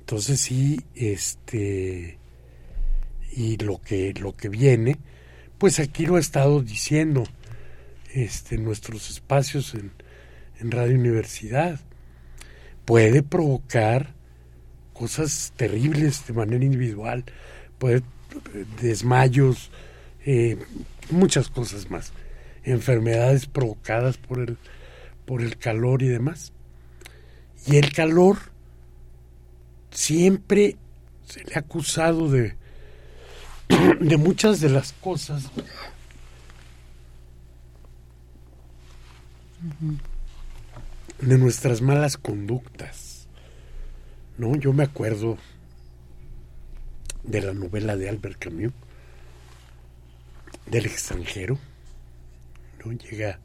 [0.00, 2.18] Entonces sí, este
[3.36, 4.98] y lo que lo que viene,
[5.58, 7.22] pues aquí lo ha estado diciendo
[8.12, 9.92] este nuestros espacios en,
[10.58, 11.78] en Radio Universidad
[12.84, 14.14] puede provocar
[14.92, 17.24] cosas terribles de manera individual,
[17.78, 18.02] puede
[18.80, 19.70] desmayos,
[20.24, 20.58] eh,
[21.10, 22.12] muchas cosas más,
[22.64, 24.58] enfermedades provocadas por el
[25.24, 26.52] por el calor y demás.
[27.66, 28.38] Y el calor
[29.90, 30.76] siempre
[31.26, 32.56] se le ha acusado de,
[34.00, 35.50] de muchas de las cosas
[41.20, 43.28] de nuestras malas conductas.
[44.36, 44.56] ¿No?
[44.56, 45.38] Yo me acuerdo
[47.22, 48.72] de la novela de Albert Camus,
[50.66, 51.58] del extranjero.
[52.84, 52.92] ¿no?
[52.92, 53.38] Llega,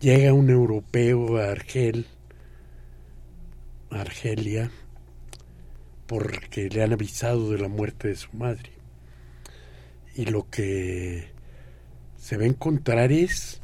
[0.00, 2.06] llega un europeo a Argel,
[3.90, 4.70] Argelia,
[6.06, 8.70] porque le han avisado de la muerte de su madre.
[10.14, 11.28] Y lo que
[12.16, 13.60] se va a encontrar es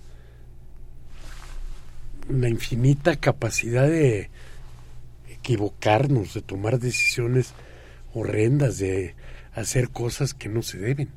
[2.29, 4.31] la infinita capacidad de
[5.29, 7.53] equivocarnos, de tomar decisiones
[8.15, 9.15] horrendas, de
[9.55, 11.09] hacer cosas que no se deben.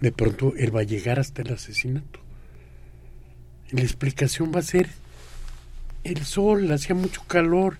[0.00, 2.20] De pronto él va a llegar hasta el asesinato.
[3.70, 4.88] Y la explicación va a ser
[6.04, 7.78] el sol, hacía mucho calor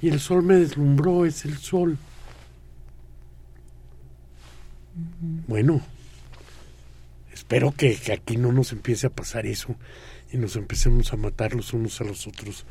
[0.00, 1.98] y el sol me deslumbró, es el sol.
[5.46, 5.80] Bueno,
[7.32, 9.76] espero que, que aquí no nos empiece a pasar eso
[10.30, 12.64] y nos empecemos a matar los unos a los otros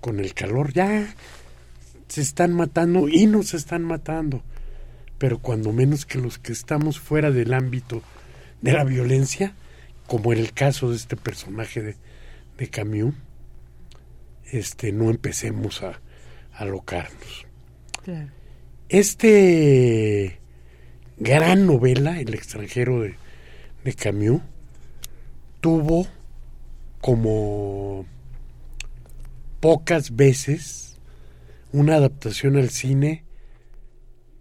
[0.00, 0.72] con el calor.
[0.72, 1.14] Ya
[2.08, 4.42] se están matando y nos están matando.
[5.18, 8.02] Pero cuando menos que los que estamos fuera del ámbito
[8.62, 9.54] de la violencia,
[10.06, 11.96] como en el caso de este personaje de,
[12.58, 13.14] de Camus,
[14.50, 16.00] este, no empecemos a,
[16.52, 17.46] a alocarnos.
[18.88, 20.38] Este
[21.16, 23.14] gran novela, El extranjero de,
[23.84, 24.42] de Camus,
[25.60, 26.06] tuvo
[27.04, 28.06] como
[29.60, 30.96] pocas veces
[31.70, 33.24] una adaptación al cine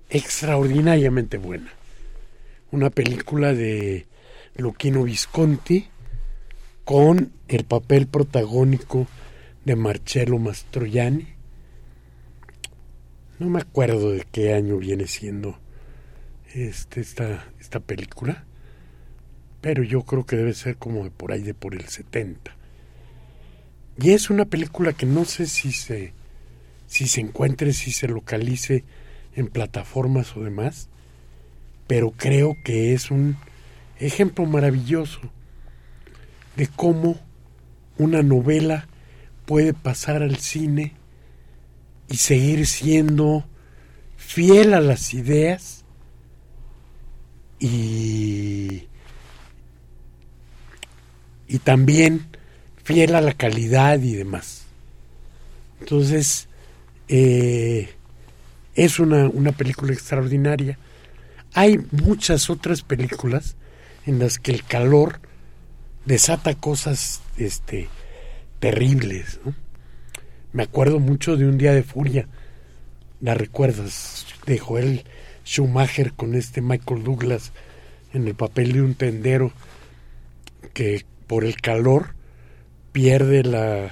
[0.09, 1.73] extraordinariamente buena.
[2.71, 4.07] Una película de
[4.55, 5.89] Luchino Visconti
[6.85, 9.07] con el papel protagónico
[9.65, 11.35] de Marcello Mastroianni.
[13.39, 15.59] No me acuerdo de qué año viene siendo
[16.53, 18.45] este, esta, esta película
[19.63, 22.53] pero yo creo que debe ser como de por ahí de por el 70.
[23.97, 26.11] Y es una película que no sé si se
[26.85, 28.83] si se encuentre, si se localice
[29.37, 30.89] en plataformas o demás,
[31.87, 33.37] pero creo que es un
[33.99, 35.21] ejemplo maravilloso
[36.57, 37.17] de cómo
[37.97, 38.89] una novela
[39.45, 40.91] puede pasar al cine
[42.09, 43.45] y seguir siendo
[44.17, 45.85] fiel a las ideas
[47.61, 48.89] y
[51.53, 52.25] y también
[52.83, 54.65] fiel a la calidad y demás.
[55.79, 56.47] Entonces,
[57.07, 57.93] eh,
[58.73, 60.79] es una, una película extraordinaria.
[61.53, 63.55] Hay muchas otras películas
[64.07, 65.19] en las que el calor
[66.05, 67.87] desata cosas este,
[68.59, 69.39] terribles.
[70.53, 72.27] Me acuerdo mucho de Un Día de Furia,
[73.21, 75.03] la recuerdas, de Joel
[75.45, 77.51] Schumacher con este Michael Douglas
[78.11, 79.53] en el papel de un tendero
[80.73, 82.13] que por el calor
[82.91, 83.91] pierde la...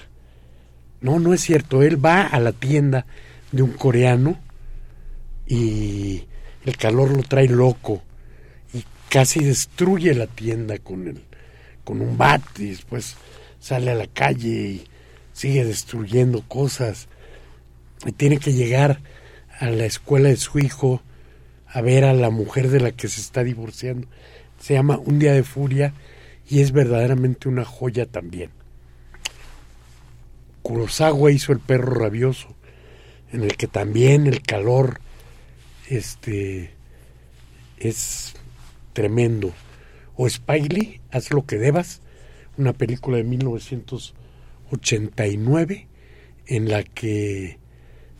[1.01, 3.07] No, no es cierto, él va a la tienda
[3.51, 4.39] de un coreano
[5.47, 6.25] y
[6.63, 8.03] el calor lo trae loco
[8.75, 11.23] y casi destruye la tienda con el
[11.83, 13.15] con un bat y después
[13.59, 14.83] sale a la calle y
[15.33, 17.07] sigue destruyendo cosas
[18.05, 18.99] y tiene que llegar
[19.57, 21.01] a la escuela de su hijo
[21.65, 24.07] a ver a la mujer de la que se está divorciando.
[24.59, 25.95] Se llama Un día de furia
[26.51, 28.49] y es verdaderamente una joya también.
[30.63, 32.49] Kurosawa hizo El perro rabioso,
[33.31, 34.99] en el que también el calor
[35.87, 36.73] este
[37.79, 38.33] es
[38.91, 39.53] tremendo.
[40.17, 42.01] O Spiley, Haz lo que debas,
[42.57, 45.87] una película de 1989
[46.47, 47.59] en la que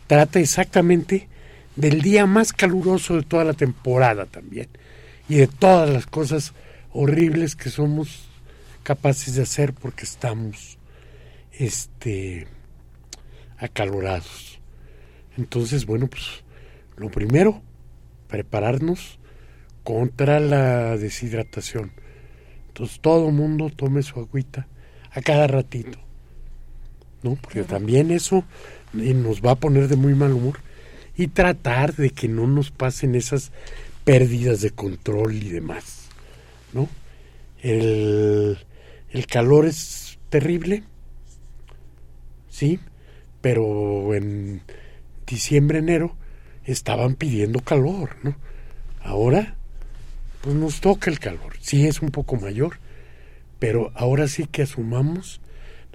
[0.06, 1.28] trata exactamente
[1.76, 4.68] del día más caluroso de toda la temporada también
[5.28, 6.54] y de todas las cosas
[6.92, 8.28] horribles que somos
[8.82, 10.78] capaces de hacer porque estamos
[11.52, 12.46] este
[13.58, 14.60] acalorados.
[15.36, 16.44] Entonces, bueno, pues
[16.96, 17.62] lo primero,
[18.28, 19.18] prepararnos
[19.84, 21.92] contra la deshidratación.
[22.68, 24.66] Entonces todo mundo tome su agüita
[25.10, 25.98] a cada ratito.
[27.22, 27.36] ¿No?
[27.36, 28.44] Porque también eso
[28.98, 30.58] eh, nos va a poner de muy mal humor
[31.16, 33.52] y tratar de que no nos pasen esas
[34.04, 36.01] pérdidas de control y demás.
[36.72, 36.88] ¿No?
[37.62, 38.58] El,
[39.10, 40.84] el calor es terrible,
[42.48, 42.80] sí,
[43.40, 44.62] pero en
[45.26, 46.16] diciembre, enero
[46.64, 48.36] estaban pidiendo calor, ¿no?
[49.02, 49.56] Ahora,
[50.40, 52.78] pues nos toca el calor, sí es un poco mayor,
[53.58, 55.40] pero ahora sí que asumamos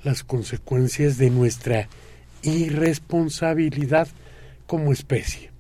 [0.03, 1.87] las consecuencias de nuestra
[2.41, 4.07] y responsabilidad
[4.67, 5.51] como especie.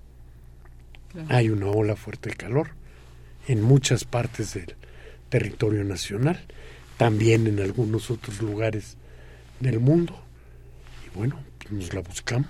[1.29, 2.69] Hay una ola fuerte de calor
[3.47, 4.75] en muchas partes del
[5.29, 6.39] territorio nacional,
[6.97, 8.97] también en algunos otros lugares
[9.59, 10.19] del mundo.
[11.05, 11.39] Y bueno,
[11.69, 12.47] nos la buscamos.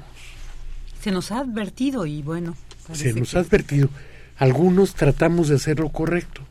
[1.01, 2.55] Se nos ha advertido y bueno.
[2.93, 3.89] Se nos ha advertido.
[4.37, 6.41] Algunos tratamos de hacer lo correcto,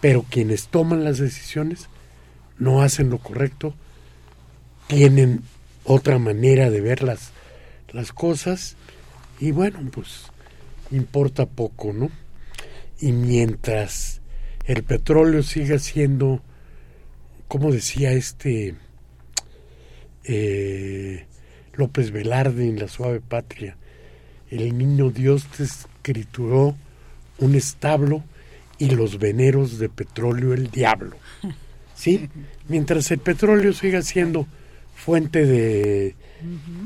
[0.00, 1.88] pero quienes toman las decisiones
[2.58, 3.74] no hacen lo correcto,
[4.86, 5.42] tienen
[5.84, 7.30] otra manera de ver las,
[7.92, 8.76] las cosas
[9.38, 10.24] y bueno, pues
[10.90, 12.10] importa poco, ¿no?
[13.00, 14.19] Y mientras
[14.64, 16.42] el petróleo siga siendo,
[17.48, 18.74] como decía este
[20.24, 21.26] eh,
[21.74, 23.76] López Velarde en La Suave Patria,
[24.50, 26.76] el niño Dios te escrituró
[27.38, 28.22] un establo
[28.78, 31.16] y los veneros de petróleo el diablo.
[31.94, 32.28] ¿Sí?
[32.68, 34.46] Mientras el petróleo siga siendo
[34.94, 36.14] fuente de,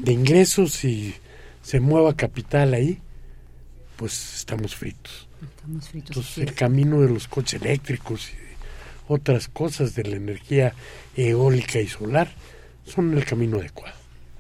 [0.03, 1.15] de ingresos y
[1.63, 3.01] se mueva capital ahí,
[3.97, 5.29] pues estamos fritos.
[5.45, 8.45] Estamos fritos Entonces el camino de los coches eléctricos y
[9.09, 10.75] otras cosas de la energía
[11.17, 12.33] eólica y solar
[12.85, 13.95] son el camino adecuado.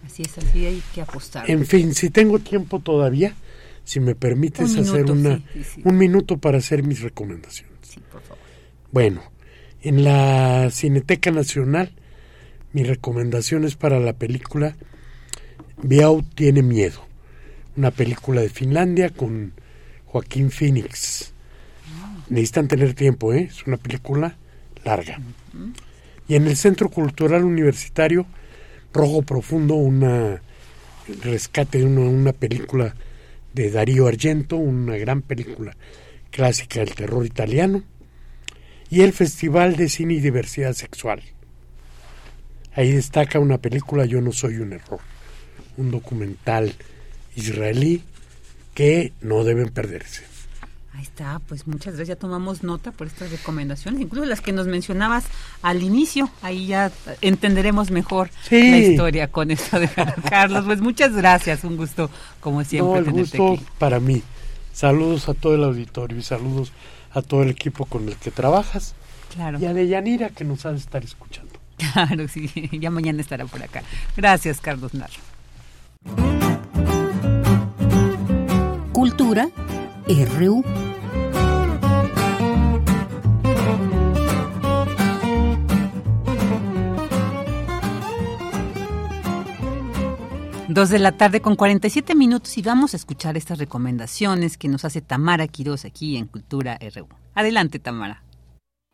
[0.04, 1.50] Así es, así hay que apostar.
[1.50, 3.34] En fin, si tengo tiempo todavía,
[3.84, 5.42] si me permites hacer una,
[5.84, 7.74] un minuto para hacer mis recomendaciones.
[7.82, 8.38] Sí, por favor.
[8.92, 9.22] Bueno,
[9.82, 11.92] en la Cineteca Nacional,
[12.72, 14.76] mi recomendación es para la película
[15.82, 17.04] Biao tiene miedo,
[17.76, 19.52] una película de Finlandia con
[20.14, 21.32] Joaquín Phoenix.
[22.28, 23.48] Necesitan tener tiempo, ¿eh?
[23.50, 24.36] es una película
[24.84, 25.18] larga.
[26.28, 28.24] Y en el Centro Cultural Universitario,
[28.92, 30.40] Rojo Profundo, una
[31.20, 32.94] rescate de una, una película
[33.54, 35.76] de Darío Argento, una gran película
[36.30, 37.82] clásica del terror italiano,
[38.90, 41.22] y el Festival de Cine y Diversidad Sexual.
[42.76, 45.00] Ahí destaca una película Yo no soy un error,
[45.76, 46.72] un documental
[47.34, 48.04] israelí
[48.74, 50.24] que no deben perderse.
[50.96, 54.68] Ahí está, pues muchas gracias, ya tomamos nota por estas recomendaciones, incluso las que nos
[54.68, 55.24] mencionabas
[55.62, 58.70] al inicio, ahí ya entenderemos mejor Sí.
[58.70, 59.88] la historia con esto de
[60.28, 60.64] Carlos.
[60.64, 62.10] Pues muchas gracias, un gusto
[62.40, 63.64] como siempre No, el tenerte gusto aquí.
[63.78, 64.22] para mí.
[64.72, 66.72] Saludos a todo el auditorio y saludos
[67.12, 68.94] a todo el equipo con el que trabajas
[69.34, 69.58] Claro.
[69.60, 71.52] y a Deyanira que nos ha de estar escuchando.
[71.92, 73.82] Claro, sí, ya mañana estará por acá.
[74.16, 75.12] Gracias, Carlos Narro.
[79.04, 79.50] Cultura
[80.08, 80.64] RU.
[90.68, 94.86] Dos de la tarde con 47 minutos y vamos a escuchar estas recomendaciones que nos
[94.86, 97.06] hace Tamara Quiroz aquí en Cultura RU.
[97.34, 98.22] Adelante, Tamara.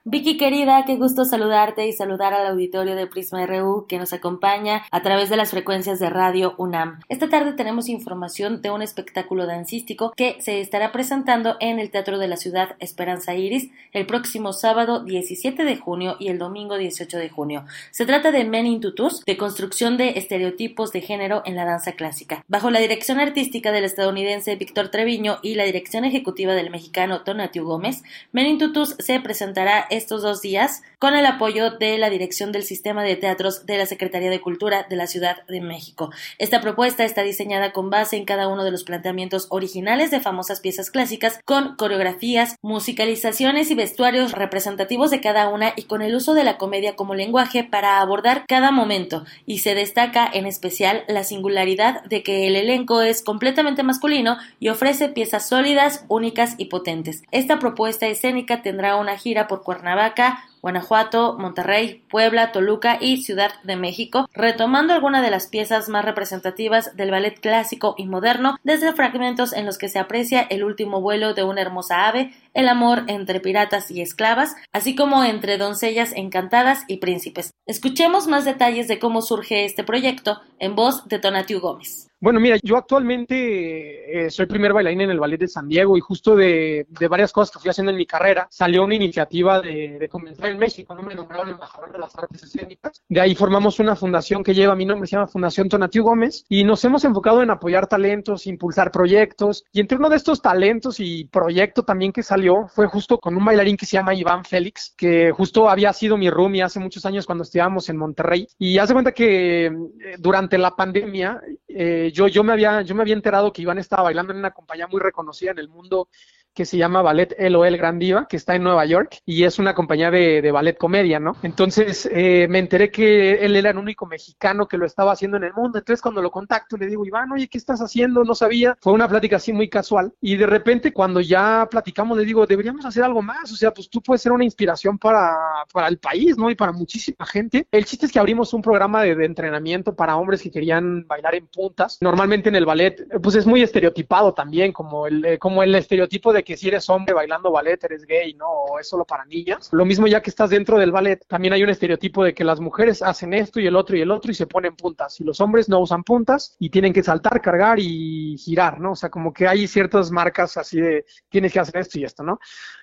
[0.05, 4.82] Vicky querida, qué gusto saludarte y saludar al auditorio de Prisma RU que nos acompaña
[4.90, 7.01] a través de las frecuencias de Radio UNAM.
[7.10, 12.18] Esta tarde tenemos información de un espectáculo dancístico que se estará presentando en el Teatro
[12.18, 17.18] de la Ciudad Esperanza Iris el próximo sábado 17 de junio y el domingo 18
[17.18, 17.66] de junio.
[17.90, 21.93] Se trata de Men in Tutus, de construcción de estereotipos de género en la danza
[21.93, 22.43] clásica.
[22.48, 27.66] Bajo la dirección artística del estadounidense Víctor Treviño y la dirección ejecutiva del mexicano Tonatiu
[27.66, 28.02] Gómez,
[28.32, 32.62] Men in Tutus se presentará estos dos días con el apoyo de la dirección del
[32.62, 36.11] sistema de teatros de la Secretaría de Cultura de la Ciudad de México.
[36.39, 40.61] Esta propuesta está diseñada con base en cada uno de los planteamientos originales de famosas
[40.61, 46.35] piezas clásicas con coreografías, musicalizaciones y vestuarios representativos de cada una y con el uso
[46.35, 51.25] de la comedia como lenguaje para abordar cada momento y se destaca en especial la
[51.25, 57.23] singularidad de que el elenco es completamente masculino y ofrece piezas sólidas, únicas y potentes.
[57.31, 63.53] Esta propuesta escénica tendrá una gira por Cuernavaca, Cuernavaca Guanajuato, Monterrey, Puebla, Toluca y Ciudad
[63.65, 68.93] de México, retomando algunas de las piezas más representativas del ballet clásico y moderno, desde
[68.93, 73.05] fragmentos en los que se aprecia el último vuelo de una hermosa ave, el amor
[73.07, 77.53] entre piratas y esclavas, así como entre doncellas encantadas y príncipes.
[77.66, 82.11] Escuchemos más detalles de cómo surge este proyecto en voz de Tonatiu Gómez.
[82.23, 86.01] Bueno, mira, yo actualmente eh, soy primer bailarín en el Ballet de San Diego y
[86.01, 90.49] justo de, varias cosas que fui haciendo en mi carrera salió una iniciativa de comenzar
[90.51, 91.02] en México, ¿no?
[91.02, 93.02] Me nombraron embajador de las artes escénicas.
[93.09, 96.64] De ahí formamos una fundación que lleva mi nombre, se llama Fundación Tonatiu Gómez y
[96.64, 101.24] nos hemos enfocado en apoyar talentos, impulsar proyectos y entre uno de estos talentos y
[101.24, 105.32] proyecto también que salió fue justo con un bailarín que se llama Iván Félix, que
[105.32, 109.12] justo había sido mi roomie hace muchos años cuando estudiábamos en Monterrey y hace cuenta
[109.12, 109.72] que eh,
[110.18, 114.05] durante la pandemia eh, yo, yo, me había, yo me había enterado que Iván estaba
[114.05, 116.09] bailando en una compañía muy reconocida en el mundo
[116.55, 120.10] que se llama Ballet LOL Grandiva, que está en Nueva York y es una compañía
[120.10, 121.36] de, de ballet comedia, ¿no?
[121.43, 125.44] Entonces eh, me enteré que él era el único mexicano que lo estaba haciendo en
[125.44, 125.78] el mundo.
[125.78, 128.24] Entonces cuando lo contacto le digo, Iván, oye, ¿qué estás haciendo?
[128.24, 128.77] No sabía.
[128.81, 132.85] Fue una plática así muy casual y de repente cuando ya platicamos le digo, deberíamos
[132.85, 133.51] hacer algo más.
[133.52, 135.36] O sea, pues tú puedes ser una inspiración para,
[135.72, 136.51] para el país, ¿no?
[136.51, 137.66] Y para muchísima gente.
[137.70, 141.35] El chiste es que abrimos un programa de, de entrenamiento para hombres que querían bailar
[141.35, 141.98] en puntas.
[142.01, 146.32] Normalmente en el ballet, pues es muy estereotipado también, como el, eh, como el estereotipo
[146.32, 148.47] de que si eres hombre bailando ballet eres gay, ¿no?
[148.49, 149.69] O es solo para niñas.
[149.73, 152.61] Lo mismo ya que estás dentro del ballet, también hay un estereotipo de que las
[152.61, 155.21] mujeres hacen esto y el otro y el otro y se ponen puntas.
[155.21, 158.93] Y los hombres no usan puntas y tienen que saltar, cargar y girar, ¿no?
[158.93, 162.23] O sea, como que hay ciertas marcas así de tienes que hacer esto y esto,
[162.23, 162.39] ¿no?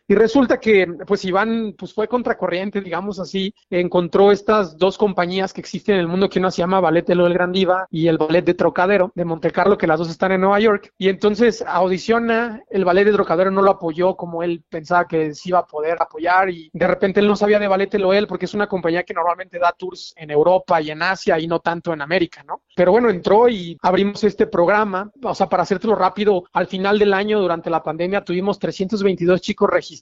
[0.10, 5.60] Y resulta que, pues Iván, pues fue contracorriente, digamos así, encontró estas dos compañías que
[5.60, 8.08] existen en el mundo, que una se llama Ballet de Lo del Gran Diva y
[8.08, 10.94] el Ballet de Trocadero de Monte Carlo, que las dos están en Nueva York.
[10.98, 15.50] Y entonces audiciona, el Ballet de Trocadero no lo apoyó como él pensaba que se
[15.50, 18.46] iba a poder apoyar y de repente él no sabía de Ballet de Loel porque
[18.46, 21.92] es una compañía que normalmente da tours en Europa y en Asia y no tanto
[21.92, 22.62] en América, ¿no?
[22.78, 27.14] Pero bueno, entró y abrimos este programa, o sea, para hacértelo rápido, al final del
[27.14, 29.97] año, durante la pandemia, tuvimos 322 chicos registrados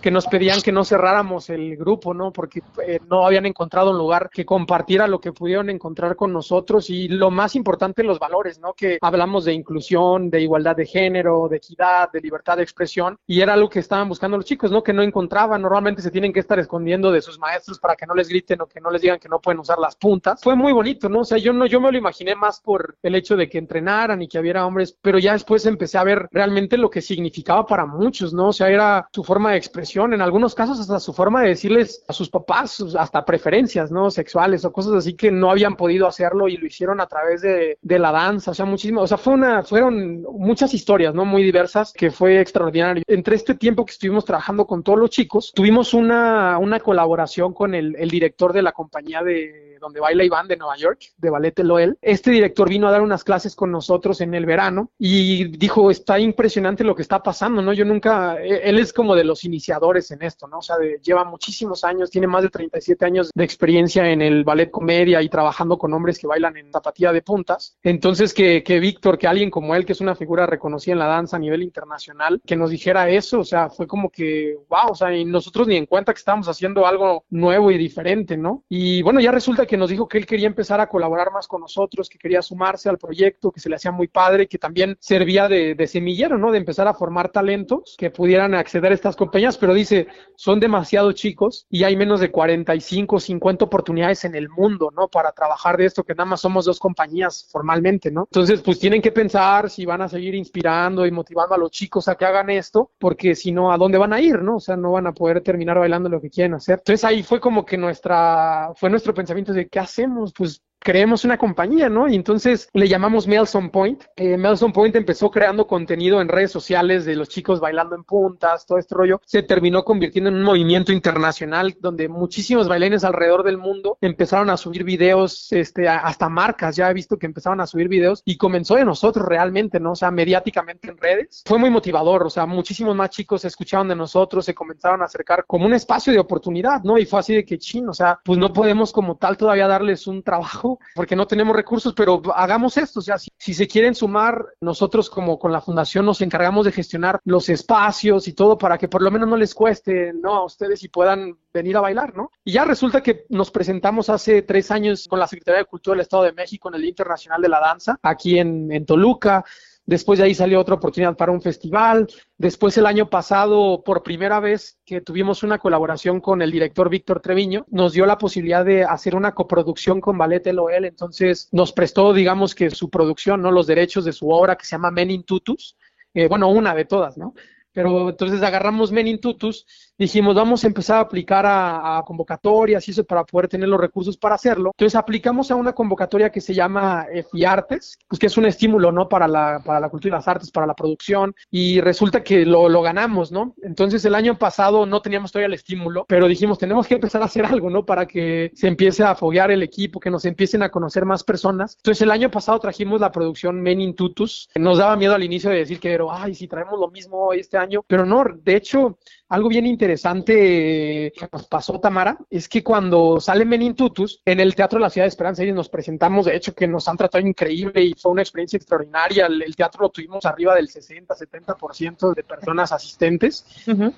[0.00, 2.32] que nos pedían que no cerráramos el grupo, ¿no?
[2.32, 6.90] Porque eh, no habían encontrado un lugar que compartiera lo que pudieron encontrar con nosotros
[6.90, 8.72] y lo más importante, los valores, ¿no?
[8.72, 13.40] Que hablamos de inclusión, de igualdad de género, de equidad, de libertad de expresión y
[13.40, 14.82] era algo que estaban buscando los chicos, ¿no?
[14.82, 18.14] Que no encontraban, normalmente se tienen que estar escondiendo de sus maestros para que no
[18.14, 20.40] les griten o que no les digan que no pueden usar las puntas.
[20.42, 21.20] Fue muy bonito, ¿no?
[21.20, 24.22] O sea, yo no, yo me lo imaginé más por el hecho de que entrenaran
[24.22, 27.86] y que hubiera hombres, pero ya después empecé a ver realmente lo que significaba para
[27.86, 28.48] muchos, ¿no?
[28.48, 32.04] O sea, era su forma de expresión, en algunos casos hasta su forma de decirles
[32.06, 34.10] a sus papás, hasta preferencias, ¿no?
[34.10, 37.78] Sexuales o cosas así que no habían podido hacerlo y lo hicieron a través de,
[37.80, 41.24] de la danza, o sea, muchísimo, o sea, fue una, fueron muchas historias, ¿no?
[41.24, 43.02] Muy diversas, que fue extraordinario.
[43.06, 47.74] Entre este tiempo que estuvimos trabajando con todos los chicos, tuvimos una, una colaboración con
[47.74, 51.58] el, el director de la compañía de donde baila Iván de Nueva York, de Ballet
[51.60, 51.98] Loel.
[52.02, 56.18] Este director vino a dar unas clases con nosotros en el verano y dijo, está
[56.20, 57.72] impresionante lo que está pasando, ¿no?
[57.72, 60.58] Yo nunca, e-, él es como de los iniciadores en esto, ¿no?
[60.58, 64.70] O sea, lleva muchísimos años, tiene más de 37 años de experiencia en el ballet
[64.70, 67.78] comedia y trabajando con hombres que bailan en zapatilla de puntas.
[67.82, 71.06] Entonces, que, que Víctor, que alguien como él, que es una figura reconocida en la
[71.06, 74.94] danza a nivel internacional, que nos dijera eso, o sea, fue como que, wow, o
[74.94, 78.64] sea, y nosotros ni en cuenta que estábamos haciendo algo nuevo y diferente, ¿no?
[78.68, 81.60] Y bueno, ya resulta que nos dijo que él quería empezar a colaborar más con
[81.60, 85.48] nosotros, que quería sumarse al proyecto, que se le hacía muy padre, que también servía
[85.48, 86.50] de, de semillero, ¿no?
[86.50, 91.12] De empezar a formar talentos que pudieran acceder a estas compañías, pero dice, son demasiado
[91.12, 95.08] chicos y hay menos de 45, 50 oportunidades en el mundo, ¿no?
[95.08, 98.22] Para trabajar de esto, que nada más somos dos compañías formalmente, ¿no?
[98.22, 102.08] Entonces, pues tienen que pensar si van a seguir inspirando y motivando a los chicos
[102.08, 104.56] a que hagan esto, porque si no, ¿a dónde van a ir, no?
[104.56, 106.78] O sea, no van a poder terminar bailando lo que quieren hacer.
[106.78, 111.38] Entonces ahí fue como que nuestra, fue nuestro pensamiento de qué hacemos, pues creemos una
[111.38, 112.08] compañía, ¿no?
[112.08, 114.04] Y entonces le llamamos Melson Point.
[114.16, 118.66] Eh, Melson Point empezó creando contenido en redes sociales de los chicos bailando en puntas,
[118.66, 119.20] todo este rollo.
[119.24, 124.56] Se terminó convirtiendo en un movimiento internacional donde muchísimos bailarines alrededor del mundo empezaron a
[124.56, 128.76] subir videos, este, hasta marcas, ya he visto que empezaron a subir videos y comenzó
[128.76, 129.92] de nosotros realmente, ¿no?
[129.92, 131.42] O sea, mediáticamente en redes.
[131.46, 135.44] Fue muy motivador, o sea, muchísimos más chicos escucharon de nosotros, se comenzaron a acercar
[135.46, 136.98] como un espacio de oportunidad, ¿no?
[136.98, 140.06] Y fue así de que, chin, o sea, pues no podemos como tal todavía darles
[140.06, 144.44] un trabajo porque no tenemos recursos, pero hagamos esto, o sea, si, se quieren sumar,
[144.60, 148.88] nosotros como con la fundación nos encargamos de gestionar los espacios y todo para que
[148.88, 150.36] por lo menos no les cueste, ¿no?
[150.36, 152.30] A ustedes y puedan venir a bailar, ¿no?
[152.44, 156.02] Y ya resulta que nos presentamos hace tres años con la Secretaría de Cultura del
[156.02, 159.44] Estado de México en el Internacional de la Danza, aquí en Toluca,
[159.86, 162.06] Después de ahí salió otra oportunidad para un festival.
[162.38, 167.20] Después el año pasado, por primera vez que tuvimos una colaboración con el director Víctor
[167.20, 170.84] Treviño, nos dio la posibilidad de hacer una coproducción con Ballet LOL.
[170.84, 173.50] Entonces nos prestó, digamos que su producción, ¿no?
[173.50, 175.76] Los derechos de su obra que se llama Men in Tutus.
[176.14, 177.34] Eh, bueno, una de todas, ¿no?
[177.72, 179.66] Pero entonces agarramos Men in Tutus,
[180.00, 183.78] dijimos, vamos a empezar a aplicar a, a, convocatorias y eso para poder tener los
[183.78, 184.70] recursos para hacerlo.
[184.72, 189.10] Entonces aplicamos a una convocatoria que se llama FIARTES, pues que es un estímulo, ¿no?
[189.10, 192.70] Para la, para la cultura y las artes, para la producción, y resulta que lo,
[192.70, 193.54] lo ganamos, ¿no?
[193.62, 197.26] Entonces el año pasado no teníamos todavía el estímulo, pero dijimos, tenemos que empezar a
[197.26, 197.84] hacer algo, ¿no?
[197.84, 201.76] Para que se empiece a foguear el equipo, que nos empiecen a conocer más personas.
[201.76, 204.48] Entonces el año pasado trajimos la producción Men in Tutus.
[204.54, 207.84] Nos daba miedo al inicio de decir que, ay, si traemos lo mismo este año,
[207.86, 208.98] pero no, de hecho,
[209.28, 214.54] algo bien interesante que nos pasó, Tamara, es que cuando sale Menin Tutus, en el
[214.54, 217.26] Teatro de la Ciudad de Esperanza, y nos presentamos, de hecho, que nos han tratado
[217.26, 219.26] increíble y fue una experiencia extraordinaria.
[219.26, 223.44] El, teatro lo tuvimos arriba del 60, 70% de personas asistentes,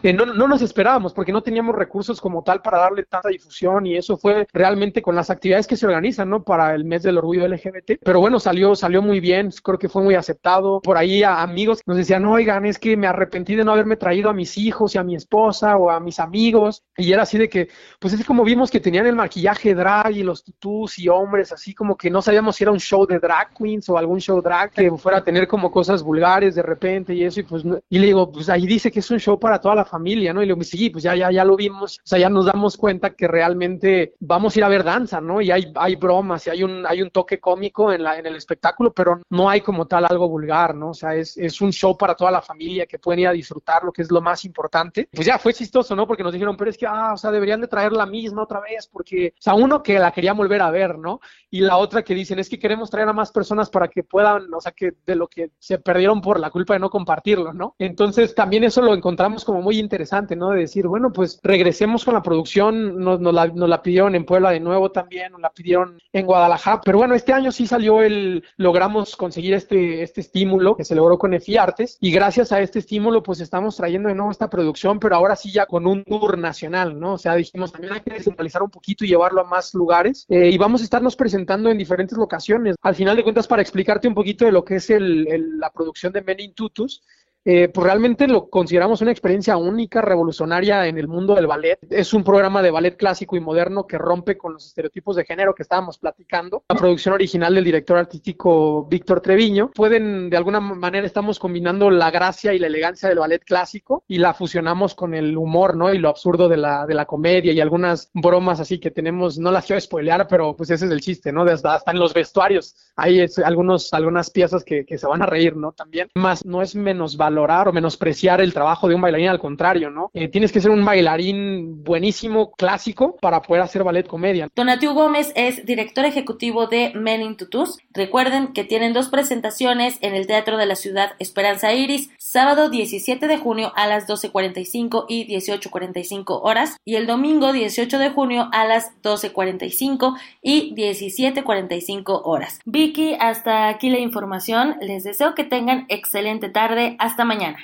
[0.01, 3.87] que no, no nos esperábamos porque no teníamos recursos como tal para darle tanta difusión
[3.87, 6.43] y eso fue realmente con las actividades que se organizan, ¿no?
[6.43, 7.99] Para el mes del orgullo LGBT.
[8.03, 10.81] Pero bueno, salió, salió muy bien, creo que fue muy aceptado.
[10.81, 14.31] Por ahí a amigos nos decían, oigan, es que me arrepentí de no haberme traído
[14.31, 16.83] a mis hijos y a mi esposa o a mis amigos.
[16.97, 17.69] Y era así de que,
[17.99, 21.75] pues es como vimos que tenían el maquillaje drag y los tutús y hombres, así
[21.75, 24.71] como que no sabíamos si era un show de drag queens o algún show drag
[24.71, 27.41] que fuera a tener como cosas vulgares de repente y eso.
[27.41, 29.85] Y pues, y le digo, pues ahí dice que es un show para toda la
[29.85, 30.43] familia, ¿no?
[30.43, 31.99] Y le digo, sí, pues ya, ya, ya lo vimos.
[31.99, 35.41] O sea, ya nos damos cuenta que realmente vamos a ir a ver danza, ¿no?
[35.41, 38.37] Y hay, hay bromas y hay un, hay un toque cómico en, la, en el
[38.37, 40.91] espectáculo, pero no hay como tal algo vulgar, ¿no?
[40.91, 43.85] O sea, es, es un show para toda la familia que pueden ir a disfrutar,
[43.85, 45.09] lo que es lo más importante.
[45.13, 46.07] Pues ya fue chistoso, ¿no?
[46.07, 48.61] Porque nos dijeron, pero es que, ah, o sea, deberían de traer la misma otra
[48.61, 51.21] vez, porque, o sea, uno que la quería volver a ver, ¿no?
[51.51, 54.53] Y la otra que dicen, es que queremos traer a más personas para que puedan,
[54.53, 57.75] o sea, que de lo que se perdieron por la culpa de no compartirlo, ¿no?
[57.79, 60.51] Entonces, también eso lo encontramos como muy interesante, ¿no?
[60.51, 64.27] De decir, bueno, pues regresemos con la producción, nos, nos, la, nos la pidieron en
[64.27, 68.03] Puebla de nuevo también, nos la pidieron en Guadalajara, pero bueno, este año sí salió
[68.03, 72.61] el, logramos conseguir este, este estímulo que se logró con EFI Artes y gracias a
[72.61, 76.39] este estímulo pues estamos trayendo de nuevo esta producción, pero ahora sí con un tour
[76.39, 77.15] nacional, ¿no?
[77.15, 80.51] O sea, dijimos también hay que descentralizar un poquito y llevarlo a más lugares eh,
[80.51, 82.77] y vamos a estarnos presentando en diferentes locaciones.
[82.83, 85.71] Al final de cuentas, para explicarte un poquito de lo que es el, el, la
[85.71, 87.03] producción de Men Tutus,
[87.45, 91.79] eh, pues realmente lo consideramos una experiencia única, revolucionaria en el mundo del ballet.
[91.91, 95.55] Es un programa de ballet clásico y moderno que rompe con los estereotipos de género
[95.55, 96.65] que estábamos platicando.
[96.69, 99.71] La producción original del director artístico Víctor Treviño.
[99.75, 104.19] Pueden, de alguna manera, estamos combinando la gracia y la elegancia del ballet clásico y
[104.19, 105.93] la fusionamos con el humor, ¿no?
[105.93, 109.51] Y lo absurdo de la, de la comedia y algunas bromas así que tenemos, no
[109.51, 111.43] las quiero spoilear, pero pues ese es el chiste, ¿no?
[111.43, 115.27] Hasta, hasta en los vestuarios hay es, algunos, algunas piezas que, que, se van a
[115.27, 115.73] reír, ¿no?
[115.73, 116.09] También.
[116.15, 120.11] Más, no es menos valorar o menospreciar el trabajo de un bailarín, al contrario, ¿no?
[120.13, 124.49] Eh, tienes que ser un bailarín buenísimo, clásico, para poder hacer ballet comedia.
[124.55, 127.79] Donatiu Gómez es director ejecutivo de Men in Tutus.
[127.93, 133.27] Recuerden que tienen dos presentaciones en el Teatro de la Ciudad Esperanza Iris, sábado 17
[133.27, 138.65] de junio a las 12.45 y 18.45 horas, y el domingo 18 de junio a
[138.65, 142.61] las 12.45 y 17.45 horas.
[142.67, 144.77] Vicky, hasta aquí la información.
[144.81, 146.97] Les deseo que tengan excelente tarde.
[147.23, 147.59] Hasta mañana.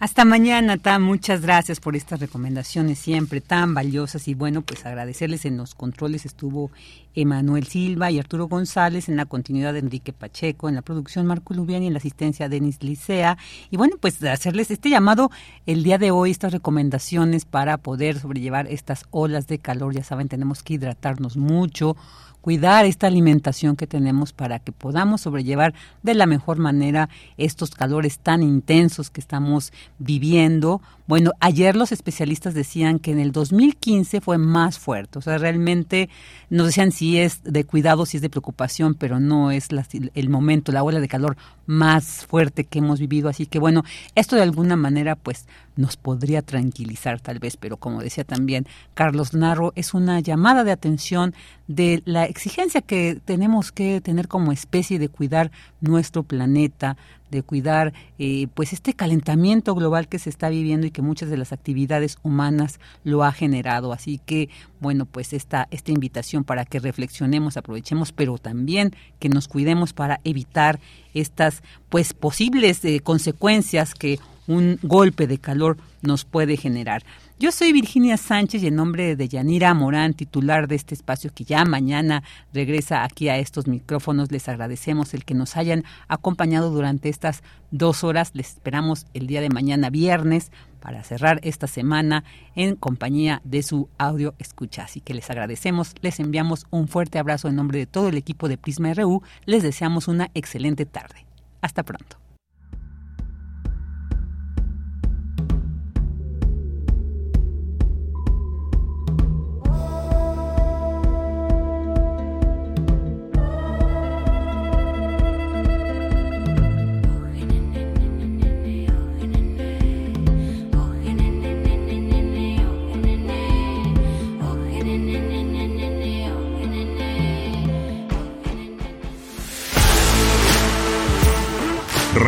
[0.00, 0.76] Hasta mañana.
[0.98, 4.26] Muchas gracias por estas recomendaciones siempre tan valiosas.
[4.26, 6.72] Y bueno, pues agradecerles en los controles estuvo
[7.14, 11.54] Emanuel Silva y Arturo González, en la continuidad de Enrique Pacheco, en la producción Marco
[11.54, 13.38] Lubián y en la asistencia Denis Licea.
[13.70, 15.30] Y bueno, pues hacerles este llamado
[15.66, 19.94] el día de hoy, estas recomendaciones para poder sobrellevar estas olas de calor.
[19.94, 21.96] Ya saben, tenemos que hidratarnos mucho
[22.42, 27.08] cuidar esta alimentación que tenemos para que podamos sobrellevar de la mejor manera
[27.38, 30.82] estos calores tan intensos que estamos viviendo.
[31.06, 36.08] Bueno, ayer los especialistas decían que en el 2015 fue más fuerte, o sea, realmente
[36.50, 39.68] nos decían si es de cuidado, si es de preocupación, pero no es
[40.14, 41.36] el momento, la ola de calor
[41.72, 43.28] más fuerte que hemos vivido.
[43.28, 43.82] Así que bueno,
[44.14, 49.32] esto de alguna manera pues nos podría tranquilizar tal vez, pero como decía también Carlos
[49.32, 51.34] Narro, es una llamada de atención
[51.68, 55.50] de la exigencia que tenemos que tener como especie de cuidar
[55.80, 56.96] nuestro planeta,
[57.32, 61.36] de cuidar eh, pues este calentamiento global que se está viviendo y que muchas de
[61.36, 63.92] las actividades humanas lo ha generado.
[63.92, 64.48] Así que,
[64.78, 70.20] bueno, pues esta, esta invitación para que reflexionemos, aprovechemos, pero también que nos cuidemos para
[70.22, 70.78] evitar
[71.14, 77.02] estas pues posibles eh, consecuencias que un golpe de calor nos puede generar.
[77.42, 81.42] Yo soy Virginia Sánchez y en nombre de Yanira Morán, titular de este espacio que
[81.42, 87.08] ya mañana regresa aquí a estos micrófonos, les agradecemos el que nos hayan acompañado durante
[87.08, 87.42] estas
[87.72, 88.30] dos horas.
[88.34, 92.22] Les esperamos el día de mañana viernes para cerrar esta semana
[92.54, 94.84] en compañía de su audio escucha.
[94.84, 98.48] Así que les agradecemos, les enviamos un fuerte abrazo en nombre de todo el equipo
[98.48, 101.26] de Prisma RU, les deseamos una excelente tarde.
[101.60, 102.21] Hasta pronto.